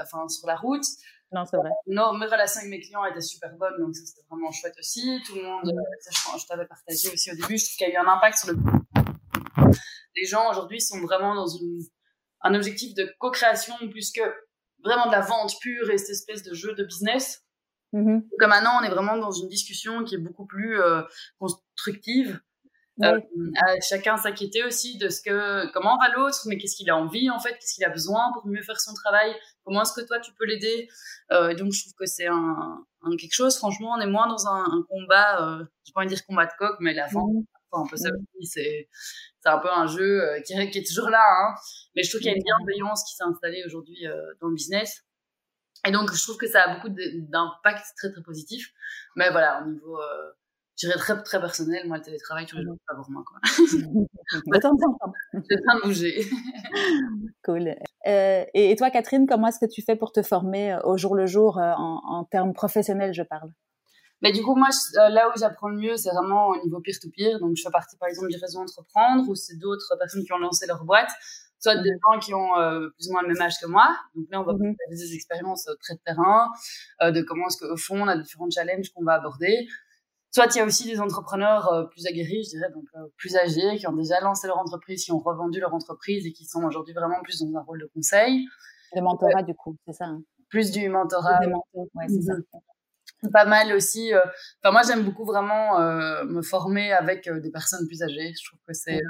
enfin, 0.00 0.28
sur 0.28 0.46
la 0.46 0.56
route. 0.56 0.86
Non, 1.32 1.44
c'est 1.44 1.58
vrai. 1.58 1.70
Non, 1.86 2.14
mes 2.14 2.26
relations 2.26 2.60
avec 2.60 2.70
mes 2.70 2.80
clients 2.80 3.04
étaient 3.04 3.20
super 3.20 3.52
bonnes, 3.56 3.78
donc 3.78 3.94
ça 3.94 4.04
c'était 4.06 4.26
vraiment 4.30 4.50
chouette 4.50 4.74
aussi. 4.78 5.20
Tout 5.26 5.34
le 5.34 5.42
monde, 5.42 5.64
mm. 5.64 5.78
euh, 5.78 6.38
je, 6.38 6.46
t'avais 6.46 6.66
partagé 6.66 7.10
aussi 7.12 7.30
au 7.30 7.34
début, 7.34 7.58
je 7.58 7.64
trouve 7.64 7.76
qu'il 7.76 7.88
y 7.88 7.90
a 7.90 7.94
eu 7.94 7.96
un 7.96 8.08
impact 8.08 8.38
sur 8.38 8.52
le. 8.52 8.58
Les 10.16 10.24
gens 10.24 10.50
aujourd'hui 10.50 10.80
sont 10.80 11.00
vraiment 11.00 11.34
dans 11.34 11.46
une, 11.46 11.80
un 12.40 12.54
objectif 12.54 12.94
de 12.94 13.12
co-création 13.18 13.74
plus 13.90 14.10
que 14.10 14.22
vraiment 14.82 15.06
de 15.06 15.12
la 15.12 15.20
vente 15.20 15.54
pure 15.60 15.90
et 15.90 15.98
cette 15.98 16.10
espèce 16.10 16.42
de 16.42 16.54
jeu 16.54 16.74
de 16.74 16.84
business. 16.84 17.44
Mm-hmm. 17.92 18.22
Comme 18.38 18.50
maintenant, 18.50 18.80
on 18.80 18.84
est 18.84 18.90
vraiment 18.90 19.16
dans 19.16 19.30
une 19.30 19.48
discussion 19.48 20.04
qui 20.04 20.14
est 20.14 20.18
beaucoup 20.18 20.46
plus 20.46 20.80
euh, 20.80 21.02
constructive 21.38 22.40
euh, 23.02 23.20
chacun 23.88 24.16
s'inquiétait 24.16 24.64
aussi 24.64 24.98
de 24.98 25.08
ce 25.08 25.20
que 25.22 25.70
comment 25.72 25.96
va 25.98 26.08
l'autre, 26.14 26.40
mais 26.46 26.58
qu'est-ce 26.58 26.76
qu'il 26.76 26.90
a 26.90 26.96
envie 26.96 27.30
en 27.30 27.38
fait, 27.38 27.52
qu'est-ce 27.54 27.74
qu'il 27.74 27.84
a 27.84 27.90
besoin 27.90 28.32
pour 28.32 28.46
mieux 28.46 28.62
faire 28.62 28.80
son 28.80 28.94
travail, 28.94 29.34
comment 29.64 29.82
est-ce 29.82 29.92
que 29.92 30.06
toi 30.06 30.18
tu 30.18 30.32
peux 30.34 30.46
l'aider. 30.46 30.88
Euh, 31.32 31.54
donc 31.54 31.72
je 31.72 31.82
trouve 31.82 31.94
que 31.94 32.06
c'est 32.06 32.26
un, 32.26 32.84
un, 33.02 33.16
quelque 33.16 33.34
chose. 33.34 33.56
Franchement, 33.56 33.94
on 33.96 34.00
est 34.00 34.06
moins 34.06 34.28
dans 34.28 34.46
un, 34.48 34.64
un 34.64 34.84
combat, 34.88 35.42
euh, 35.42 35.64
je 35.86 35.92
pas 35.92 36.00
envie 36.00 36.08
de 36.08 36.14
dire 36.14 36.26
combat 36.26 36.46
de 36.46 36.52
coq, 36.58 36.76
mais 36.80 36.94
la 36.94 37.06
vente. 37.06 37.32
Mmh. 37.32 37.44
Enfin, 37.70 37.84
un 37.84 37.88
peu 37.88 37.96
ça 37.96 38.08
mmh. 38.08 38.44
c'est 38.44 38.88
c'est 39.40 39.48
un 39.48 39.58
peu 39.58 39.70
un 39.70 39.86
jeu 39.86 40.22
euh, 40.22 40.40
qui, 40.40 40.54
qui, 40.70 40.78
est 40.78 40.86
toujours 40.86 41.10
là, 41.10 41.22
hein. 41.22 41.54
mais 41.94 42.02
je 42.02 42.10
trouve 42.10 42.20
qu'il 42.20 42.30
y 42.30 42.34
a 42.34 42.36
une 42.36 42.42
bienveillance 42.42 43.04
qui 43.04 43.14
s'est 43.14 43.24
installée 43.24 43.62
aujourd'hui 43.66 44.06
euh, 44.06 44.34
dans 44.40 44.48
le 44.48 44.54
business. 44.54 45.04
Et 45.86 45.92
donc, 45.92 46.12
je 46.12 46.22
trouve 46.22 46.36
que 46.36 46.48
ça 46.48 46.62
a 46.62 46.74
beaucoup 46.74 46.88
d'impact 46.88 47.84
très, 47.96 48.10
très 48.10 48.22
positif. 48.22 48.72
Mais 49.14 49.30
voilà, 49.30 49.62
au 49.62 49.70
niveau, 49.70 49.96
euh, 49.96 50.32
dirais 50.86 50.98
très, 50.98 51.22
très 51.22 51.40
personnel. 51.40 51.86
Moi, 51.86 51.98
le 51.98 52.02
télétravail, 52.02 52.46
tous 52.46 52.56
les 52.56 52.64
jours, 52.64 52.76
pas 52.86 52.94
pour 52.94 53.10
moi, 53.10 53.22
quoi. 53.26 53.38
J'ai 55.50 55.56
de 55.56 55.82
bouger. 55.84 56.26
cool. 57.44 57.74
Euh, 58.06 58.44
et, 58.54 58.76
toi, 58.76 58.90
Catherine, 58.90 59.26
comment 59.26 59.48
est-ce 59.48 59.58
que 59.58 59.70
tu 59.70 59.82
fais 59.82 59.96
pour 59.96 60.12
te 60.12 60.22
former 60.22 60.74
euh, 60.74 60.80
au 60.84 60.96
jour 60.96 61.14
le 61.14 61.26
jour, 61.26 61.58
euh, 61.58 61.72
en, 61.76 62.00
en, 62.04 62.24
termes 62.24 62.52
professionnels, 62.52 63.12
je 63.12 63.22
parle? 63.22 63.50
Mais 64.20 64.32
du 64.32 64.42
coup, 64.42 64.56
moi, 64.56 64.68
là 65.10 65.28
où 65.28 65.38
j'apprends 65.38 65.68
le 65.68 65.78
mieux, 65.78 65.96
c'est 65.96 66.10
vraiment 66.10 66.48
au 66.48 66.64
niveau 66.64 66.80
peer-to-peer. 66.80 67.38
Donc, 67.38 67.56
je 67.56 67.62
fais 67.62 67.70
partie, 67.70 67.96
par 67.96 68.08
exemple, 68.08 68.28
du 68.28 68.38
réseau 68.38 68.60
Entreprendre, 68.60 69.28
où 69.28 69.34
c'est 69.34 69.56
d'autres 69.56 69.96
personnes 69.98 70.24
qui 70.24 70.32
ont 70.32 70.38
lancé 70.38 70.66
leur 70.66 70.84
boîte, 70.84 71.10
soit 71.60 71.76
des 71.76 71.90
mmh. 71.90 71.98
gens 72.12 72.18
qui 72.18 72.34
ont 72.34 72.48
plus 72.96 73.08
ou 73.08 73.12
moins 73.12 73.22
le 73.22 73.28
même 73.28 73.40
âge 73.40 73.60
que 73.60 73.66
moi. 73.66 73.88
Donc 74.16 74.26
là, 74.32 74.40
on 74.40 74.44
va 74.44 74.54
mmh. 74.54 74.58
faire 74.58 74.88
des 74.90 75.14
expériences 75.14 75.68
très 75.80 75.94
de 75.94 76.00
terrain, 76.04 76.50
de 77.00 77.22
comment 77.22 77.46
est-ce 77.46 77.58
qu'au 77.58 77.76
fond, 77.76 78.02
on 78.02 78.08
a 78.08 78.16
différents 78.16 78.50
challenges 78.50 78.90
qu'on 78.92 79.04
va 79.04 79.14
aborder. 79.14 79.68
Soit 80.30 80.54
il 80.54 80.58
y 80.58 80.60
a 80.60 80.64
aussi 80.64 80.86
des 80.86 81.00
entrepreneurs 81.00 81.72
euh, 81.72 81.84
plus 81.84 82.06
aguerris, 82.06 82.44
je 82.44 82.50
dirais, 82.50 82.70
donc 82.70 82.84
euh, 82.96 83.06
plus 83.16 83.36
âgés, 83.36 83.76
qui 83.78 83.86
ont 83.86 83.94
déjà 83.94 84.20
lancé 84.20 84.46
leur 84.46 84.58
entreprise, 84.58 85.04
qui 85.04 85.12
ont 85.12 85.18
revendu 85.18 85.58
leur 85.58 85.74
entreprise 85.74 86.26
et 86.26 86.32
qui 86.32 86.44
sont 86.44 86.62
aujourd'hui 86.64 86.92
vraiment 86.92 87.20
plus 87.22 87.40
dans 87.40 87.58
un 87.58 87.62
rôle 87.62 87.80
de 87.80 87.90
conseil. 87.94 88.46
Le 88.94 89.00
mentorat, 89.00 89.42
du 89.42 89.54
coup, 89.54 89.76
c'est 89.86 89.94
ça. 89.94 90.04
Hein. 90.04 90.22
Plus 90.50 90.70
du 90.70 90.88
mentorat. 90.88 91.40
ouais, 91.74 92.06
c'est 92.08 92.22
ça. 92.22 92.34
Pas 93.32 93.46
mal 93.46 93.72
aussi. 93.72 94.12
Euh, 94.12 94.20
enfin, 94.62 94.72
moi, 94.72 94.82
j'aime 94.86 95.02
beaucoup 95.02 95.24
vraiment 95.24 95.78
me 96.24 96.42
former 96.42 96.92
avec 96.92 97.28
des 97.28 97.50
personnes 97.50 97.86
plus 97.86 98.02
âgées. 98.02 98.32
Je 98.38 98.48
trouve 98.48 98.60
que 98.66 98.74
c'est 98.74 99.00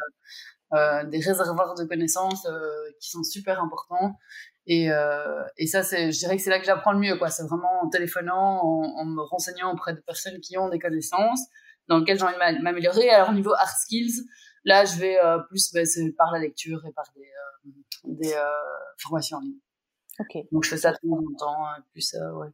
des 0.73 1.21
réservoirs 1.21 1.75
de 1.75 1.85
connaissances 1.85 2.49
qui 3.01 3.11
sont 3.11 3.23
super 3.23 3.61
importants. 3.63 4.15
Et, 4.71 4.93
euh, 4.93 5.43
et 5.57 5.67
ça, 5.67 5.83
c'est, 5.83 6.13
je 6.13 6.19
dirais 6.19 6.37
que 6.37 6.43
c'est 6.43 6.51
là 6.51 6.61
que 6.61 6.67
j'apprends 6.67 6.93
le 6.93 6.99
mieux, 6.99 7.17
quoi. 7.17 7.31
C'est 7.31 7.43
vraiment 7.45 7.83
en 7.83 7.89
téléphonant, 7.89 8.61
en, 8.63 8.83
en, 9.01 9.05
me 9.07 9.23
renseignant 9.23 9.73
auprès 9.73 9.95
de 9.95 10.01
personnes 10.01 10.39
qui 10.41 10.59
ont 10.59 10.69
des 10.69 10.79
connaissances, 10.79 11.41
dans 11.89 11.99
lesquelles 11.99 12.19
j'ai 12.19 12.25
envie 12.25 12.35
de 12.35 12.63
m'améliorer. 12.63 13.09
Alors, 13.09 13.31
au 13.31 13.33
niveau 13.33 13.55
hard 13.55 13.77
skills, 13.79 14.27
là, 14.65 14.85
je 14.85 14.99
vais 14.99 15.19
euh, 15.25 15.39
plus 15.49 15.73
c'est 15.85 16.13
par 16.13 16.33
la 16.33 16.39
lecture 16.39 16.85
et 16.85 16.93
par 16.93 17.07
des, 17.17 17.23
euh, 17.23 17.71
des 18.05 18.35
formations 18.99 19.39
en 19.39 19.41
ligne. 19.41 19.59
Ok. 20.21 20.45
Donc, 20.53 20.65
je 20.65 20.69
fais 20.69 20.77
ça 20.77 20.93
tout 20.93 21.17
le 21.17 21.39
temps, 21.39 21.65
plus, 21.93 22.15
ouais. 22.15 22.49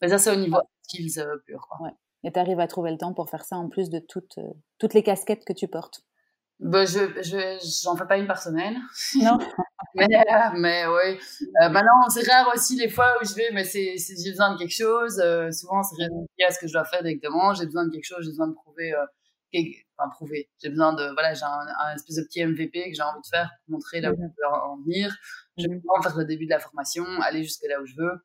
Mais 0.00 0.08
ça, 0.08 0.16
c'est 0.16 0.30
au 0.30 0.36
niveau 0.36 0.56
hard 0.56 0.66
skills 0.84 1.22
pur, 1.44 1.68
quoi. 1.68 1.86
Ouais. 1.86 1.94
Et 2.24 2.32
tu 2.32 2.38
arrives 2.38 2.60
à 2.60 2.66
trouver 2.66 2.92
le 2.92 2.96
temps 2.98 3.12
pour 3.12 3.28
faire 3.28 3.44
ça 3.44 3.56
en 3.56 3.68
plus 3.68 3.90
de 3.90 3.98
toutes, 3.98 4.38
toutes 4.78 4.94
les 4.94 5.02
casquettes 5.02 5.44
que 5.44 5.52
tu 5.52 5.68
portes 5.68 6.02
bah, 6.62 6.84
je 6.84 7.00
j'en 7.82 7.96
fais 7.96 8.06
pas 8.06 8.18
une 8.18 8.28
par 8.28 8.40
semaine. 8.40 8.76
Non. 9.16 9.36
mais, 9.96 10.06
mais 10.56 10.84
oui. 10.86 11.18
Euh, 11.60 11.68
maintenant, 11.68 12.08
c'est 12.08 12.30
rare 12.30 12.52
aussi 12.54 12.76
les 12.76 12.88
fois 12.88 13.16
où 13.20 13.26
je 13.26 13.34
vais, 13.34 13.50
mais 13.52 13.64
c'est 13.64 13.96
j'ai 13.98 14.30
besoin 14.30 14.52
de 14.52 14.58
quelque 14.58 14.74
chose. 14.74 15.18
Euh, 15.18 15.50
souvent, 15.50 15.82
c'est 15.82 15.96
rien 15.96 16.46
à 16.46 16.50
ce 16.52 16.60
que 16.60 16.68
je 16.68 16.72
dois 16.72 16.84
faire 16.84 17.02
directement. 17.02 17.52
J'ai 17.52 17.66
besoin 17.66 17.86
de 17.86 17.90
quelque 17.90 18.04
chose, 18.04 18.18
j'ai 18.22 18.30
besoin 18.30 18.46
de 18.46 18.54
prouver. 18.54 18.94
Euh, 18.94 19.60
enfin, 19.98 20.08
prouver. 20.10 20.50
J'ai 20.62 20.68
besoin 20.68 20.92
de. 20.92 21.12
Voilà, 21.14 21.34
j'ai 21.34 21.44
un, 21.44 21.94
espèce 21.96 22.16
de 22.16 22.22
petit 22.22 22.46
MVP 22.46 22.90
que 22.90 22.94
j'ai 22.96 23.02
envie 23.02 23.20
de 23.20 23.26
faire 23.26 23.50
pour 23.64 23.74
montrer 23.74 24.00
là 24.00 24.12
où 24.12 24.14
je 24.14 24.22
veux 24.22 24.48
en 24.48 24.80
venir. 24.82 25.12
Je 25.58 25.66
mmh. 25.66 26.02
faire 26.02 26.16
le 26.16 26.24
début 26.24 26.44
de 26.44 26.50
la 26.50 26.60
formation, 26.60 27.04
aller 27.22 27.42
jusque 27.42 27.64
là 27.68 27.80
où 27.82 27.86
je 27.86 27.96
veux. 27.96 28.24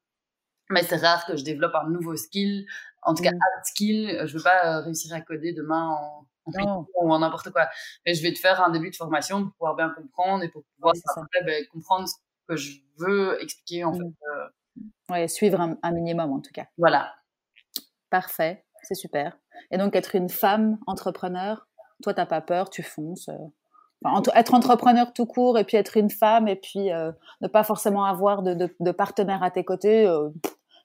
Mais 0.69 0.83
c'est 0.83 0.97
rare 0.97 1.25
que 1.25 1.35
je 1.35 1.43
développe 1.43 1.73
un 1.73 1.89
nouveau 1.89 2.15
skill. 2.15 2.67
En 3.01 3.15
tout 3.15 3.23
cas, 3.23 3.31
mmh. 3.31 3.35
un 3.35 3.63
skill. 3.63 4.21
Je 4.27 4.37
veux 4.37 4.43
pas 4.43 4.81
réussir 4.81 5.11
à 5.15 5.21
coder 5.21 5.53
demain 5.53 5.87
en 5.89 6.27
ou 6.47 7.11
en 7.11 7.19
n'importe 7.19 7.51
quoi. 7.51 7.67
Mais 8.05 8.13
je 8.13 8.21
vais 8.21 8.33
te 8.33 8.39
faire 8.39 8.61
un 8.61 8.69
début 8.69 8.89
de 8.89 8.95
formation 8.95 9.43
pour 9.43 9.53
pouvoir 9.53 9.75
bien 9.75 9.89
comprendre 9.89 10.43
et 10.43 10.49
pour 10.49 10.63
pouvoir 10.75 10.93
ben, 11.45 11.65
comprendre 11.71 12.07
ce 12.07 12.15
que 12.47 12.55
je 12.55 12.79
veux 12.97 13.41
expliquer 13.41 13.83
en 13.83 13.91
mmh. 13.91 13.97
fait. 13.97 14.03
Euh. 14.03 14.47
Ouais, 15.11 15.27
suivre 15.27 15.59
un, 15.59 15.91
minimum 15.91 16.31
en 16.31 16.39
tout 16.39 16.51
cas. 16.53 16.65
Voilà. 16.77 17.13
Parfait, 18.09 18.65
c'est 18.83 18.95
super. 18.95 19.37
Et 19.71 19.77
donc 19.77 19.95
être 19.95 20.15
une 20.15 20.29
femme 20.29 20.77
entrepreneur, 20.85 21.67
toi 22.03 22.13
t'as 22.13 22.25
pas 22.25 22.41
peur, 22.41 22.69
tu 22.69 22.83
fonces. 22.83 23.29
Euh. 23.29 24.21
être 24.35 24.53
entrepreneur 24.53 25.11
tout 25.13 25.25
court 25.25 25.57
et 25.57 25.63
puis 25.63 25.77
être 25.77 25.97
une 25.97 26.09
femme 26.09 26.47
et 26.47 26.55
puis 26.55 26.91
euh, 26.91 27.11
ne 27.41 27.47
pas 27.47 27.63
forcément 27.63 28.05
avoir 28.05 28.43
de, 28.43 28.53
de, 28.53 28.75
de 28.79 28.91
partenaire 28.91 29.43
à 29.43 29.51
tes 29.51 29.63
côtés, 29.63 30.07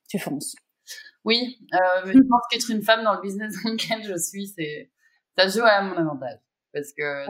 tu 0.08 0.18
fonces. 0.18 0.54
Oui, 1.24 1.58
je 1.72 2.28
pense 2.28 2.42
qu'être 2.50 2.70
une 2.70 2.82
femme 2.82 3.04
dans 3.04 3.14
le 3.14 3.20
business 3.20 3.54
dans 3.62 3.70
lequel 3.70 4.02
je 4.02 4.16
suis, 4.18 4.48
c'est 4.48 4.90
ça 5.36 5.48
joue 5.48 5.64
à 5.64 5.82
mon 5.82 5.96
avantage 5.96 6.38
parce 6.72 6.92
que 6.92 7.26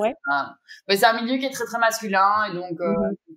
c'est 0.89 1.05
un, 1.05 1.23
milieu 1.23 1.39
qui 1.39 1.47
est 1.47 1.51
très 1.51 1.65
très 1.65 1.79
masculin 1.79 2.45
et 2.51 2.55
donc 2.55 2.81
euh, 2.81 2.93
mm-hmm. 2.93 3.37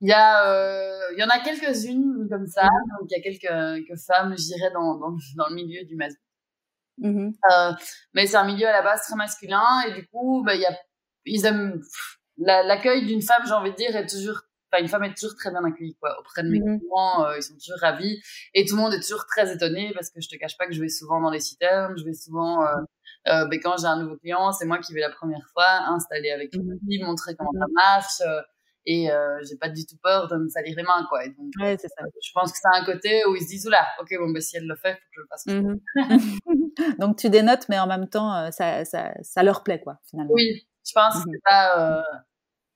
il 0.00 0.08
y 0.08 0.12
a 0.12 0.50
euh, 0.50 1.12
il 1.12 1.18
y 1.18 1.24
en 1.24 1.28
a 1.28 1.38
quelques-unes 1.40 2.28
comme 2.30 2.46
ça 2.46 2.64
mm-hmm. 2.64 2.98
donc 2.98 3.10
il 3.10 3.16
y 3.16 3.20
a 3.20 3.22
quelques, 3.22 3.86
quelques 3.86 4.00
femmes 4.00 4.34
je 4.38 4.44
dirais 4.44 4.70
dans, 4.72 4.96
dans, 4.96 5.10
dans 5.36 5.48
le 5.48 5.54
milieu 5.54 5.84
du 5.84 5.96
masculin 5.96 6.20
mm-hmm. 7.00 7.34
euh, 7.52 7.72
mais 8.14 8.26
c'est 8.26 8.36
un 8.36 8.44
milieu 8.44 8.66
à 8.66 8.72
la 8.72 8.82
base 8.82 9.02
très 9.02 9.16
masculin 9.16 9.82
et 9.86 9.92
du 9.92 10.06
coup 10.08 10.42
bah, 10.44 10.54
il 10.54 10.60
y 10.60 10.66
a 10.66 10.76
ils 11.26 11.44
aiment 11.44 11.80
l'accueil 12.38 13.04
d'une 13.04 13.22
femme 13.22 13.42
j'ai 13.46 13.52
envie 13.52 13.72
de 13.72 13.76
dire 13.76 13.94
est 13.96 14.06
toujours 14.06 14.40
Enfin, 14.70 14.82
une 14.82 14.88
femme 14.88 15.04
est 15.04 15.14
toujours 15.14 15.36
très 15.36 15.50
bien 15.50 15.64
accueillie 15.64 15.96
quoi 16.00 16.18
auprès 16.20 16.42
de 16.42 16.48
mes 16.48 16.60
clients 16.60 17.30
ils 17.36 17.42
sont 17.42 17.54
toujours 17.54 17.78
ravis 17.80 18.20
et 18.54 18.66
tout 18.66 18.76
le 18.76 18.82
monde 18.82 18.92
est 18.92 19.00
toujours 19.00 19.24
très 19.26 19.52
étonné 19.52 19.92
parce 19.94 20.10
que 20.10 20.20
je 20.20 20.28
te 20.28 20.36
cache 20.36 20.58
pas 20.58 20.66
que 20.66 20.74
je 20.74 20.80
vais 20.80 20.90
souvent 20.90 21.20
dans 21.20 21.30
les 21.30 21.40
citernes 21.40 21.94
je 21.96 22.04
vais 22.04 22.12
souvent 22.12 22.62
euh, 23.26 23.46
ben, 23.46 23.60
quand 23.62 23.76
j'ai 23.78 23.86
un 23.86 24.02
nouveau 24.02 24.16
client, 24.16 24.52
c'est 24.52 24.64
moi 24.64 24.78
qui 24.78 24.94
vais 24.94 25.00
la 25.00 25.10
première 25.10 25.46
fois 25.52 25.66
installer 25.88 26.30
avec 26.30 26.54
lui, 26.54 26.62
mmh 26.62 27.04
montrer 27.04 27.34
comment 27.36 27.52
ça 27.52 27.66
marche. 27.74 28.20
Euh, 28.20 28.40
et 28.86 29.10
euh, 29.10 29.38
j'ai 29.46 29.56
pas 29.56 29.68
du 29.68 29.84
tout 29.84 29.96
peur 30.02 30.28
de 30.28 30.36
me 30.36 30.48
salir 30.48 30.74
les 30.74 30.82
mains, 30.82 31.04
quoi. 31.10 31.26
donc, 31.26 31.52
ouais, 31.60 31.76
c'est 31.78 31.88
ça. 31.88 32.04
Je 32.22 32.30
pense 32.32 32.52
que 32.52 32.58
c'est 32.58 32.80
un 32.80 32.84
côté 32.86 33.22
où 33.26 33.36
ils 33.36 33.42
se 33.42 33.48
disent, 33.48 33.66
oula, 33.66 33.86
ok, 34.00 34.08
bon, 34.18 34.30
ben, 34.30 34.40
si 34.40 34.56
elle 34.56 34.66
le 34.66 34.76
fait, 34.76 34.94
faut 34.94 34.98
que 34.98 35.14
je 35.14 35.20
le 35.20 35.26
fasse. 35.28 36.96
Donc, 36.98 37.18
tu 37.18 37.28
dénotes, 37.28 37.68
mais 37.68 37.78
en 37.78 37.86
même 37.86 38.08
temps, 38.08 38.34
euh, 38.34 38.50
ça, 38.50 38.86
ça, 38.86 39.12
ça 39.20 39.42
leur 39.42 39.62
plaît, 39.62 39.80
quoi, 39.80 39.98
finalement. 40.08 40.32
Oui, 40.32 40.66
je 40.86 40.92
pense 40.94 41.16
que 41.16 41.30
c'est 41.30 41.42
pas. 41.44 42.02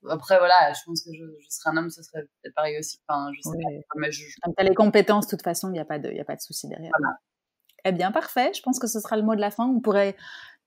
Euh... 0.05 0.11
Après, 0.11 0.38
voilà, 0.38 0.72
je 0.72 0.80
pense 0.84 1.03
que 1.03 1.11
je, 1.12 1.24
je 1.40 1.46
serais 1.48 1.70
un 1.70 1.76
homme, 1.76 1.90
ce 1.90 2.03
serait 2.03 2.22
peut-être 2.22 2.55
pareil 2.55 2.78
aussi. 2.78 2.98
Enfin, 3.07 3.30
je 3.34 3.40
sais 3.42 3.57
pas. 3.57 3.94
Mais 3.96 4.12
je, 4.12 4.24
Comme 4.42 4.55
tu 4.55 4.64
as 4.64 4.68
les 4.68 4.74
compétences, 4.74 5.26
de 5.26 5.30
toute 5.30 5.42
façon, 5.42 5.68
il 5.68 5.72
n'y 5.72 5.80
a, 5.80 5.84
pas 5.84 5.98
de, 5.98 6.11
y 6.11 6.20
a 6.20 6.24
pas 6.24 6.36
de 6.36 6.40
souci 6.40 6.68
derrière. 6.68 6.92
Voilà. 6.98 7.16
Eh 7.84 7.92
bien, 7.92 8.12
parfait. 8.12 8.53
Je 8.55 8.62
pense 8.62 8.78
que 8.78 8.86
ce 8.86 9.00
sera 9.00 9.16
le 9.16 9.22
mot 9.22 9.34
de 9.34 9.40
la 9.40 9.50
fin. 9.50 9.66
On 9.66 9.80
pourrait 9.80 10.16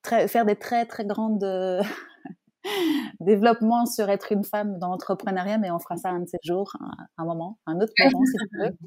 faire 0.03 0.45
des 0.45 0.55
très, 0.55 0.85
très 0.85 1.05
grandes 1.05 1.43
euh, 3.21 3.25
développements 3.25 3.85
sur 3.85 4.09
être 4.09 4.31
une 4.31 4.43
femme 4.43 4.79
dans 4.79 4.89
l'entrepreneuriat, 4.89 5.57
mais 5.57 5.71
on 5.71 5.79
fera 5.79 5.97
ça 5.97 6.09
un 6.09 6.19
de 6.19 6.27
ces 6.27 6.37
jours, 6.43 6.75
un, 7.17 7.25
moment, 7.25 7.59
un 7.65 7.79
autre 7.79 7.93
moment, 7.99 8.25
si 8.25 8.33
tu 8.49 8.57
veux. 8.59 8.77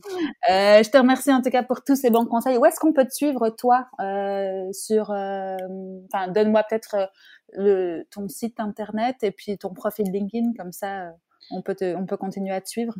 Euh, 0.50 0.82
je 0.82 0.90
te 0.90 0.96
remercie 0.96 1.32
en 1.32 1.42
tout 1.42 1.50
cas 1.50 1.62
pour 1.62 1.84
tous 1.84 1.96
ces 1.96 2.10
bons 2.10 2.24
conseils. 2.24 2.56
Où 2.56 2.64
est-ce 2.64 2.80
qu'on 2.80 2.92
peut 2.92 3.04
te 3.04 3.12
suivre, 3.12 3.50
toi, 3.50 3.88
euh, 4.00 4.72
sur... 4.72 5.10
Enfin, 5.10 6.28
donne-moi 6.28 6.62
peut-être 6.68 7.10
le, 7.52 8.04
ton 8.10 8.28
site 8.28 8.58
internet 8.60 9.16
et 9.22 9.30
puis 9.30 9.58
ton 9.58 9.74
profil 9.74 10.06
LinkedIn, 10.10 10.52
comme 10.56 10.72
ça, 10.72 11.12
on 11.50 11.60
peut, 11.60 11.74
te, 11.74 11.94
on 11.94 12.06
peut 12.06 12.16
continuer 12.16 12.54
à 12.54 12.60
te 12.60 12.68
suivre? 12.68 12.94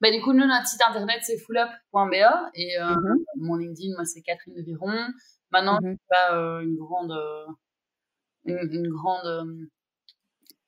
Bah, 0.00 0.10
du 0.10 0.20
coup, 0.20 0.32
nous, 0.32 0.46
notre 0.46 0.66
site 0.66 0.82
internet, 0.82 1.20
c'est 1.22 1.38
fullup.be 1.38 2.14
et 2.54 2.78
euh, 2.78 2.84
mm-hmm. 2.84 3.16
mon 3.36 3.56
LinkedIn, 3.56 3.94
moi, 3.94 4.04
c'est 4.04 4.20
Catherine 4.22 4.54
de 4.54 4.62
Viron. 4.62 4.90
Maintenant, 5.52 5.78
mm 5.80 5.92
-hmm. 5.92 5.96
pas 6.08 6.36
euh, 6.36 6.60
une 6.60 6.76
grande, 6.76 7.12
euh, 7.12 7.46
une, 8.44 8.88
grande 8.88 9.26
euh, 9.26 9.66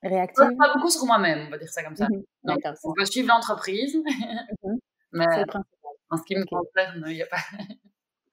réactive. 0.04 0.56
Pas 0.58 0.74
beaucoup 0.74 0.90
sur 0.90 1.04
moi-même, 1.06 1.46
on 1.46 1.50
va 1.50 1.58
dire 1.58 1.68
ça 1.68 1.82
comme 1.82 1.96
ça. 1.96 2.06
Mm 2.06 2.22
Donc, 2.44 2.60
on 2.84 2.92
peut 2.92 3.04
suivre 3.04 3.28
l'entreprise, 3.28 3.96
mm-hmm. 3.96 4.78
mais 5.12 5.26
en 6.10 6.16
ce 6.16 6.22
qui 6.22 6.36
me 6.36 6.44
concerne, 6.44 7.04
il 7.06 7.14
n'y 7.14 7.22
a 7.22 7.26
pas. 7.26 7.38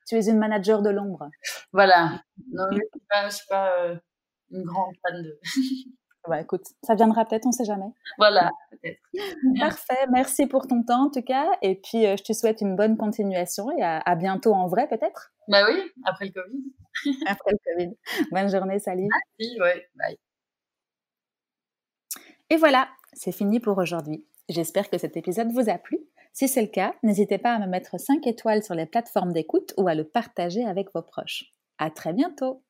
tu 0.07 0.15
es 0.15 0.29
une 0.29 0.37
manager 0.37 0.81
de 0.81 0.89
l'ombre. 0.89 1.29
Voilà. 1.71 2.21
Non, 2.51 2.65
je 2.71 2.77
ne 2.77 2.81
suis 2.81 3.07
pas, 3.09 3.29
je 3.29 3.35
suis 3.35 3.47
pas 3.47 3.99
une 4.51 4.63
grande 4.63 4.95
fan 5.01 5.21
de. 5.21 5.39
Bah, 6.27 6.39
écoute, 6.39 6.61
ça 6.83 6.93
viendra 6.93 7.25
peut-être, 7.25 7.47
on 7.47 7.49
ne 7.49 7.53
sait 7.53 7.65
jamais. 7.65 7.89
Voilà, 8.19 8.51
peut-être. 8.69 8.99
Parfait, 9.59 10.05
merci 10.11 10.45
pour 10.45 10.67
ton 10.67 10.83
temps 10.83 11.05
en 11.05 11.09
tout 11.09 11.23
cas. 11.23 11.49
Et 11.63 11.81
puis, 11.81 12.05
euh, 12.05 12.15
je 12.15 12.23
te 12.23 12.33
souhaite 12.33 12.61
une 12.61 12.75
bonne 12.75 12.95
continuation 12.95 13.71
et 13.75 13.81
à, 13.81 14.15
bientôt 14.15 14.53
en 14.53 14.67
vrai 14.67 14.87
peut-être. 14.87 15.33
Bah 15.47 15.65
oui, 15.67 15.81
après 16.05 16.25
le 16.25 16.31
Covid. 16.31 16.63
après 17.25 17.51
le 17.53 17.57
Covid. 17.73 17.97
Bonne 18.31 18.51
journée, 18.51 18.77
salut. 18.77 19.07
Merci, 19.39 19.59
ouais, 19.61 19.89
bye. 19.95 20.17
Et 22.51 22.57
voilà, 22.57 22.89
c'est 23.13 23.31
fini 23.31 23.61
pour 23.61 23.77
aujourd'hui. 23.77 24.25
J'espère 24.49 24.89
que 24.89 24.97
cet 24.97 25.15
épisode 25.15 25.53
vous 25.53 25.69
a 25.69 25.77
plu. 25.77 25.99
Si 26.33 26.49
c'est 26.49 26.61
le 26.61 26.67
cas, 26.67 26.93
n'hésitez 27.01 27.37
pas 27.37 27.53
à 27.53 27.59
me 27.59 27.65
mettre 27.65 27.97
5 27.97 28.27
étoiles 28.27 28.61
sur 28.61 28.75
les 28.75 28.85
plateformes 28.85 29.31
d'écoute 29.31 29.73
ou 29.77 29.87
à 29.87 29.95
le 29.95 30.03
partager 30.03 30.65
avec 30.65 30.93
vos 30.93 31.01
proches. 31.01 31.45
À 31.77 31.89
très 31.89 32.11
bientôt! 32.11 32.61